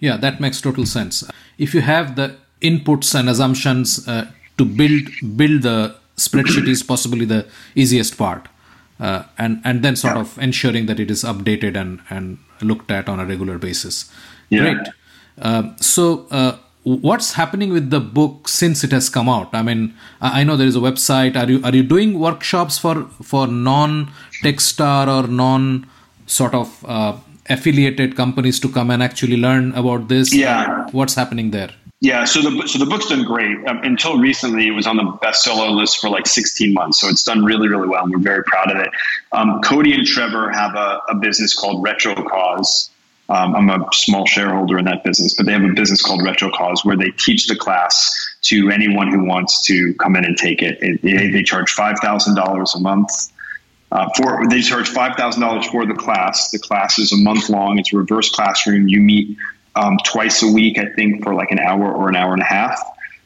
Yeah, 0.00 0.16
that 0.16 0.40
makes 0.40 0.60
total 0.60 0.86
sense. 0.86 1.24
If 1.58 1.74
you 1.74 1.80
have 1.80 2.16
the 2.16 2.36
inputs 2.60 3.14
and 3.18 3.28
assumptions 3.28 4.06
uh, 4.06 4.30
to 4.58 4.64
build 4.64 5.08
build 5.36 5.62
the 5.62 5.96
spreadsheet 6.16 6.68
is 6.68 6.82
possibly 6.82 7.24
the 7.24 7.46
easiest 7.74 8.18
part, 8.18 8.48
uh, 9.00 9.24
and 9.38 9.60
and 9.64 9.82
then 9.82 9.96
sort 9.96 10.14
yeah. 10.14 10.20
of 10.20 10.38
ensuring 10.38 10.86
that 10.86 11.00
it 11.00 11.10
is 11.10 11.24
updated 11.24 11.76
and 11.76 12.00
and 12.10 12.38
looked 12.60 12.90
at 12.90 13.08
on 13.08 13.18
a 13.20 13.24
regular 13.24 13.58
basis. 13.58 14.12
Yeah. 14.50 14.74
Great. 14.74 14.88
Uh, 15.40 15.74
so 15.76 16.26
uh, 16.30 16.58
what's 16.84 17.34
happening 17.34 17.72
with 17.72 17.90
the 17.90 18.00
book 18.00 18.48
since 18.48 18.82
it 18.82 18.92
has 18.92 19.08
come 19.08 19.28
out? 19.28 19.54
I 19.54 19.62
mean 19.62 19.94
i 20.20 20.44
know 20.44 20.56
there 20.56 20.66
is 20.66 20.76
a 20.76 20.80
website. 20.80 21.36
Are 21.36 21.50
you 21.50 21.62
are 21.64 21.74
you 21.74 21.82
doing 21.82 22.18
workshops 22.18 22.78
for 22.78 23.04
for 23.22 23.46
non 23.46 24.10
techstar 24.42 25.06
or 25.08 25.28
non 25.28 25.86
sort 26.26 26.54
of 26.54 26.84
uh, 26.86 27.16
affiliated 27.48 28.16
companies 28.16 28.58
to 28.60 28.68
come 28.68 28.90
and 28.90 29.02
actually 29.02 29.36
learn 29.36 29.72
about 29.74 30.08
this? 30.08 30.34
Yeah. 30.34 30.88
What's 30.90 31.14
happening 31.14 31.50
there? 31.50 31.70
Yeah 32.00 32.24
so 32.24 32.42
the 32.42 32.66
so 32.66 32.80
the 32.80 32.86
book's 32.86 33.06
done 33.06 33.24
great. 33.24 33.64
Um, 33.68 33.78
until 33.84 34.18
recently 34.18 34.66
it 34.66 34.72
was 34.72 34.88
on 34.88 34.96
the 34.96 35.04
bestseller 35.04 35.70
list 35.70 36.00
for 36.00 36.10
like 36.10 36.26
16 36.26 36.74
months 36.74 37.00
so 37.00 37.08
it's 37.08 37.22
done 37.22 37.44
really 37.44 37.68
really 37.68 37.86
well 37.86 38.02
and 38.02 38.12
we're 38.12 38.18
very 38.18 38.42
proud 38.42 38.72
of 38.72 38.78
it. 38.78 38.90
Um, 39.30 39.60
cody 39.62 39.94
and 39.94 40.04
trevor 40.04 40.50
have 40.50 40.74
a, 40.74 41.00
a 41.10 41.14
business 41.14 41.54
called 41.54 41.82
retro 41.84 42.14
cause 42.14 42.90
um, 43.32 43.56
I'm 43.56 43.70
a 43.70 43.86
small 43.92 44.26
shareholder 44.26 44.78
in 44.78 44.84
that 44.84 45.04
business, 45.04 45.34
but 45.34 45.46
they 45.46 45.52
have 45.52 45.64
a 45.64 45.72
business 45.72 46.02
called 46.02 46.22
Retro 46.22 46.50
Cause 46.50 46.84
where 46.84 46.96
they 46.96 47.10
teach 47.12 47.46
the 47.46 47.56
class 47.56 48.12
to 48.42 48.70
anyone 48.70 49.10
who 49.10 49.24
wants 49.24 49.64
to 49.68 49.94
come 49.94 50.16
in 50.16 50.26
and 50.26 50.36
take 50.36 50.60
it. 50.60 50.78
it, 50.82 51.00
it 51.02 51.32
they 51.32 51.42
charge 51.42 51.70
five 51.72 51.98
thousand 52.00 52.34
dollars 52.34 52.74
a 52.74 52.80
month. 52.80 53.10
Uh, 53.90 54.08
for 54.16 54.46
they 54.48 54.60
charge 54.60 54.88
five 54.88 55.16
thousand 55.16 55.40
dollars 55.40 55.66
for 55.66 55.86
the 55.86 55.94
class. 55.94 56.50
The 56.50 56.58
class 56.58 56.98
is 56.98 57.12
a 57.12 57.16
month 57.16 57.48
long. 57.48 57.78
It's 57.78 57.94
a 57.94 57.96
reverse 57.96 58.28
classroom. 58.28 58.86
You 58.86 59.00
meet 59.00 59.38
um, 59.76 59.96
twice 60.04 60.42
a 60.42 60.52
week, 60.52 60.78
I 60.78 60.92
think, 60.94 61.22
for 61.22 61.34
like 61.34 61.52
an 61.52 61.58
hour 61.58 61.90
or 61.90 62.10
an 62.10 62.16
hour 62.16 62.34
and 62.34 62.42
a 62.42 62.46
half 62.46 62.78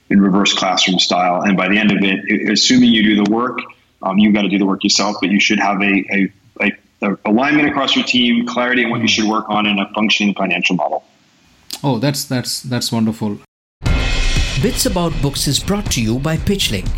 in 0.08 0.20
reverse 0.20 0.52
classroom 0.52 1.00
style. 1.00 1.42
And 1.42 1.56
by 1.56 1.68
the 1.68 1.78
end 1.78 1.90
of 1.90 1.98
it, 2.00 2.48
assuming 2.48 2.92
you 2.92 3.02
do 3.02 3.24
the 3.24 3.30
work, 3.30 3.58
um, 4.02 4.18
you've 4.18 4.34
got 4.34 4.42
to 4.42 4.48
do 4.48 4.58
the 4.58 4.66
work 4.66 4.84
yourself, 4.84 5.16
but 5.20 5.30
you 5.30 5.40
should 5.40 5.58
have 5.58 5.82
a, 5.82 6.04
a, 6.12 6.32
alignment 7.02 7.68
across 7.68 7.94
your 7.96 8.04
team, 8.04 8.46
clarity 8.46 8.84
on 8.84 8.90
what 8.90 9.00
you 9.00 9.08
should 9.08 9.28
work 9.28 9.48
on, 9.48 9.66
and 9.66 9.80
a 9.80 9.88
functioning 9.94 10.34
financial 10.34 10.76
model. 10.76 11.04
Oh, 11.82 11.98
that's 11.98 12.24
that's 12.24 12.62
that's 12.62 12.90
wonderful. 12.90 13.38
Bits 14.62 14.86
About 14.86 15.12
Books 15.20 15.46
is 15.46 15.60
brought 15.60 15.90
to 15.92 16.02
you 16.02 16.18
by 16.18 16.36
PitchLink, 16.38 16.88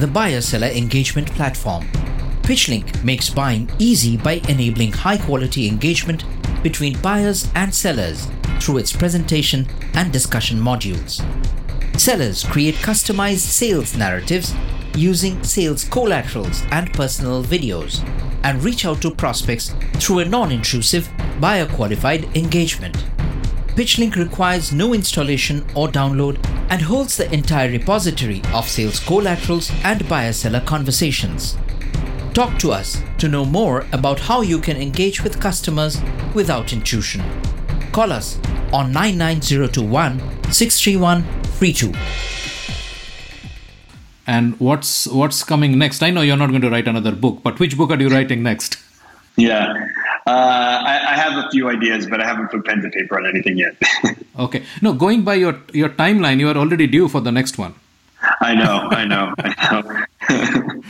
the 0.00 0.06
buyer 0.06 0.40
seller 0.40 0.66
engagement 0.66 1.30
platform. 1.30 1.86
PitchLink 2.42 3.04
makes 3.04 3.30
buying 3.30 3.70
easy 3.78 4.16
by 4.16 4.34
enabling 4.48 4.92
high 4.92 5.16
quality 5.16 5.68
engagement 5.68 6.24
between 6.62 7.00
buyers 7.00 7.48
and 7.54 7.72
sellers 7.72 8.26
through 8.60 8.78
its 8.78 8.92
presentation 8.92 9.66
and 9.94 10.12
discussion 10.12 10.58
modules. 10.58 11.22
Sellers 11.98 12.44
create 12.44 12.74
customized 12.76 13.38
sales 13.38 13.96
narratives 13.96 14.52
using 14.94 15.42
sales 15.42 15.84
collaterals 15.84 16.62
and 16.70 16.92
personal 16.92 17.42
videos 17.42 18.02
and 18.44 18.62
reach 18.62 18.84
out 18.84 19.00
to 19.02 19.10
prospects 19.10 19.74
through 19.94 20.20
a 20.20 20.24
non 20.24 20.52
intrusive, 20.52 21.08
buyer 21.40 21.66
qualified 21.66 22.24
engagement. 22.36 23.04
PitchLink 23.74 24.14
requires 24.14 24.72
no 24.72 24.94
installation 24.94 25.64
or 25.74 25.88
download 25.88 26.38
and 26.70 26.80
holds 26.80 27.16
the 27.16 27.32
entire 27.34 27.70
repository 27.70 28.40
of 28.52 28.68
sales 28.68 29.00
collaterals 29.00 29.72
and 29.82 30.08
buyer 30.08 30.32
seller 30.32 30.60
conversations. 30.60 31.58
Talk 32.34 32.58
to 32.60 32.72
us 32.72 33.02
to 33.18 33.28
know 33.28 33.44
more 33.44 33.86
about 33.92 34.20
how 34.20 34.42
you 34.42 34.58
can 34.60 34.76
engage 34.76 35.22
with 35.22 35.40
customers 35.40 36.00
without 36.34 36.72
intrusion. 36.72 37.22
Call 37.92 38.12
us 38.12 38.38
on 38.72 38.92
99021 38.92 40.18
631 40.52 41.22
32. 41.44 42.43
And 44.26 44.58
what's 44.58 45.06
what's 45.06 45.44
coming 45.44 45.78
next? 45.78 46.02
I 46.02 46.10
know 46.10 46.22
you're 46.22 46.36
not 46.36 46.50
going 46.50 46.62
to 46.62 46.70
write 46.70 46.88
another 46.88 47.12
book, 47.12 47.40
but 47.42 47.60
which 47.60 47.76
book 47.76 47.90
are 47.90 48.00
you 48.00 48.08
writing 48.08 48.42
next? 48.42 48.78
Yeah, 49.36 49.74
uh, 50.26 50.30
I, 50.30 51.12
I, 51.12 51.16
have 51.16 51.44
a 51.44 51.50
few 51.50 51.68
ideas, 51.68 52.06
but 52.06 52.20
I 52.20 52.24
haven't 52.24 52.52
put 52.52 52.64
pen 52.64 52.82
to 52.82 52.88
paper 52.88 53.18
on 53.18 53.26
anything 53.26 53.58
yet. 53.58 53.76
okay, 54.38 54.62
no, 54.80 54.92
going 54.92 55.22
by 55.22 55.34
your 55.34 55.58
your 55.72 55.88
timeline, 55.88 56.38
you 56.38 56.48
are 56.48 56.56
already 56.56 56.86
due 56.86 57.08
for 57.08 57.20
the 57.20 57.32
next 57.32 57.58
one. 57.58 57.74
I 58.40 58.54
know, 58.54 58.88
I 58.90 59.04
know, 59.04 59.34
I 59.36 59.48
know. 59.70 59.80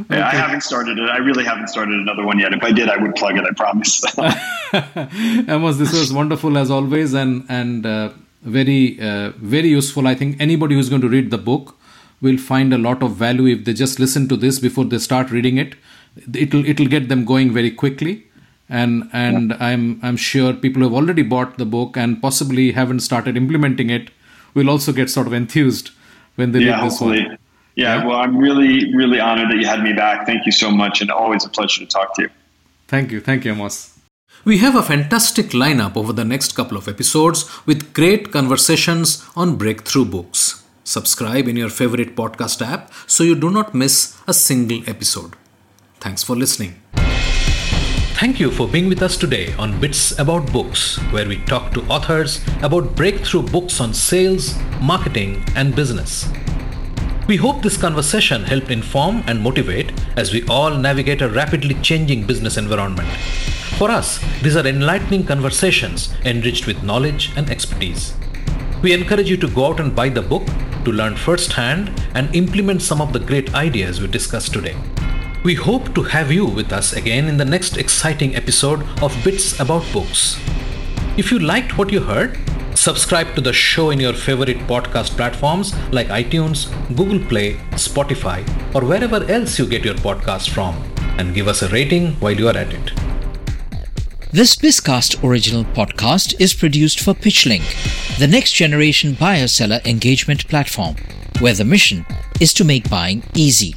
okay. 0.00 0.22
I 0.22 0.30
haven't 0.30 0.62
started 0.62 0.98
it. 0.98 1.10
I 1.10 1.18
really 1.18 1.44
haven't 1.44 1.68
started 1.68 1.94
another 1.94 2.24
one 2.24 2.38
yet. 2.38 2.54
If 2.54 2.62
I 2.62 2.72
did, 2.72 2.88
I 2.88 2.96
would 2.96 3.14
plug 3.14 3.36
it. 3.36 3.44
I 3.44 3.52
promise. 3.54 4.02
Amos, 5.48 5.76
this 5.76 5.92
was 5.92 6.12
wonderful 6.12 6.56
as 6.56 6.70
always, 6.70 7.12
and 7.14 7.44
and 7.48 7.84
uh, 7.84 8.10
very 8.42 8.98
uh, 9.00 9.30
very 9.36 9.68
useful. 9.68 10.06
I 10.06 10.14
think 10.14 10.40
anybody 10.40 10.76
who's 10.76 10.88
going 10.88 11.02
to 11.02 11.08
read 11.08 11.30
the 11.30 11.38
book 11.38 11.76
will 12.26 12.38
find 12.38 12.74
a 12.74 12.78
lot 12.86 13.02
of 13.08 13.16
value 13.22 13.46
if 13.56 13.64
they 13.64 13.74
just 13.80 14.00
listen 14.04 14.28
to 14.28 14.36
this 14.44 14.58
before 14.66 14.84
they 14.92 14.98
start 14.98 15.30
reading 15.30 15.58
it. 15.64 15.74
It'll 16.44 16.64
it'll 16.74 16.92
get 16.94 17.08
them 17.08 17.24
going 17.32 17.52
very 17.52 17.70
quickly, 17.82 18.14
and 18.68 19.08
and 19.12 19.50
yeah. 19.50 19.70
I'm 19.70 20.00
I'm 20.02 20.16
sure 20.26 20.52
people 20.66 20.82
who 20.82 20.88
have 20.88 21.00
already 21.00 21.22
bought 21.22 21.58
the 21.58 21.66
book 21.76 21.96
and 21.96 22.20
possibly 22.20 22.72
haven't 22.72 23.00
started 23.00 23.42
implementing 23.42 23.90
it 23.98 24.10
will 24.54 24.70
also 24.70 24.92
get 24.92 25.10
sort 25.10 25.26
of 25.26 25.34
enthused 25.34 25.90
when 26.36 26.52
they 26.52 26.60
yeah, 26.60 26.76
read 26.76 26.86
this 26.86 26.98
hopefully. 26.98 27.26
one. 27.26 27.38
Yeah, 27.74 27.96
yeah, 27.96 28.06
well, 28.06 28.16
I'm 28.16 28.38
really 28.38 28.94
really 28.94 29.20
honored 29.20 29.50
that 29.50 29.58
you 29.64 29.66
had 29.66 29.82
me 29.82 29.92
back. 29.92 30.26
Thank 30.26 30.46
you 30.46 30.52
so 30.52 30.70
much, 30.70 31.02
and 31.02 31.10
always 31.10 31.44
a 31.44 31.50
pleasure 31.60 31.84
to 31.84 31.90
talk 31.98 32.14
to 32.16 32.22
you. 32.22 32.30
Thank 32.88 33.12
you, 33.12 33.20
thank 33.20 33.44
you, 33.44 33.52
Amos. 33.52 33.96
We 34.44 34.58
have 34.58 34.76
a 34.76 34.82
fantastic 34.82 35.46
lineup 35.46 35.96
over 35.96 36.12
the 36.12 36.24
next 36.24 36.52
couple 36.52 36.78
of 36.78 36.86
episodes 36.86 37.50
with 37.66 37.92
great 37.92 38.30
conversations 38.30 39.24
on 39.34 39.56
breakthrough 39.56 40.04
books. 40.04 40.62
Subscribe 40.86 41.48
in 41.48 41.56
your 41.56 41.68
favorite 41.68 42.14
podcast 42.14 42.64
app 42.64 42.92
so 43.08 43.24
you 43.24 43.34
do 43.34 43.50
not 43.50 43.74
miss 43.74 44.16
a 44.28 44.32
single 44.32 44.88
episode. 44.88 45.34
Thanks 45.98 46.22
for 46.22 46.36
listening. 46.36 46.80
Thank 48.14 48.38
you 48.38 48.52
for 48.52 48.68
being 48.68 48.88
with 48.88 49.02
us 49.02 49.16
today 49.16 49.52
on 49.54 49.80
Bits 49.80 50.16
About 50.16 50.52
Books, 50.52 50.98
where 51.10 51.26
we 51.26 51.38
talk 51.38 51.72
to 51.72 51.82
authors 51.88 52.40
about 52.62 52.94
breakthrough 52.94 53.42
books 53.42 53.80
on 53.80 53.92
sales, 53.92 54.54
marketing, 54.80 55.44
and 55.56 55.74
business. 55.74 56.28
We 57.26 57.34
hope 57.34 57.62
this 57.62 57.76
conversation 57.76 58.44
helped 58.44 58.70
inform 58.70 59.24
and 59.26 59.40
motivate 59.40 59.90
as 60.16 60.32
we 60.32 60.46
all 60.46 60.70
navigate 60.70 61.20
a 61.20 61.28
rapidly 61.28 61.74
changing 61.82 62.28
business 62.28 62.56
environment. 62.56 63.08
For 63.76 63.90
us, 63.90 64.20
these 64.40 64.54
are 64.54 64.64
enlightening 64.64 65.26
conversations 65.26 66.14
enriched 66.24 66.68
with 66.68 66.84
knowledge 66.84 67.32
and 67.36 67.50
expertise. 67.50 68.14
We 68.86 68.92
encourage 68.92 69.28
you 69.28 69.36
to 69.38 69.48
go 69.48 69.66
out 69.66 69.80
and 69.80 69.96
buy 69.96 70.10
the 70.10 70.22
book 70.22 70.46
to 70.84 70.92
learn 70.92 71.16
firsthand 71.16 71.90
and 72.14 72.32
implement 72.36 72.82
some 72.82 73.00
of 73.00 73.12
the 73.12 73.18
great 73.18 73.52
ideas 73.52 74.00
we 74.00 74.06
discussed 74.06 74.52
today. 74.52 74.76
We 75.42 75.56
hope 75.56 75.92
to 75.96 76.04
have 76.04 76.30
you 76.30 76.46
with 76.46 76.72
us 76.72 76.92
again 76.92 77.26
in 77.26 77.36
the 77.36 77.44
next 77.44 77.78
exciting 77.78 78.36
episode 78.36 78.86
of 79.02 79.12
Bits 79.24 79.58
About 79.58 79.82
Books. 79.92 80.38
If 81.16 81.32
you 81.32 81.40
liked 81.40 81.76
what 81.76 81.90
you 81.90 81.98
heard, 81.98 82.38
subscribe 82.76 83.34
to 83.34 83.40
the 83.40 83.52
show 83.52 83.90
in 83.90 83.98
your 83.98 84.12
favorite 84.12 84.58
podcast 84.68 85.16
platforms 85.16 85.74
like 85.90 86.06
iTunes, 86.06 86.70
Google 86.94 87.18
Play, 87.28 87.54
Spotify, 87.72 88.46
or 88.72 88.84
wherever 88.84 89.20
else 89.24 89.58
you 89.58 89.66
get 89.66 89.84
your 89.84 89.94
podcast 89.94 90.50
from, 90.50 90.80
and 91.18 91.34
give 91.34 91.48
us 91.48 91.62
a 91.62 91.68
rating 91.70 92.12
while 92.20 92.38
you 92.38 92.46
are 92.46 92.56
at 92.56 92.72
it. 92.72 93.05
This 94.36 94.54
Bizcast 94.54 95.24
original 95.24 95.64
podcast 95.64 96.38
is 96.38 96.52
produced 96.52 97.00
for 97.00 97.14
PitchLink, 97.14 98.18
the 98.18 98.26
next 98.26 98.52
generation 98.52 99.14
buyer 99.14 99.48
seller 99.48 99.80
engagement 99.86 100.46
platform, 100.46 100.96
where 101.38 101.54
the 101.54 101.64
mission 101.64 102.04
is 102.38 102.52
to 102.52 102.62
make 102.62 102.90
buying 102.90 103.22
easy. 103.32 103.72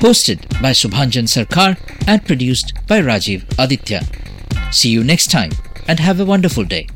Hosted 0.00 0.48
by 0.62 0.70
Subhanjan 0.70 1.28
Sarkar 1.28 1.76
and 2.06 2.24
produced 2.24 2.72
by 2.86 3.02
Rajiv 3.02 3.44
Aditya. 3.58 4.00
See 4.72 4.88
you 4.88 5.04
next 5.04 5.30
time 5.30 5.50
and 5.86 6.00
have 6.00 6.18
a 6.18 6.24
wonderful 6.24 6.64
day. 6.64 6.86